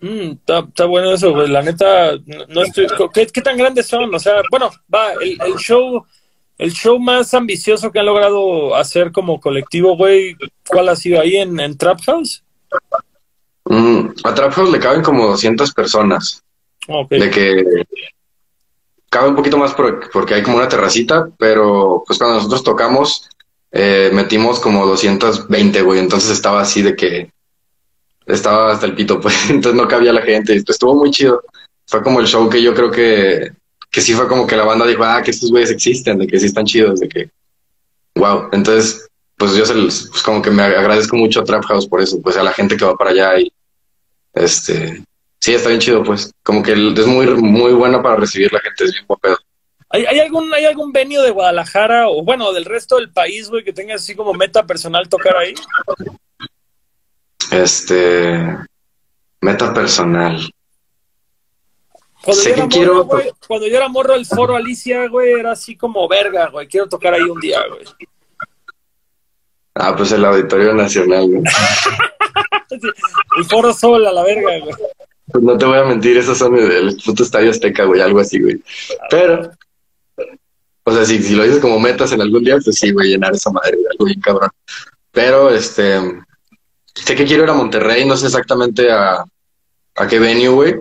Mm, 0.00 0.32
está, 0.32 0.60
está 0.60 0.84
bueno 0.86 1.12
eso, 1.12 1.32
güey. 1.32 1.48
La 1.48 1.60
neta, 1.62 2.12
no, 2.24 2.46
no 2.48 2.62
estoy. 2.62 2.86
¿qué, 3.12 3.26
qué 3.26 3.42
tan 3.42 3.56
grandes 3.58 3.86
son? 3.86 4.14
O 4.14 4.18
sea, 4.18 4.42
bueno, 4.50 4.70
va, 4.92 5.12
el, 5.14 5.38
el 5.44 5.56
show, 5.56 6.04
el 6.58 6.72
show 6.72 6.98
más 6.98 7.34
ambicioso 7.34 7.90
que 7.92 7.98
han 7.98 8.06
logrado 8.06 8.74
hacer 8.76 9.12
como 9.12 9.40
colectivo, 9.40 9.96
güey, 9.96 10.36
¿cuál 10.68 10.88
ha 10.88 10.96
sido 10.96 11.20
ahí 11.20 11.36
en, 11.36 11.58
en 11.60 11.76
Trap 11.76 12.00
House? 12.06 12.42
Mm, 13.64 14.08
a 14.24 14.34
Trap 14.34 14.52
House 14.52 14.70
le 14.70 14.78
caben 14.78 15.02
como 15.02 15.26
200 15.26 15.72
personas. 15.72 16.42
Ok. 16.88 17.10
de 17.10 17.30
que 17.30 17.64
cabe 19.10 19.28
un 19.30 19.34
poquito 19.36 19.58
más 19.58 19.74
por- 19.74 20.08
porque 20.10 20.34
hay 20.34 20.42
como 20.42 20.58
una 20.58 20.68
terracita, 20.68 21.28
pero 21.36 22.04
pues 22.06 22.16
cuando 22.18 22.36
nosotros 22.36 22.62
tocamos 22.62 23.28
eh, 23.72 24.10
metimos 24.12 24.60
como 24.60 24.86
220, 24.86 25.82
güey, 25.82 25.98
entonces 25.98 26.30
estaba 26.30 26.60
así 26.60 26.82
de 26.82 26.94
que 26.94 27.30
estaba 28.26 28.72
hasta 28.72 28.86
el 28.86 28.94
pito, 28.94 29.20
pues 29.20 29.34
entonces 29.50 29.74
no 29.80 29.88
cabía 29.88 30.12
la 30.12 30.22
gente, 30.22 30.54
estuvo 30.54 30.94
muy 30.94 31.10
chido. 31.10 31.42
Fue 31.86 32.02
como 32.02 32.20
el 32.20 32.26
show 32.26 32.48
que 32.48 32.62
yo 32.62 32.72
creo 32.74 32.90
que, 32.90 33.50
que 33.96 34.02
sí 34.02 34.12
fue 34.12 34.28
como 34.28 34.46
que 34.46 34.56
la 34.56 34.64
banda 34.64 34.86
dijo, 34.86 35.02
ah, 35.04 35.22
que 35.22 35.30
estos 35.30 35.50
güeyes 35.50 35.70
existen, 35.70 36.18
de 36.18 36.26
que 36.26 36.38
sí 36.38 36.44
están 36.44 36.66
chidos, 36.66 37.00
de 37.00 37.08
que, 37.08 37.30
wow, 38.14 38.50
entonces 38.52 39.08
pues 39.38 39.54
yo 39.56 39.64
se 39.64 39.74
los- 39.74 40.08
pues 40.10 40.22
como 40.22 40.42
que 40.42 40.50
me 40.50 40.62
agradezco 40.64 41.16
mucho 41.16 41.40
a 41.40 41.44
Trap 41.44 41.64
House 41.64 41.86
por 41.88 42.02
eso, 42.02 42.20
pues 42.20 42.36
a 42.36 42.42
la 42.42 42.52
gente 42.52 42.76
que 42.76 42.84
va 42.84 42.94
para 42.94 43.12
allá 43.12 43.40
y 43.40 43.50
este, 44.34 45.02
sí, 45.40 45.54
está 45.54 45.70
bien 45.70 45.80
chido, 45.80 46.02
pues. 46.02 46.30
Como 46.42 46.62
que 46.62 46.72
es 46.72 47.06
muy, 47.06 47.26
muy 47.26 47.72
bueno 47.72 48.02
para 48.02 48.16
recibir 48.16 48.52
la 48.52 48.60
gente, 48.60 48.84
es 48.84 48.92
bien 48.92 49.06
buen 49.06 49.18
pedo. 49.18 49.38
¿Hay, 49.88 50.04
hay 50.04 50.20
algún 50.20 50.52
hay 50.52 50.66
algún 50.66 50.92
venio 50.92 51.22
de 51.22 51.30
Guadalajara 51.30 52.10
o 52.10 52.22
bueno, 52.22 52.52
del 52.52 52.66
resto 52.66 52.96
del 52.96 53.10
país, 53.10 53.48
güey, 53.48 53.64
que 53.64 53.72
tenga 53.72 53.94
así 53.94 54.14
como 54.14 54.34
meta 54.34 54.66
personal 54.66 55.08
tocar 55.08 55.38
ahí? 55.38 55.54
Este, 57.50 58.58
meta 59.40 59.72
personal. 59.72 60.50
Cuando 62.26 62.42
Sé 62.42 62.50
yo 62.50 62.56
era 62.56 62.68
quiero- 62.68 62.94
morro, 62.96 63.06
güey, 63.06 63.32
cuando 63.46 63.66
yo 63.68 63.76
era 63.76 63.88
morro, 63.88 64.14
el 64.14 64.26
foro 64.26 64.56
Alicia, 64.56 65.08
güey, 65.08 65.32
era 65.32 65.52
así 65.52 65.76
como 65.76 66.06
verga, 66.08 66.48
güey. 66.50 66.66
Quiero 66.66 66.88
tocar 66.88 67.14
ahí 67.14 67.22
un 67.22 67.40
día, 67.40 67.60
güey. 67.68 67.84
Ah, 69.74 69.94
pues 69.96 70.10
el 70.12 70.24
Auditorio 70.24 70.74
Nacional, 70.74 71.28
güey. 71.28 71.42
El 73.38 73.44
foro 73.44 73.72
Sol 73.72 74.04
a 74.06 74.12
la 74.12 74.22
verga, 74.24 74.58
güey. 74.60 74.74
Pues 75.30 75.44
no 75.44 75.56
te 75.56 75.64
voy 75.64 75.78
a 75.78 75.84
mentir, 75.84 76.16
esos 76.16 76.36
son 76.38 76.56
el, 76.58 76.70
el 76.70 76.96
puto 77.04 77.22
Estadio 77.22 77.50
Azteca, 77.50 77.84
güey, 77.84 78.00
algo 78.00 78.20
así, 78.20 78.40
güey. 78.40 78.60
Pero, 79.10 79.50
o 80.84 80.92
sea, 80.92 81.04
si, 81.04 81.22
si 81.22 81.34
lo 81.34 81.44
dices 81.44 81.60
como 81.60 81.78
metas 81.80 82.12
en 82.12 82.20
algún 82.20 82.42
día, 82.44 82.56
pues 82.62 82.76
sí, 82.78 82.90
güey, 82.92 83.10
llenar 83.10 83.34
esa 83.34 83.50
madre, 83.50 83.72
güey, 83.76 83.86
algo 83.90 84.04
bien 84.06 84.20
cabrón. 84.20 84.50
Pero, 85.12 85.50
este, 85.50 86.00
sé 86.94 87.14
que 87.14 87.24
quiero 87.24 87.44
ir 87.44 87.50
a 87.50 87.54
Monterrey, 87.54 88.04
no 88.04 88.16
sé 88.16 88.26
exactamente 88.26 88.90
a, 88.90 89.24
a 89.96 90.06
qué 90.08 90.18
venue, 90.18 90.48
güey, 90.48 90.74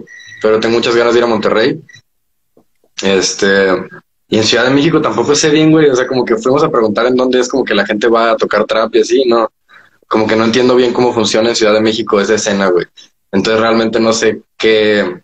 pero 0.45 0.59
tengo 0.59 0.75
muchas 0.75 0.95
ganas 0.95 1.11
de 1.11 1.19
ir 1.19 1.23
a 1.23 1.27
Monterrey. 1.27 1.81
Este, 3.01 3.65
y 4.27 4.37
en 4.37 4.43
Ciudad 4.43 4.65
de 4.65 4.75
México 4.75 5.01
tampoco 5.01 5.33
sé 5.33 5.49
bien, 5.49 5.71
güey, 5.71 5.89
o 5.89 5.95
sea, 5.95 6.05
como 6.05 6.23
que 6.23 6.35
fuimos 6.35 6.63
a 6.63 6.69
preguntar 6.69 7.07
en 7.07 7.15
dónde 7.15 7.39
es 7.39 7.49
como 7.49 7.65
que 7.65 7.73
la 7.73 7.83
gente 7.83 8.07
va 8.07 8.29
a 8.29 8.37
tocar 8.37 8.63
trap 8.65 8.93
y 8.93 8.99
así, 8.99 9.23
¿no? 9.25 9.49
Como 10.07 10.27
que 10.27 10.35
no 10.35 10.45
entiendo 10.45 10.75
bien 10.75 10.93
cómo 10.93 11.11
funciona 11.11 11.49
en 11.49 11.55
Ciudad 11.55 11.73
de 11.73 11.81
México 11.81 12.21
esa 12.21 12.35
escena, 12.35 12.67
güey. 12.67 12.85
Entonces 13.31 13.59
realmente 13.59 13.99
no 13.99 14.13
sé 14.13 14.43
qué, 14.55 15.19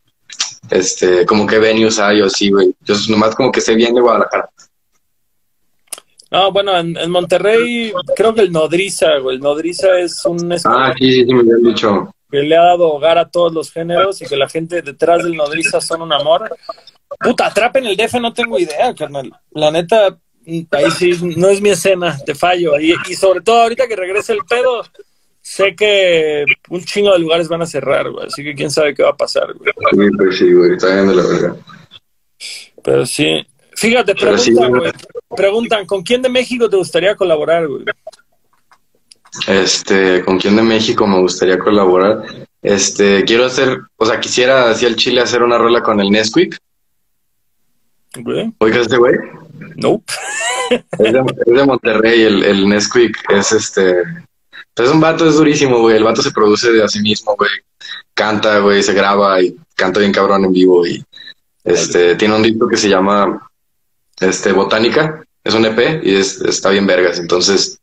este, 0.72 1.24
como 1.28 1.46
qué 1.46 1.60
venues 1.60 2.00
hay 2.00 2.20
o 2.22 2.28
sí, 2.28 2.50
güey. 2.50 2.74
Yo 2.82 2.96
nomás 3.10 3.36
como 3.36 3.52
que 3.52 3.62
sé 3.62 3.76
bien 3.76 3.94
de 3.94 4.02
Guadalajara. 4.02 4.50
No, 6.32 6.52
bueno, 6.52 6.76
en, 6.76 6.98
en 6.98 7.12
Monterrey 7.12 7.94
creo 8.16 8.34
que 8.34 8.42
el 8.42 8.52
Nodriza, 8.52 9.20
güey. 9.20 9.36
El 9.36 9.44
Nodriza 9.44 10.00
es 10.00 10.26
un... 10.26 10.52
Ah, 10.66 10.96
sí, 10.98 11.12
sí, 11.12 11.26
sí, 11.26 11.32
me 11.32 11.42
habían 11.42 11.62
dicho. 11.62 12.12
Que 12.32 12.42
le 12.42 12.56
ha 12.56 12.64
dado 12.64 12.94
hogar 12.94 13.18
a 13.18 13.30
todos 13.30 13.54
los 13.54 13.72
géneros 13.72 14.22
y 14.22 14.26
que 14.26 14.38
la 14.38 14.50
gente 14.50 14.82
detrás 14.82 15.24
del 15.24 15.36
nodriza 15.36 15.82
son 15.82 16.02
un 16.02 16.14
amor. 16.14 16.50
Puta, 17.20 17.48
atrapa 17.48 17.80
en 17.80 17.88
el 17.88 17.98
DF 17.98 18.16
no 18.16 18.34
tengo 18.34 18.58
idea, 18.58 18.96
carnal. 18.96 19.32
La 19.52 19.70
neta, 19.70 20.18
ahí 20.72 20.92
sí, 20.98 21.12
no 21.36 21.50
es 21.50 21.62
mi 21.62 21.70
escena, 21.70 22.18
te 22.26 22.34
fallo. 22.34 22.80
Y, 22.80 22.96
y 23.10 23.16
sobre 23.16 23.42
todo 23.42 23.64
ahorita 23.64 23.88
que 23.88 23.96
regrese 23.96 24.34
el 24.34 24.40
pedo, 24.48 24.84
sé 25.42 25.76
que 25.76 26.46
un 26.70 26.84
chingo 26.86 27.12
de 27.12 27.20
lugares 27.20 27.48
van 27.48 27.62
a 27.62 27.66
cerrar, 27.66 28.10
güey. 28.10 28.28
Así 28.28 28.44
que 28.44 28.56
quién 28.56 28.72
sabe 28.72 28.94
qué 28.94 29.04
va 29.04 29.10
a 29.10 29.18
pasar, 29.18 29.54
güey. 29.54 29.72
Sí, 29.92 30.18
pues 30.18 30.38
sí, 30.38 30.54
güey, 30.54 30.74
está 30.74 30.94
bien 30.94 31.08
de 31.08 31.16
la 31.16 31.24
verga. 31.24 31.56
Pero 32.84 33.06
sí. 33.06 33.46
Fíjate, 33.76 34.14
Pero 34.16 34.36
preguntan, 34.36 34.72
güey. 34.72 34.92
Preguntan, 35.36 35.86
¿con 35.86 36.04
quién 36.04 36.22
de 36.22 36.30
México 36.30 36.70
te 36.70 36.78
gustaría 36.78 37.16
colaborar, 37.16 37.68
güey? 37.68 37.84
Este, 39.48 40.24
¿con 40.24 40.40
quién 40.40 40.56
de 40.56 40.62
México 40.62 41.08
me 41.08 41.20
gustaría 41.20 41.58
colaborar? 41.58 42.24
Este, 42.62 43.24
quiero 43.24 43.46
hacer, 43.46 43.80
o 43.98 44.06
sea, 44.06 44.20
quisiera 44.20 44.70
hacia 44.70 44.88
el 44.88 44.96
Chile 44.96 45.22
hacer 45.22 45.42
una 45.42 45.58
rola 45.58 45.82
con 45.82 46.00
el 46.00 46.12
Nesquik. 46.12 46.58
¿Oigas 48.60 48.82
este 48.82 48.98
güey? 48.98 49.16
Nope. 49.76 50.12
Es 50.72 51.14
de, 51.14 51.24
es 51.46 51.54
de 51.54 51.66
Monterrey, 51.66 52.22
el, 52.22 52.44
el 52.44 52.68
Nesquik 52.68 53.18
es 53.32 53.52
este. 53.52 53.96
pues 54.74 54.88
Es 54.88 54.94
un 54.94 55.02
vato, 55.02 55.28
es 55.28 55.36
durísimo, 55.36 55.80
güey. 55.80 55.98
El 55.98 56.04
vato 56.04 56.22
se 56.22 56.32
produce 56.32 56.72
de 56.72 56.84
a 56.84 56.88
sí 56.88 57.02
mismo, 57.02 57.36
güey. 57.36 57.50
Canta, 58.14 58.60
güey, 58.60 58.84
se 58.84 58.94
graba 58.94 59.42
y 59.42 59.56
canta 59.76 60.00
bien 60.00 60.12
cabrón 60.12 60.46
en 60.46 60.54
vivo. 60.54 60.86
Y 60.86 61.04
este 61.64 62.16
tiene 62.16 62.36
un 62.36 62.44
disco 62.44 62.68
que 62.68 62.78
se 62.78 62.90
llama 62.90 63.50
este 64.20 64.52
Botánica. 64.52 65.24
Es 65.44 65.56
un 65.56 65.66
EP 65.66 66.04
y 66.04 66.16
es, 66.16 66.40
está 66.42 66.70
bien 66.70 66.86
vergas. 66.86 67.18
Entonces, 67.20 67.81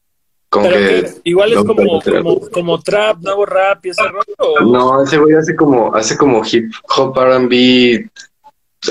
como 0.48 0.68
que. 0.68 0.76
que 0.76 1.12
igual 1.24 1.52
es 1.52 1.58
como, 1.58 2.00
como, 2.00 2.40
como 2.50 2.80
trap, 2.82 3.18
nuevo 3.20 3.44
rap 3.46 3.84
y 3.86 3.90
ese 3.90 4.02
rollo. 4.08 4.34
¿o? 4.38 4.60
No, 4.60 5.02
ese 5.04 5.18
güey 5.18 5.34
hace 5.34 5.54
como, 5.54 5.94
hace 5.94 6.16
como 6.16 6.42
hip 6.50 6.72
hop 6.96 7.16
RB. 7.18 7.52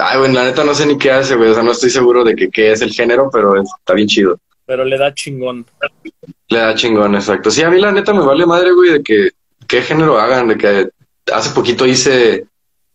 Ay, 0.01 0.17
güey, 0.19 0.33
la 0.33 0.43
neta 0.43 0.63
no 0.63 0.73
sé 0.75 0.85
ni 0.85 0.97
qué 0.97 1.11
hace, 1.11 1.35
güey. 1.35 1.49
O 1.49 1.53
sea, 1.53 1.63
no 1.63 1.71
estoy 1.71 1.89
seguro 1.89 2.23
de 2.23 2.35
que 2.35 2.49
qué 2.49 2.71
es 2.73 2.81
el 2.81 2.91
género, 2.91 3.29
pero 3.31 3.59
es- 3.61 3.69
está 3.79 3.93
bien 3.93 4.07
chido. 4.07 4.37
Pero 4.65 4.83
le 4.83 4.97
da 4.97 5.13
chingón. 5.13 5.65
Le 6.49 6.59
da 6.59 6.75
chingón, 6.75 7.15
exacto. 7.15 7.49
Sí, 7.49 7.63
a 7.63 7.69
mí 7.69 7.79
la 7.79 7.91
neta 7.93 8.13
me 8.13 8.25
vale 8.25 8.45
madre, 8.45 8.73
güey, 8.73 8.91
de 8.91 9.01
que 9.03 9.29
qué 9.65 9.81
género 9.81 10.19
hagan, 10.19 10.49
de 10.49 10.57
que 10.57 10.89
hace 11.33 11.51
poquito 11.51 11.85
hice 11.85 12.45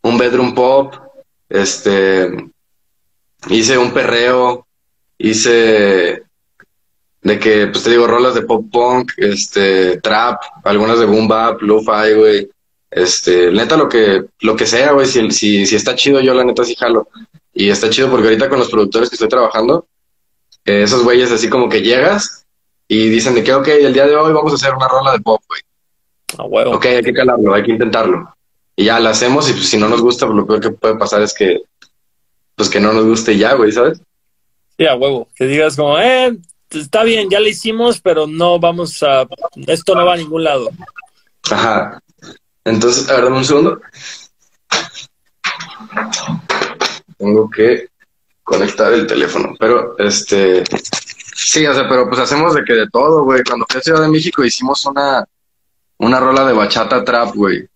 un 0.02 0.18
bedroom 0.18 0.54
pop, 0.54 0.94
este, 1.48 2.28
hice 3.48 3.78
un 3.78 3.90
perreo, 3.92 4.66
hice 5.16 6.24
de 7.22 7.38
que, 7.38 7.68
pues 7.68 7.84
te 7.84 7.90
digo, 7.90 8.06
rolas 8.06 8.34
de 8.34 8.42
pop 8.42 8.66
punk, 8.70 9.12
este, 9.16 9.98
trap, 10.00 10.42
algunas 10.64 10.98
de 10.98 11.06
boom 11.06 11.28
bap, 11.28 11.62
lo-fi, 11.62 12.14
güey, 12.14 12.50
este, 12.90 13.50
neta 13.52 13.76
lo 13.76 13.88
que, 13.88 14.24
lo 14.40 14.56
que 14.56 14.66
sea, 14.66 14.92
güey, 14.92 15.06
si, 15.06 15.30
si, 15.30 15.64
si 15.64 15.76
está 15.76 15.94
chido, 15.94 16.20
yo 16.20 16.34
la 16.34 16.44
neta 16.44 16.64
sí 16.64 16.74
jalo. 16.74 17.08
Y 17.54 17.70
está 17.70 17.88
chido 17.90 18.10
porque 18.10 18.28
ahorita 18.28 18.48
con 18.48 18.58
los 18.58 18.70
productores 18.70 19.08
que 19.08 19.14
estoy 19.14 19.28
trabajando, 19.28 19.86
eh, 20.64 20.82
esos 20.82 21.02
güeyes 21.04 21.30
así 21.30 21.48
como 21.48 21.68
que 21.68 21.82
llegas 21.82 22.44
y 22.88 23.08
dicen 23.08 23.34
de 23.34 23.44
que, 23.44 23.54
ok, 23.54 23.68
el 23.68 23.92
día 23.92 24.06
de 24.06 24.16
hoy 24.16 24.32
vamos 24.32 24.52
a 24.52 24.56
hacer 24.56 24.74
una 24.74 24.88
rola 24.88 25.12
de 25.12 25.20
pop, 25.20 25.40
güey. 25.48 25.60
A 26.38 26.44
huevo. 26.44 26.72
Ok, 26.72 26.86
hay 26.86 27.02
que 27.02 27.12
calarlo, 27.12 27.54
hay 27.54 27.62
que 27.62 27.72
intentarlo. 27.72 28.34
Y 28.74 28.84
ya 28.84 28.98
la 28.98 29.10
hacemos 29.10 29.48
y 29.48 29.52
pues, 29.52 29.68
si 29.68 29.76
no 29.76 29.88
nos 29.88 30.00
gusta, 30.00 30.26
pues 30.26 30.36
lo 30.36 30.46
peor 30.46 30.60
que 30.60 30.70
puede 30.70 30.96
pasar 30.96 31.22
es 31.22 31.32
que, 31.32 31.62
pues 32.56 32.68
que 32.68 32.80
no 32.80 32.92
nos 32.92 33.04
guste 33.04 33.36
ya, 33.36 33.54
güey, 33.54 33.70
¿sabes? 33.70 34.00
Sí, 34.76 34.86
a 34.86 34.94
huevo. 34.96 35.28
Que 35.36 35.46
digas 35.46 35.76
como, 35.76 35.98
eh, 35.98 36.36
está 36.74 37.04
bien, 37.04 37.28
ya 37.30 37.40
lo 37.40 37.48
hicimos, 37.48 38.00
pero 38.00 38.26
no 38.26 38.58
vamos 38.58 39.02
a... 39.02 39.26
Esto 39.66 39.94
no 39.94 40.06
va 40.06 40.14
a 40.14 40.16
ningún 40.16 40.44
lado. 40.44 40.70
Ajá. 41.50 42.00
Entonces, 42.64 43.08
a 43.08 43.14
ver, 43.14 43.24
dame 43.24 43.38
un 43.38 43.44
segundo. 43.44 43.80
Tengo 47.18 47.50
que 47.50 47.88
conectar 48.42 48.92
el 48.92 49.06
teléfono, 49.06 49.54
pero 49.58 49.96
este, 49.98 50.64
sí, 51.34 51.66
o 51.66 51.74
sea, 51.74 51.88
pero 51.88 52.08
pues 52.08 52.20
hacemos 52.20 52.54
de 52.54 52.64
que 52.64 52.74
de 52.74 52.88
todo, 52.88 53.24
güey. 53.24 53.42
Cuando 53.44 53.66
fui 53.68 53.80
a 53.80 53.82
Ciudad 53.82 54.02
de 54.02 54.08
México 54.08 54.44
hicimos 54.44 54.84
una, 54.86 55.24
una 55.98 56.20
rola 56.20 56.44
de 56.44 56.52
bachata 56.52 57.04
trap, 57.04 57.34
güey. 57.34 57.66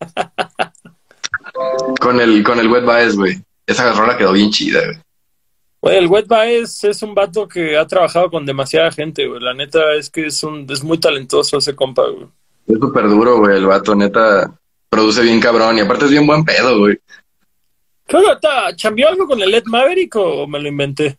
Con 2.00 2.20
el, 2.20 2.44
con 2.44 2.60
el 2.60 2.68
Wet 2.68 2.84
Baez, 2.84 3.16
güey. 3.16 3.42
Esa 3.66 3.92
rola 3.92 4.16
quedó 4.16 4.32
bien 4.32 4.50
chida, 4.50 4.80
güey. 4.84 4.98
Güey, 5.80 5.96
el 5.96 6.08
Wet 6.08 6.26
Baez 6.26 6.82
es 6.84 7.02
un 7.02 7.14
vato 7.14 7.46
que 7.46 7.76
ha 7.76 7.86
trabajado 7.86 8.30
con 8.30 8.44
demasiada 8.44 8.90
gente, 8.90 9.26
güey. 9.26 9.40
La 9.40 9.54
neta 9.54 9.94
es 9.94 10.10
que 10.10 10.26
es 10.26 10.42
un 10.42 10.66
es 10.68 10.82
muy 10.82 10.98
talentoso 10.98 11.58
ese 11.58 11.76
compa, 11.76 12.06
güey. 12.08 12.26
Es 12.66 12.78
súper 12.78 13.08
duro, 13.08 13.38
güey, 13.38 13.56
el 13.56 13.66
vato, 13.66 13.94
neta. 13.94 14.58
Produce 14.88 15.22
bien 15.22 15.40
cabrón 15.40 15.78
y 15.78 15.80
aparte 15.80 16.06
es 16.06 16.10
bien 16.10 16.26
buen 16.26 16.44
pedo, 16.44 16.78
güey. 16.78 16.98
Creo 18.06 18.22
que 18.22 18.76
chambeó 18.76 19.08
algo 19.08 19.26
con 19.26 19.40
el 19.42 19.50
Led 19.50 19.64
Maverick 19.66 20.16
o 20.16 20.46
me 20.46 20.58
lo 20.58 20.68
inventé. 20.68 21.18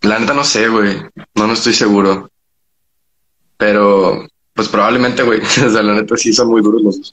La 0.00 0.18
neta 0.18 0.34
no 0.34 0.42
sé, 0.42 0.68
güey. 0.68 0.96
No, 1.34 1.46
no 1.46 1.52
estoy 1.52 1.74
seguro. 1.74 2.30
Pero, 3.56 4.26
pues 4.54 4.68
probablemente, 4.68 5.22
güey. 5.22 5.40
O 5.66 5.70
sea, 5.70 5.82
la 5.82 5.94
neta 5.94 6.16
sí 6.16 6.32
son 6.32 6.48
muy 6.48 6.62
duros 6.62 6.82
los 6.82 6.98
dos. 6.98 7.12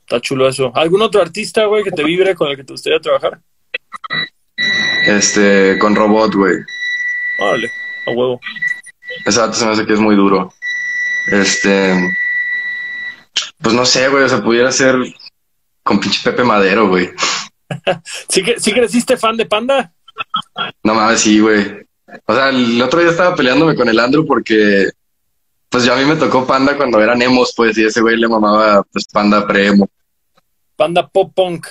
Está 0.00 0.20
chulo 0.20 0.48
eso. 0.48 0.72
¿Algún 0.74 1.00
otro 1.02 1.22
artista, 1.22 1.64
güey, 1.66 1.84
que 1.84 1.92
te 1.92 2.02
vibre 2.02 2.34
con 2.34 2.48
el 2.48 2.56
que 2.56 2.64
te 2.64 2.72
gustaría 2.72 3.00
trabajar? 3.00 3.40
Este, 5.06 5.78
con 5.78 5.94
robot, 5.94 6.34
güey. 6.34 6.56
Órale, 7.40 7.70
a 8.06 8.10
huevo. 8.10 8.40
Vato 9.24 9.52
se 9.52 9.66
me 9.66 9.72
hace 9.72 9.86
que 9.86 9.94
es 9.94 10.00
muy 10.00 10.16
duro. 10.16 10.52
Este, 11.30 11.98
pues 13.58 13.74
no 13.74 13.84
sé, 13.84 14.08
güey. 14.08 14.24
O 14.24 14.28
sea, 14.28 14.42
pudiera 14.42 14.70
ser 14.72 14.96
con 15.82 16.00
pinche 16.00 16.20
Pepe 16.22 16.44
Madero, 16.44 16.88
güey. 16.88 17.10
¿Sí, 18.28 18.42
que, 18.42 18.60
¿Sí 18.60 18.72
creciste 18.72 19.16
fan 19.16 19.36
de 19.36 19.46
Panda? 19.46 19.92
No 20.82 20.94
mames, 20.94 21.20
sí, 21.20 21.40
güey. 21.40 21.86
O 22.26 22.34
sea, 22.34 22.48
el 22.48 22.80
otro 22.80 23.00
día 23.00 23.10
estaba 23.10 23.34
peleándome 23.34 23.74
con 23.74 23.88
el 23.88 23.98
Andrew 23.98 24.26
porque, 24.26 24.88
pues 25.68 25.84
yo 25.84 25.94
a 25.94 25.96
mí 25.96 26.04
me 26.04 26.16
tocó 26.16 26.46
Panda 26.46 26.76
cuando 26.76 27.00
eran 27.00 27.20
emos, 27.20 27.52
pues, 27.56 27.76
y 27.78 27.84
ese 27.84 28.00
güey 28.00 28.16
le 28.16 28.28
mamaba, 28.28 28.82
pues, 28.90 29.06
Panda 29.12 29.46
pre-emo. 29.46 29.88
Panda 30.76 31.06
Pop 31.06 31.32
Punk. 31.34 31.66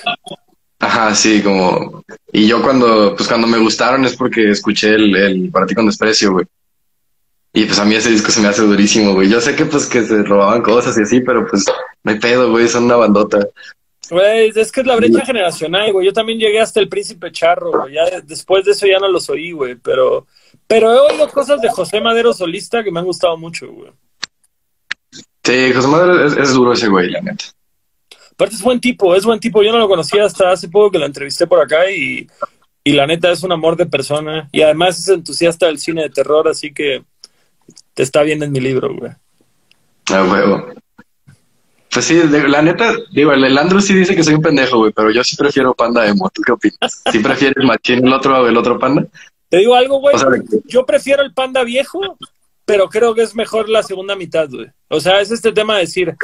Ajá, 0.79 1.15
sí, 1.15 1.41
como... 1.41 2.03
Y 2.31 2.47
yo 2.47 2.61
cuando, 2.61 3.15
pues 3.15 3.27
cuando 3.27 3.47
me 3.47 3.57
gustaron 3.57 4.05
es 4.05 4.15
porque 4.15 4.51
escuché 4.51 4.93
el, 4.93 5.15
el 5.15 5.49
Para 5.51 5.65
ti 5.65 5.73
con 5.73 5.87
desprecio, 5.87 6.31
güey. 6.33 6.45
Y 7.53 7.65
pues 7.65 7.79
a 7.79 7.85
mí 7.85 7.95
ese 7.95 8.11
disco 8.11 8.29
se 8.31 8.41
me 8.41 8.49
hace 8.49 8.61
durísimo, 8.61 9.13
güey. 9.13 9.29
Yo 9.29 9.41
sé 9.41 9.55
que 9.55 9.65
pues 9.65 9.87
que 9.87 10.03
se 10.03 10.21
robaban 10.21 10.61
cosas 10.61 10.95
y 10.97 11.01
así, 11.01 11.21
pero 11.21 11.47
pues 11.47 11.65
no 12.03 12.11
hay 12.11 12.19
pedo, 12.19 12.51
güey, 12.51 12.67
son 12.67 12.83
una 12.83 12.97
bandota. 12.97 13.39
Güey, 14.11 14.51
es 14.55 14.71
que 14.71 14.81
es 14.81 14.87
la 14.87 14.95
brecha 14.95 15.25
generacional, 15.25 15.91
güey. 15.91 16.05
Yo 16.05 16.13
también 16.13 16.37
llegué 16.39 16.59
hasta 16.59 16.79
el 16.79 16.87
Príncipe 16.87 17.31
Charro, 17.31 17.71
güey. 17.71 17.95
Ya 17.95 18.05
de- 18.05 18.21
después 18.21 18.63
de 18.63 18.71
eso 18.71 18.85
ya 18.85 18.99
no 18.99 19.07
los 19.09 19.29
oí, 19.29 19.51
güey. 19.51 19.75
Pero, 19.75 20.27
pero 20.67 20.93
he 20.93 21.11
oído 21.11 21.27
cosas 21.29 21.59
de 21.59 21.69
José 21.69 21.99
Madero 21.99 22.31
solista 22.33 22.83
que 22.83 22.91
me 22.91 22.99
han 22.99 23.05
gustado 23.05 23.35
mucho, 23.37 23.67
güey. 23.71 23.91
Sí, 25.43 25.73
José 25.73 25.87
Madre 25.87 26.27
es, 26.27 26.37
es 26.37 26.53
duro 26.53 26.73
ese 26.73 26.87
güey, 26.89 27.09
la 27.09 27.21
neta. 27.21 27.45
Aparte 28.37 28.53
es 28.53 28.61
buen 28.61 28.79
tipo, 28.79 29.15
es 29.15 29.25
buen 29.25 29.39
tipo. 29.39 29.63
Yo 29.63 29.71
no 29.71 29.79
lo 29.79 29.89
conocía 29.89 30.23
hasta 30.23 30.51
hace 30.51 30.69
poco 30.69 30.91
que 30.91 30.99
lo 30.99 31.07
entrevisté 31.07 31.47
por 31.47 31.59
acá 31.59 31.89
y, 31.89 32.27
y 32.83 32.91
la 32.91 33.07
neta 33.07 33.31
es 33.31 33.41
un 33.41 33.51
amor 33.51 33.75
de 33.75 33.87
persona. 33.87 34.47
Y 34.51 34.61
además 34.61 34.99
es 34.99 35.07
entusiasta 35.09 35.65
del 35.65 35.79
cine 35.79 36.03
de 36.03 36.11
terror, 36.11 36.47
así 36.47 36.71
que 36.71 37.03
te 37.95 38.03
está 38.03 38.21
bien 38.21 38.43
en 38.43 38.51
mi 38.51 38.59
libro, 38.59 38.93
güey. 38.93 39.11
A 40.13 40.23
huevo. 40.23 40.67
Pues 41.91 42.05
sí, 42.05 42.21
la 42.29 42.61
neta, 42.61 42.93
digo, 43.11 43.31
el, 43.31 43.57
Andrew 43.57 43.81
sí 43.81 43.95
dice 43.95 44.15
que 44.15 44.23
soy 44.23 44.35
un 44.35 44.43
pendejo, 44.43 44.77
güey, 44.77 44.91
pero 44.91 45.09
yo 45.09 45.23
sí 45.23 45.35
prefiero 45.35 45.73
Panda 45.73 46.07
Emo. 46.07 46.29
¿Tú 46.29 46.43
qué 46.43 46.51
opinas? 46.51 47.01
¿Sí 47.11 47.17
prefieres 47.17 47.65
Machín 47.65 48.05
el 48.05 48.13
otro, 48.13 48.47
el 48.47 48.55
otro 48.55 48.77
Panda? 48.77 49.07
Te 49.49 49.57
digo 49.57 49.73
algo, 49.73 49.99
güey. 49.99 50.15
O 50.15 50.19
sea, 50.19 50.29
Yo 50.65 50.85
prefiero 50.85 51.23
el 51.23 51.33
panda 51.33 51.63
viejo, 51.63 52.17
pero 52.65 52.87
creo 52.87 53.15
que 53.15 53.23
es 53.23 53.33
mejor 53.33 53.67
la 53.67 53.81
segunda 53.81 54.15
mitad, 54.15 54.47
güey. 54.47 54.67
O 54.89 54.99
sea, 54.99 55.21
es 55.21 55.31
este 55.31 55.51
tema 55.51 55.75
de 55.75 55.81
decir, 55.81 56.15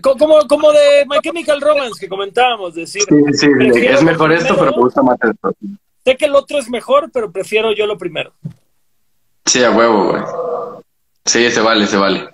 como, 0.00 0.46
como 0.46 0.72
de 0.72 1.06
My 1.08 1.18
Chemical 1.22 1.60
Romance 1.60 2.00
que 2.00 2.08
comentábamos, 2.08 2.74
decir, 2.74 3.02
sí, 3.08 3.24
sí, 3.32 3.46
es 3.86 4.02
mejor 4.02 4.32
esto, 4.32 4.54
pero 4.56 4.72
me 4.72 4.82
gusta 4.82 5.02
más 5.02 5.18
esto. 5.22 5.52
sé 6.04 6.16
que 6.16 6.26
el 6.26 6.34
otro 6.34 6.58
es 6.58 6.68
mejor, 6.68 7.10
pero 7.12 7.30
prefiero 7.32 7.72
yo 7.72 7.86
lo 7.86 7.96
primero. 7.96 8.32
Sí, 9.46 9.64
a 9.64 9.70
huevo, 9.70 10.10
güey. 10.10 10.22
Sí, 11.24 11.50
se 11.50 11.60
vale, 11.60 11.86
se 11.86 11.96
vale. 11.96 12.28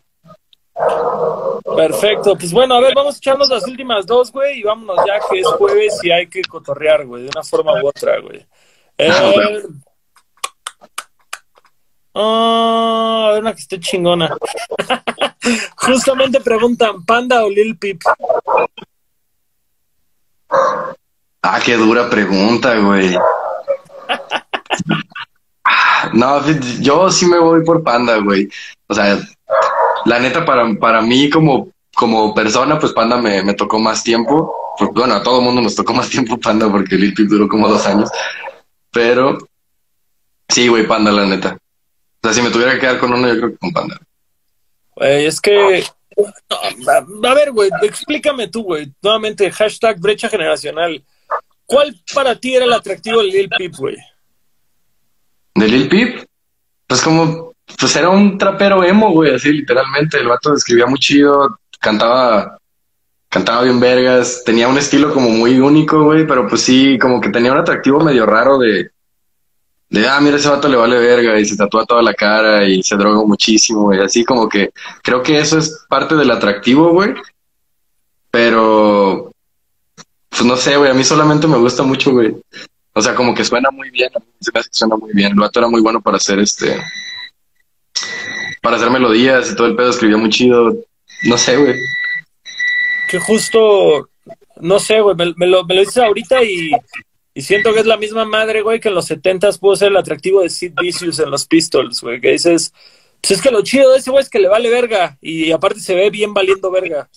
Perfecto, 1.77 2.37
pues 2.37 2.53
bueno, 2.53 2.75
a 2.75 2.81
ver, 2.81 2.95
vamos 2.95 3.15
a 3.15 3.19
echarnos 3.19 3.49
las 3.49 3.67
últimas 3.67 4.07
dos, 4.07 4.33
güey, 4.33 4.61
y 4.61 4.63
vámonos 4.63 4.97
ya 5.07 5.21
que 5.31 5.41
es 5.41 5.47
jueves 5.47 5.99
y 6.03 6.11
hay 6.11 6.27
que 6.27 6.43
cotorrear, 6.43 7.07
güey, 7.07 7.25
de 7.25 7.31
una 7.35 7.45
forma 7.45 7.83
u 7.83 7.89
otra, 7.89 8.19
güey. 8.21 8.45
Eh, 8.97 9.63
Bueno. 12.13 12.27
ah, 12.27 13.29
a 13.29 13.33
ver, 13.33 13.41
una 13.43 13.55
que 13.55 13.61
esté 13.61 13.81
chingona. 13.81 14.37
Justamente 15.77 16.41
preguntan, 16.41 17.05
¿Panda 17.05 17.45
o 17.45 17.51
Lil 17.51 17.77
Peep? 17.77 18.01
Ah, 21.43 21.61
qué 21.65 21.77
dura 21.77 22.11
pregunta, 22.11 22.77
güey. 22.79 23.17
No, 26.13 26.43
yo 26.81 27.11
sí 27.11 27.27
me 27.27 27.39
voy 27.39 27.65
por 27.65 27.83
Panda, 27.83 28.19
güey. 28.19 28.49
O 28.87 28.95
sea, 28.95 29.19
la 30.05 30.19
neta, 30.19 30.45
para, 30.45 30.75
para 30.75 31.03
mí, 31.03 31.29
como, 31.31 31.71
como 31.95 32.35
persona, 32.35 32.79
pues 32.79 32.93
Panda 32.93 33.17
me, 33.19 33.43
me 33.43 33.55
tocó 33.55 33.79
más 33.79 34.03
tiempo. 34.03 34.55
Bueno, 34.93 35.15
a 35.15 35.23
todo 35.23 35.41
mundo 35.41 35.61
nos 35.61 35.75
tocó 35.75 35.93
más 35.93 36.09
tiempo 36.09 36.39
Panda 36.39 36.71
porque 36.71 36.97
Lil 36.97 37.15
Peep 37.15 37.29
duró 37.29 37.49
como 37.49 37.69
dos 37.69 37.87
años. 37.87 38.11
Pero 38.91 39.39
sí, 40.49 40.69
güey, 40.69 40.87
Panda, 40.87 41.13
la 41.13 41.27
neta. 41.27 41.59
O 42.29 42.31
sea, 42.31 42.43
si 42.43 42.43
me 42.43 42.53
tuviera 42.53 42.75
que 42.75 42.81
quedar 42.81 42.99
con 42.99 43.15
uno, 43.15 43.27
yo 43.27 43.37
creo 43.39 43.51
que 43.53 43.57
con 43.57 43.73
Panda. 43.73 43.99
Güey, 44.97 45.27
es 45.27 45.41
que. 45.41 45.83
A 47.25 47.35
ver, 47.35 47.53
güey, 47.53 47.71
explícame 47.83 48.49
tú, 48.49 48.65
güey. 48.65 48.93
Nuevamente, 49.01 49.51
hashtag 49.51 49.99
brecha 49.99 50.29
generacional. 50.29 51.03
¿Cuál 51.65 51.97
para 52.13 52.35
ti 52.35 52.55
era 52.55 52.67
el 52.67 52.73
atractivo 52.75 53.23
de 53.23 53.29
Lil 53.29 53.49
Peep, 53.49 53.75
güey? 53.77 53.97
¿De 55.55 55.69
Lil 55.69 55.89
Peep? 55.89 56.27
Pues 56.87 57.01
como, 57.01 57.55
pues 57.79 57.97
era 57.97 58.11
un 58.11 58.37
trapero 58.37 58.85
emo, 58.85 59.11
güey, 59.13 59.35
así 59.35 59.51
literalmente. 59.51 60.19
El 60.19 60.29
vato 60.29 60.53
escribía 60.53 60.87
muy 60.87 60.99
chido, 60.99 61.59
cantaba, 61.81 62.59
cantaba 63.31 63.63
bien 63.63 63.81
vergas, 63.81 64.43
tenía 64.45 64.69
un 64.69 64.77
estilo 64.77 65.15
como 65.15 65.31
muy 65.31 65.59
único, 65.61 66.05
güey, 66.05 66.27
pero 66.27 66.47
pues 66.47 66.61
sí, 66.61 66.99
como 66.99 67.23
que 67.23 67.31
tenía 67.31 67.53
un 67.53 67.59
atractivo 67.59 68.01
medio 68.01 68.27
raro 68.27 68.59
de, 68.59 68.91
de, 69.91 70.07
ah, 70.07 70.21
mira, 70.21 70.37
ese 70.37 70.49
vato 70.49 70.69
le 70.69 70.77
vale 70.77 70.99
verga 70.99 71.39
y 71.39 71.47
se 71.47 71.57
tatúa 71.57 71.87
toda 71.87 72.03
la 72.03 72.13
cara 72.13 72.67
y 72.67 72.83
se 72.83 72.97
droga 72.97 73.25
muchísimo 73.27 73.95
y 73.95 73.99
así 74.01 74.25
como 74.25 74.49
que 74.49 74.71
creo 75.03 75.23
que 75.23 75.39
eso 75.39 75.59
es 75.59 75.87
parte 75.89 76.15
del 76.15 76.31
atractivo, 76.31 76.93
güey. 76.93 77.15
Pero, 78.31 79.33
pues 80.29 80.45
no 80.45 80.57
sé, 80.57 80.77
güey, 80.77 80.91
a 80.91 80.95
mí 80.95 81.03
solamente 81.05 81.47
me 81.47 81.57
gusta 81.57 81.83
mucho, 81.83 82.13
güey. 82.13 82.37
O 82.93 83.01
sea, 83.01 83.15
como 83.15 83.35
que 83.35 83.45
suena 83.45 83.71
muy 83.71 83.91
bien, 83.91 84.11
se 84.41 84.51
me 84.53 84.61
hace 84.61 84.69
que 84.69 84.79
suena 84.79 84.97
muy 84.97 85.13
bien. 85.15 85.33
El 85.33 85.39
vato 85.39 85.59
era 85.61 85.69
muy 85.69 85.81
bueno 85.81 86.03
para 86.03 86.19
hacer 86.19 86.39
este, 86.39 86.79
para 88.61 88.77
hacer 88.77 88.91
melodías 88.91 89.51
y 89.51 89.57
todo 89.57 89.69
el 89.69 89.77
pedo, 89.77 89.91
escribía 89.91 90.19
muy 90.19 90.29
chido. 90.29 90.75
No 91.25 91.39
sé, 91.39 91.57
güey. 91.57 91.75
Que 93.09 93.19
justo, 93.19 94.11
no 94.61 94.79
sé, 94.79 95.01
güey, 95.01 95.17
me, 95.17 95.47
lo, 95.47 95.65
me 95.65 95.75
lo 95.75 95.81
dices 95.81 95.99
ahorita 95.99 96.43
y 96.43 96.73
y 97.39 97.43
siento 97.43 97.73
que 97.73 97.79
es 97.79 97.87
la 97.87 97.97
misma 97.97 98.25
madre, 98.25 98.63
güey, 98.63 98.81
que 98.81 98.89
en 98.89 98.97
los 98.97 99.07
70 99.07 99.53
pudo 99.61 99.77
ser 99.77 99.93
el 99.93 99.97
atractivo 99.97 100.43
de 100.43 100.51
Sid 100.51 100.73
Vicious 100.75 101.21
en 101.21 101.31
los 101.31 101.47
Pistols, 101.47 102.01
güey, 102.01 102.21
que 102.21 102.33
dices, 102.33 102.73
pues 103.21 103.31
es 103.31 103.41
que 103.41 103.53
lo 103.53 103.63
chido 103.63 103.93
de 103.93 103.99
ese 103.99 104.11
güey 104.11 104.25
es 104.25 104.29
que 104.29 104.41
le 104.41 104.49
vale 104.49 104.69
verga 104.69 105.17
y 105.21 105.53
aparte 105.53 105.79
se 105.79 105.95
ve 105.95 106.11
bien 106.11 106.35
valiendo 106.35 106.69
verga. 106.69 107.09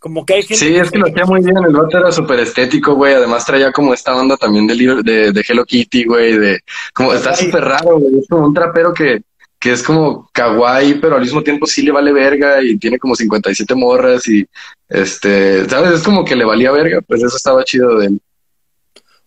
Como 0.00 0.26
que 0.26 0.34
hay 0.34 0.42
gente. 0.42 0.56
Sí, 0.56 0.74
es 0.74 0.90
que 0.90 0.98
lo 0.98 1.06
hacía 1.06 1.24
muy 1.24 1.40
bien. 1.40 1.56
El 1.56 1.72
vato 1.72 1.98
era 1.98 2.10
súper 2.10 2.40
estético, 2.40 2.96
güey. 2.96 3.14
Además 3.14 3.46
traía 3.46 3.70
como 3.70 3.94
esta 3.94 4.16
onda 4.16 4.36
también 4.36 4.66
de, 4.66 4.74
de, 5.04 5.30
de 5.30 5.44
Hello 5.48 5.64
Kitty, 5.64 6.04
güey. 6.04 6.36
De, 6.36 6.58
como 6.92 7.14
está 7.14 7.36
súper 7.36 7.62
raro, 7.62 7.96
güey. 7.96 8.18
Es 8.18 8.26
como 8.28 8.46
un 8.46 8.54
trapero 8.54 8.92
que, 8.92 9.22
que 9.56 9.70
es 9.70 9.84
como 9.84 10.28
kawaii, 10.32 10.94
pero 10.94 11.14
al 11.14 11.22
mismo 11.22 11.44
tiempo 11.44 11.64
sí 11.66 11.82
le 11.82 11.92
vale 11.92 12.12
verga 12.12 12.60
y 12.60 12.76
tiene 12.76 12.98
como 12.98 13.14
57 13.14 13.72
morras 13.76 14.26
y 14.26 14.44
este, 14.88 15.68
¿sabes? 15.68 15.92
Es 15.92 16.02
como 16.02 16.24
que 16.24 16.34
le 16.34 16.44
valía 16.44 16.72
verga. 16.72 17.02
Pues 17.02 17.22
eso 17.22 17.36
estaba 17.36 17.62
chido 17.62 17.96
de 17.96 18.06
él. 18.06 18.20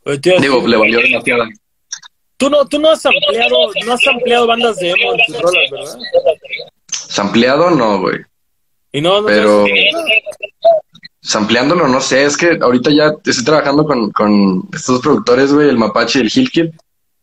Digo, 0.06 0.68
le 0.68 0.78
valió 0.78 1.00
demasiado. 1.00 1.46
Tú 2.38 2.50
no, 2.50 2.66
tú 2.66 2.80
no 2.80 2.90
has 2.90 3.06
ampliado, 3.06 3.72
no 3.86 3.94
has 3.94 4.08
ampliado 4.08 4.48
bandas 4.48 4.78
de 4.78 4.92
emo 4.92 5.14
en 5.14 5.20
tus 5.26 5.42
rolas, 5.42 5.72
¿verdad? 5.72 5.98
Sampleado 6.92 7.70
no, 7.70 8.00
güey. 8.00 8.20
Y 8.92 9.02
no, 9.02 9.22
no 9.22 9.28
Pero 9.28 9.66
sampleándolo, 11.22 11.88
no 11.88 12.02
sé, 12.02 12.26
es 12.26 12.36
que 12.36 12.58
ahorita 12.62 12.92
ya 12.92 13.14
estoy 13.24 13.46
trabajando 13.46 13.86
con, 13.86 14.12
con 14.12 14.68
estos 14.74 15.02
productores, 15.02 15.54
güey, 15.54 15.70
el 15.70 15.78
Mapache 15.78 16.20
y 16.20 16.22
el 16.24 16.30
Hillkid. 16.30 16.72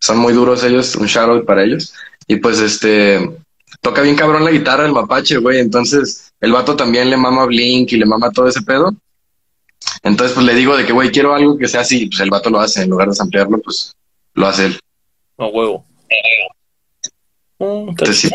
Son 0.01 0.17
muy 0.17 0.33
duros 0.33 0.65
ellos, 0.65 0.97
un 0.97 1.07
shoutout 1.07 1.45
para 1.45 1.63
ellos. 1.63 1.93
Y 2.27 2.37
pues 2.37 2.59
este, 2.61 3.31
toca 3.83 4.01
bien 4.01 4.17
cabrón 4.17 4.45
la 4.45 4.51
guitarra 4.51 4.87
el 4.87 4.93
Mapache, 4.93 5.37
güey. 5.37 5.61
Entonces, 5.61 6.33
el 6.41 6.53
vato 6.53 6.75
también 6.75 7.11
le 7.11 7.17
mama 7.19 7.45
Blink 7.45 7.93
y 7.93 7.99
le 7.99 8.07
mama 8.07 8.31
todo 8.31 8.49
ese 8.49 8.63
pedo. 8.63 8.95
Entonces, 10.03 10.35
pues 10.35 10.47
le 10.47 10.55
digo 10.55 10.77
de 10.77 10.87
que, 10.87 10.93
güey, 10.93 11.11
quiero 11.11 11.35
algo 11.35 11.59
que 11.59 11.69
sea 11.69 11.83
así. 11.83 12.07
Pues 12.07 12.21
el 12.21 12.31
vato 12.31 12.51
lo 12.51 12.61
hace. 12.61 12.83
En 12.83 12.91
lugar 12.91 13.09
de 13.09 13.17
ampliarlo, 13.21 13.59
pues 13.61 13.95
lo 14.35 14.47
hace 14.47 14.67
él. 14.67 14.81
No, 15.39 15.49
huevo. 15.49 15.85
Entonces, 17.59 18.21
sí. 18.21 18.31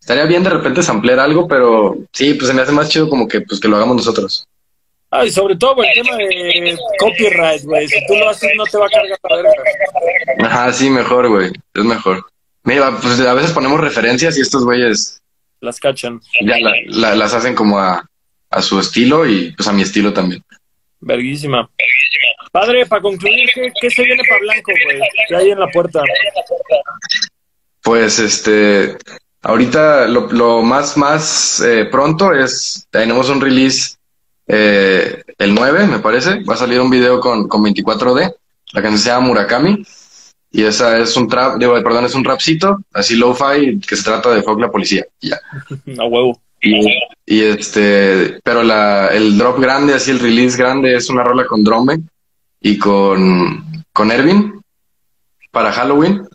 Estaría 0.00 0.24
bien 0.24 0.44
de 0.44 0.50
repente 0.50 0.82
samplear 0.82 1.18
algo, 1.18 1.48
pero 1.48 1.96
sí, 2.12 2.34
pues 2.34 2.48
se 2.48 2.54
me 2.54 2.62
hace 2.62 2.72
más 2.72 2.88
chido 2.88 3.08
como 3.08 3.26
que, 3.26 3.40
pues, 3.40 3.60
que 3.60 3.68
lo 3.68 3.76
hagamos 3.76 3.96
nosotros. 3.96 4.46
Ah, 5.10 5.24
y 5.24 5.30
sobre 5.30 5.56
todo 5.56 5.82
el 5.82 5.88
tema 5.94 6.16
de 6.16 6.78
copyright, 6.98 7.62
güey. 7.64 7.88
Si 7.88 8.06
tú 8.06 8.14
lo 8.16 8.28
haces, 8.28 8.50
no 8.56 8.64
te 8.64 8.78
va 8.78 8.86
a 8.86 8.88
cargar 8.88 9.18
la 9.30 9.36
verga. 9.36 10.46
Ajá, 10.46 10.72
sí, 10.72 10.90
mejor, 10.90 11.28
güey. 11.28 11.52
Es 11.74 11.84
mejor. 11.84 12.24
Mira, 12.64 12.96
pues 13.00 13.20
a 13.20 13.34
veces 13.34 13.52
ponemos 13.52 13.80
referencias 13.80 14.36
y 14.36 14.40
estos 14.40 14.64
güeyes... 14.64 15.22
Las 15.60 15.78
cachan. 15.78 16.20
Ya 16.40 16.56
la, 16.58 17.14
las 17.14 17.32
hacen 17.32 17.54
como 17.54 17.78
a, 17.78 18.04
a 18.56 18.62
su 18.62 18.80
estilo 18.80 19.26
y 19.26 19.52
pues 19.52 19.68
a 19.68 19.72
mi 19.72 19.82
estilo 19.82 20.12
también. 20.12 20.42
Verguísima. 21.00 21.68
Padre, 22.50 22.86
para 22.86 23.02
concluir, 23.02 23.50
¿qué, 23.80 23.90
se 23.90 24.02
viene 24.02 24.22
para 24.26 24.40
Blanco, 24.40 24.72
güey? 24.84 25.00
¿Qué 25.28 25.36
hay 25.36 25.50
en 25.50 25.60
la 25.60 25.68
puerta? 25.68 26.00
Pues 27.82 28.18
este, 28.18 28.96
ahorita 29.42 30.08
lo, 30.08 30.32
lo 30.32 30.62
más, 30.62 30.96
más 30.96 31.60
eh, 31.60 31.84
pronto 31.90 32.32
es, 32.32 32.86
tenemos 32.90 33.28
un 33.28 33.42
release 33.42 33.96
eh, 34.46 35.22
el 35.36 35.54
9, 35.54 35.86
me 35.86 35.98
parece. 35.98 36.42
Va 36.44 36.54
a 36.54 36.58
salir 36.58 36.80
un 36.80 36.88
video 36.88 37.20
con, 37.20 37.48
con 37.48 37.62
24D. 37.62 38.34
La 38.72 38.82
canción 38.82 38.98
se 38.98 39.10
llama 39.10 39.26
Murakami. 39.26 39.84
Y 40.50 40.64
esa 40.64 40.98
es 40.98 41.14
un 41.18 41.28
trap, 41.28 41.58
digo, 41.58 41.74
perdón, 41.82 42.06
es 42.06 42.14
un 42.14 42.24
rapcito, 42.24 42.78
así 42.94 43.16
lo-fi, 43.16 43.78
que 43.80 43.96
se 43.96 44.02
trata 44.02 44.30
de 44.30 44.42
Fuck 44.42 44.58
la 44.58 44.70
Policía. 44.70 45.04
Ya. 45.20 45.38
A 45.98 46.04
huevo. 46.06 46.40
Y, 47.26 47.42
este, 47.42 48.40
pero 48.42 48.62
la, 48.62 49.08
el 49.08 49.36
drop 49.36 49.60
grande, 49.60 49.94
así 49.94 50.10
el 50.10 50.20
release 50.20 50.56
grande, 50.56 50.94
es 50.94 51.08
una 51.10 51.24
rola 51.24 51.46
con 51.46 51.64
Drome 51.64 52.02
y 52.60 52.78
con, 52.78 53.84
con 53.92 54.10
Ervin 54.10 54.60
para 55.50 55.72
Halloween. 55.72 56.26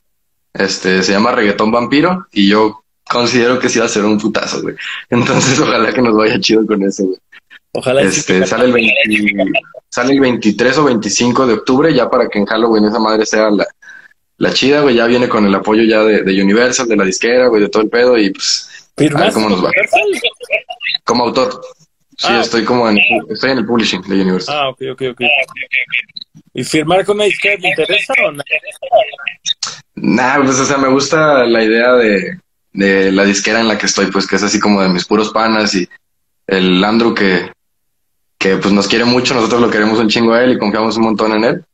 Este, 0.53 1.01
se 1.01 1.13
llama 1.13 1.31
Reggaetón 1.31 1.71
Vampiro 1.71 2.27
y 2.31 2.49
yo 2.49 2.83
considero 3.09 3.59
que 3.59 3.69
sí 3.69 3.79
va 3.79 3.85
a 3.85 3.89
ser 3.89 4.03
un 4.05 4.17
putazo, 4.17 4.61
güey. 4.61 4.75
Entonces, 5.09 5.59
ojalá 5.61 5.93
que 5.93 6.01
nos 6.01 6.15
vaya 6.15 6.39
chido 6.39 6.65
con 6.65 6.83
eso, 6.83 7.05
güey. 7.05 7.17
Ojalá 7.73 8.01
este, 8.01 8.45
sale, 8.45 8.65
el 8.65 9.53
sale 9.89 10.13
el 10.13 10.19
23 10.19 10.77
o 10.77 10.83
25 10.83 11.47
de 11.47 11.53
octubre, 11.53 11.93
ya 11.93 12.09
para 12.09 12.27
que 12.27 12.37
en 12.37 12.45
Halloween 12.45 12.83
esa 12.83 12.99
madre 12.99 13.25
sea 13.25 13.49
la, 13.49 13.65
la 14.37 14.53
chida, 14.53 14.81
güey. 14.81 14.95
Ya 14.95 15.05
viene 15.05 15.29
con 15.29 15.45
el 15.45 15.55
apoyo 15.55 15.83
ya 15.83 16.03
de, 16.03 16.23
de 16.23 16.43
Universal, 16.43 16.87
de 16.89 16.97
la 16.97 17.05
disquera, 17.05 17.47
güey, 17.47 17.61
de 17.61 17.69
todo 17.69 17.83
el 17.83 17.89
pedo 17.89 18.17
y 18.17 18.31
pues 18.31 18.80
a 18.97 19.03
ver 19.03 19.33
cómo 19.33 19.49
nos 19.49 19.63
va. 19.63 19.71
Como 21.03 21.23
autor. 21.25 21.61
Sí, 22.17 22.27
ah, 22.29 22.41
estoy 22.41 22.63
como 22.63 22.87
en, 22.87 22.99
estoy 23.29 23.51
en 23.51 23.59
el 23.59 23.65
publishing 23.65 24.01
de 24.03 24.21
Universal. 24.21 24.55
Ah, 24.55 24.69
ok, 24.69 24.81
ok, 24.91 25.01
ok. 25.11 25.21
¿Y 26.53 26.63
firmar 26.63 27.03
con 27.05 27.15
una 27.15 27.25
disquera 27.25 27.59
te 27.59 27.69
interesa 27.69 28.13
o 28.27 28.31
no? 28.31 28.43
Nah, 29.95 30.43
pues, 30.43 30.59
o 30.59 30.65
sea, 30.65 30.77
me 30.77 30.89
gusta 30.89 31.45
la 31.45 31.63
idea 31.63 31.93
de, 31.93 32.39
de 32.73 33.11
la 33.11 33.23
disquera 33.23 33.61
en 33.61 33.67
la 33.67 33.77
que 33.77 33.87
estoy, 33.87 34.07
pues, 34.11 34.27
que 34.27 34.35
es 34.35 34.43
así 34.43 34.59
como 34.59 34.81
de 34.81 34.89
mis 34.89 35.05
puros 35.05 35.31
panas 35.31 35.73
y 35.73 35.87
el 36.47 36.83
Andrew 36.83 37.15
que, 37.15 37.51
que 38.37 38.57
pues 38.57 38.73
nos 38.73 38.87
quiere 38.87 39.05
mucho, 39.05 39.33
nosotros 39.33 39.61
lo 39.61 39.69
queremos 39.69 39.99
un 39.99 40.09
chingo 40.09 40.33
a 40.33 40.43
él 40.43 40.51
y 40.51 40.59
confiamos 40.59 40.97
un 40.97 41.03
montón 41.03 41.31
en 41.33 41.43
él. 41.43 41.65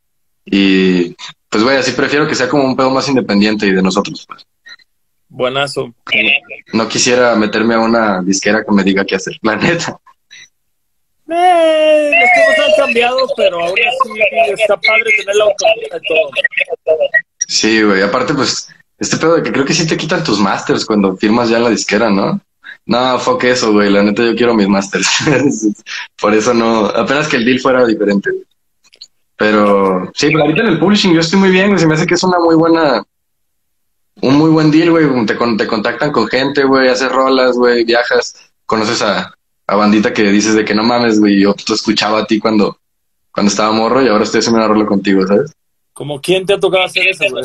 Y 0.46 1.16
pues, 1.50 1.64
güey, 1.64 1.78
así 1.78 1.92
prefiero 1.92 2.28
que 2.28 2.36
sea 2.36 2.48
como 2.48 2.64
un 2.64 2.76
pedo 2.76 2.92
más 2.92 3.10
independiente 3.10 3.68
y 3.68 3.72
de 3.72 3.82
nosotros, 3.82 4.26
pues. 4.28 4.46
Buenazo. 5.30 5.94
No 6.74 6.88
quisiera 6.88 7.36
meterme 7.36 7.76
a 7.76 7.80
una 7.80 8.22
disquera 8.22 8.64
que 8.64 8.74
me 8.74 8.84
diga 8.84 9.06
qué 9.06 9.16
hacer, 9.16 9.38
la 9.42 9.56
neta. 9.56 10.00
Eh, 11.30 12.12
los 12.12 12.30
tiempos 12.34 12.66
han 12.66 12.86
cambiado, 12.86 13.18
pero 13.36 13.60
aún 13.60 13.78
así 13.80 14.54
está 14.62 14.78
padre 14.78 15.12
tener 15.18 15.36
la 15.36 15.44
autonomía 15.44 15.88
de 15.92 16.00
todo. 16.08 16.30
Sí, 17.48 17.84
güey. 17.84 18.02
Aparte, 18.02 18.34
pues, 18.34 18.70
este 18.98 19.18
pedo 19.18 19.36
de 19.36 19.44
que 19.44 19.52
creo 19.52 19.66
que 19.66 19.74
sí 19.74 19.86
te 19.86 19.98
quitan 19.98 20.24
tus 20.24 20.40
masters 20.40 20.86
cuando 20.86 21.18
firmas 21.18 21.50
ya 21.50 21.58
en 21.58 21.64
la 21.64 21.70
disquera, 21.70 22.10
¿no? 22.10 22.40
No, 22.86 23.20
fuck 23.20 23.44
eso, 23.44 23.74
güey. 23.74 23.90
La 23.90 24.04
neta, 24.04 24.24
yo 24.24 24.36
quiero 24.36 24.54
mis 24.54 24.70
masters. 24.70 25.10
Por 26.22 26.34
eso 26.34 26.54
no. 26.54 26.86
Apenas 26.86 27.28
que 27.28 27.36
el 27.36 27.46
deal 27.46 27.60
fuera 27.60 27.86
diferente. 27.86 28.30
Pero 29.36 30.10
sí, 30.16 30.28
pero 30.28 30.44
ahorita 30.44 30.62
en 30.62 30.68
el 30.70 30.80
publishing 30.80 31.14
yo 31.14 31.20
estoy 31.20 31.40
muy 31.40 31.50
bien, 31.50 31.68
güey. 31.68 31.80
Se 31.80 31.86
me 31.86 31.94
hace 31.94 32.08
que 32.08 32.16
es 32.16 32.24
una 32.24 32.40
muy 32.40 32.56
buena 32.56 33.04
un 34.22 34.36
muy 34.36 34.50
buen 34.50 34.72
deal, 34.72 34.92
güey. 34.92 35.26
Te, 35.26 35.36
te 35.36 35.68
contactan 35.68 36.12
con 36.12 36.28
gente, 36.28 36.64
güey, 36.64 36.90
haces 36.90 37.12
rolas, 37.12 37.56
güey, 37.56 37.84
viajas, 37.84 38.36
conoces 38.66 39.02
a, 39.02 39.34
a 39.68 39.76
bandita 39.76 40.14
que 40.14 40.24
dices 40.24 40.56
de 40.56 40.66
que 40.66 40.76
no 40.76 40.84
mames, 40.84 41.20
güey. 41.20 41.42
Yo 41.42 41.54
te 41.54 41.74
escuchaba 41.74 42.20
a 42.20 42.26
ti 42.26 42.40
cuando, 42.40 42.78
cuando 43.32 43.50
estaba 43.50 43.72
morro 43.72 44.02
y 44.02 44.08
ahora 44.08 44.24
estoy 44.24 44.40
haciendo 44.40 44.60
una 44.60 44.68
rola 44.68 44.86
contigo, 44.86 45.26
¿sabes? 45.28 45.52
¿Como 45.94 46.22
quién 46.22 46.46
te 46.46 46.54
ha 46.54 46.60
tocado 46.60 46.84
hacer 46.84 47.08
eso, 47.08 47.26
güey? 47.30 47.44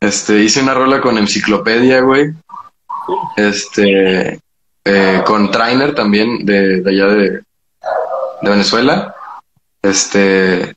Este, 0.00 0.38
hice 0.40 0.62
una 0.62 0.74
rola 0.74 1.00
con 1.00 1.16
Enciclopedia, 1.18 2.00
güey. 2.00 2.32
Este, 3.36 4.40
eh, 4.84 5.22
con 5.24 5.50
Trainer 5.50 5.94
también, 5.94 6.44
de, 6.44 6.80
de 6.80 6.90
allá 6.90 7.06
de, 7.06 7.30
de 7.30 8.50
Venezuela. 8.50 9.14
Este, 9.82 10.74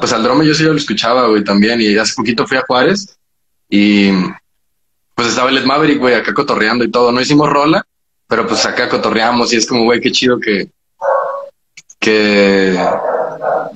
pues 0.00 0.12
al 0.12 0.22
drome 0.22 0.46
yo 0.46 0.54
sí 0.54 0.64
lo 0.64 0.74
escuchaba, 0.74 1.28
güey, 1.28 1.44
también. 1.44 1.80
Y 1.80 1.96
hace 1.96 2.14
poquito 2.16 2.46
fui 2.46 2.56
a 2.56 2.64
Juárez 2.66 3.16
y 3.68 4.10
pues 5.14 5.28
estaba 5.28 5.50
el 5.50 5.58
Ed 5.58 5.64
Maverick, 5.64 5.98
güey, 5.98 6.14
acá 6.14 6.34
cotorreando 6.34 6.84
y 6.84 6.90
todo. 6.90 7.12
No 7.12 7.20
hicimos 7.20 7.48
rola, 7.48 7.84
pero 8.26 8.46
pues 8.46 8.64
acá 8.66 8.88
cotorreamos 8.88 9.52
y 9.52 9.56
es 9.56 9.66
como, 9.66 9.84
güey, 9.84 10.00
qué 10.00 10.10
chido 10.10 10.40
que, 10.40 10.68
que, 11.98 12.78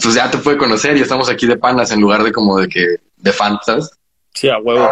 pues 0.03 0.14
ya 0.14 0.30
te 0.30 0.39
puede 0.39 0.59
conocer 0.59 0.97
y 0.97 1.01
estamos 1.01 1.28
aquí 1.28 1.47
de 1.47 1.57
panas 1.57 1.91
en 1.93 2.01
lugar 2.01 2.22
de 2.22 2.32
como 2.32 2.59
de 2.59 2.68
que, 2.68 2.97
de 3.16 3.32
fantas. 3.32 3.91
Sí, 4.34 4.49
a 4.49 4.59
huevo. 4.59 4.91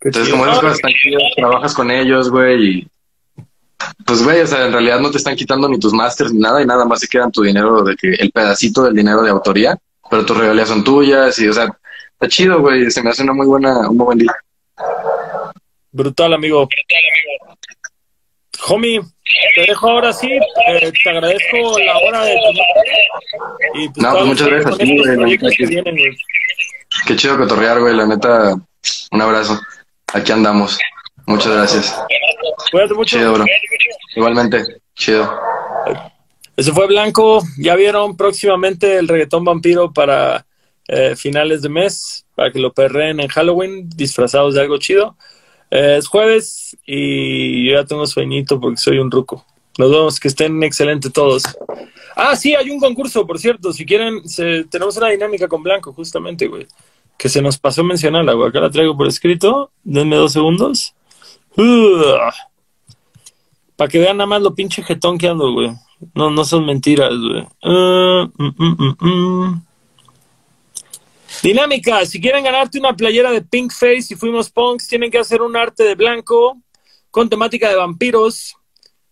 Entonces, 0.00 0.30
como 0.30 0.46
esas 0.46 0.60
cosas 0.60 0.76
están 0.76 0.92
chidas, 0.92 1.22
trabajas 1.36 1.74
con 1.74 1.90
ellos, 1.90 2.30
güey, 2.30 2.66
y 2.66 2.88
pues, 4.04 4.22
güey, 4.22 4.40
o 4.40 4.46
sea, 4.46 4.66
en 4.66 4.72
realidad 4.72 5.00
no 5.00 5.10
te 5.10 5.18
están 5.18 5.36
quitando 5.36 5.68
ni 5.68 5.78
tus 5.78 5.92
masters 5.92 6.32
ni 6.32 6.40
nada 6.40 6.62
y 6.62 6.66
nada 6.66 6.84
más 6.84 7.00
se 7.00 7.08
quedan 7.08 7.32
tu 7.32 7.42
dinero 7.42 7.82
de 7.82 7.96
que 7.96 8.12
el 8.14 8.30
pedacito 8.30 8.84
del 8.84 8.94
dinero 8.94 9.22
de 9.22 9.30
autoría, 9.30 9.78
pero 10.10 10.24
tus 10.24 10.36
regalías 10.36 10.68
son 10.68 10.84
tuyas 10.84 11.38
y, 11.38 11.48
o 11.48 11.52
sea, 11.52 11.68
está 12.22 12.28
chido, 12.28 12.60
güey, 12.60 12.88
se 12.88 13.02
me 13.02 13.10
hace 13.10 13.24
una 13.24 13.32
muy 13.32 13.46
buena, 13.46 13.88
un 13.88 13.96
muy 13.96 14.06
buen 14.06 14.18
día. 14.18 14.32
Brutal, 15.90 16.32
amigo. 16.32 16.68
Homie, 18.68 19.00
te 19.56 19.60
dejo 19.62 19.90
ahora 19.90 20.12
sí. 20.12 20.30
Eh, 20.30 20.92
te 21.02 21.10
agradezco 21.10 21.78
la 21.80 21.98
hora 21.98 22.24
de 22.24 22.34
tu 22.34 23.80
y 23.80 23.88
pues, 23.88 23.96
No, 23.96 24.12
pues 24.12 24.24
muchas 24.24 24.48
gracias 24.48 24.74
a 24.74 24.78
ti, 24.78 24.96
güey. 24.96 26.16
Qué 27.06 27.16
chido 27.16 27.36
cotorrear, 27.38 27.80
güey. 27.80 27.96
La 27.96 28.06
neta, 28.06 28.54
un 29.10 29.20
abrazo. 29.20 29.60
Aquí 30.14 30.30
andamos. 30.30 30.78
Muchas 31.26 31.52
gracias. 31.52 32.04
Cuídate 32.70 32.94
mucho. 32.94 33.16
Chido, 33.16 33.32
bro. 33.32 33.44
Igualmente. 34.14 34.64
Chido. 34.94 35.40
Ese 36.56 36.70
fue 36.70 36.86
Blanco. 36.86 37.42
Ya 37.58 37.74
vieron 37.74 38.16
próximamente 38.16 38.96
el 38.98 39.08
reggaetón 39.08 39.44
vampiro 39.44 39.92
para 39.92 40.46
eh, 40.94 41.16
finales 41.16 41.62
de 41.62 41.70
mes, 41.70 42.26
para 42.34 42.52
que 42.52 42.58
lo 42.58 42.70
perreen 42.70 43.18
en 43.18 43.28
Halloween, 43.28 43.88
disfrazados 43.88 44.54
de 44.54 44.60
algo 44.60 44.76
chido. 44.76 45.16
Eh, 45.70 45.96
es 45.98 46.06
jueves 46.06 46.76
y 46.84 47.66
yo 47.66 47.76
ya 47.76 47.86
tengo 47.86 48.06
sueñito 48.06 48.60
porque 48.60 48.76
soy 48.76 48.98
un 48.98 49.10
ruco. 49.10 49.42
Nos 49.78 49.90
vemos, 49.90 50.20
que 50.20 50.28
estén 50.28 50.62
excelentes 50.62 51.10
todos. 51.10 51.44
Ah, 52.14 52.36
sí, 52.36 52.54
hay 52.54 52.68
un 52.68 52.78
concurso, 52.78 53.26
por 53.26 53.38
cierto. 53.38 53.72
Si 53.72 53.86
quieren, 53.86 54.20
tenemos 54.68 54.98
una 54.98 55.08
dinámica 55.08 55.48
con 55.48 55.62
Blanco, 55.62 55.94
justamente, 55.94 56.46
güey. 56.46 56.66
Que 57.16 57.30
se 57.30 57.40
nos 57.40 57.56
pasó 57.56 57.82
mencionarla, 57.82 58.34
güey. 58.34 58.50
Acá 58.50 58.60
la 58.60 58.70
traigo 58.70 58.94
por 58.94 59.08
escrito. 59.08 59.70
Denme 59.84 60.16
dos 60.16 60.34
segundos. 60.34 60.94
Para 63.76 63.88
que 63.88 63.98
vean 63.98 64.18
nada 64.18 64.26
más 64.26 64.42
lo 64.42 64.54
pinche 64.54 64.82
jetón 64.82 65.16
que 65.16 65.28
ando, 65.28 65.52
güey. 65.54 65.70
No, 66.14 66.28
no 66.30 66.44
son 66.44 66.66
mentiras, 66.66 67.14
güey. 67.14 67.46
Uh, 67.62 68.28
mm, 68.36 68.54
mm, 68.58 68.96
mm, 69.00 69.62
Dinámica, 71.42 72.04
si 72.06 72.20
quieren 72.20 72.44
ganarte 72.44 72.78
una 72.78 72.94
playera 72.94 73.30
de 73.30 73.42
Pink 73.42 73.72
Face 73.72 74.06
y 74.10 74.16
fuimos 74.16 74.50
punks, 74.50 74.88
tienen 74.88 75.10
que 75.10 75.18
hacer 75.18 75.42
un 75.42 75.56
arte 75.56 75.84
de 75.84 75.94
blanco 75.94 76.60
con 77.10 77.28
temática 77.28 77.68
de 77.68 77.76
vampiros 77.76 78.56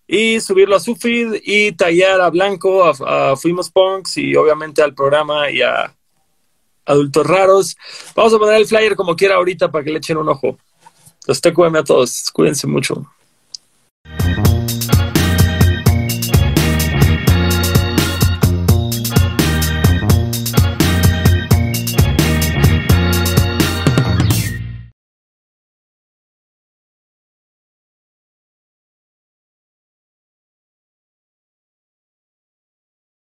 y 0.07 0.41
subirlo 0.41 0.75
a 0.75 0.81
su 0.81 0.97
feed 0.97 1.41
y 1.45 1.71
tallar 1.73 2.21
a 2.21 2.31
blanco, 2.31 2.85
a, 2.85 3.37
Fuimos 3.37 3.71
Punks 3.71 4.17
y 4.17 4.35
obviamente 4.35 4.83
al 4.83 4.93
programa 4.93 5.51
y 5.51 5.63
a 5.63 5.95
adultos 6.85 7.25
raros. 7.25 7.77
Vamos 8.17 8.35
a 8.35 8.39
poner 8.39 8.57
el 8.57 8.67
flyer 8.67 8.97
como 8.97 9.15
quiera 9.15 9.37
ahorita 9.37 9.71
para 9.71 9.85
que 9.85 9.91
le 9.91 9.99
echen 9.99 10.17
un 10.17 10.29
ojo. 10.29 10.59
Los 11.29 11.41
TQM 11.41 11.77
a 11.77 11.85
todos, 11.85 12.29
cuídense 12.33 12.67
mucho. 12.67 13.07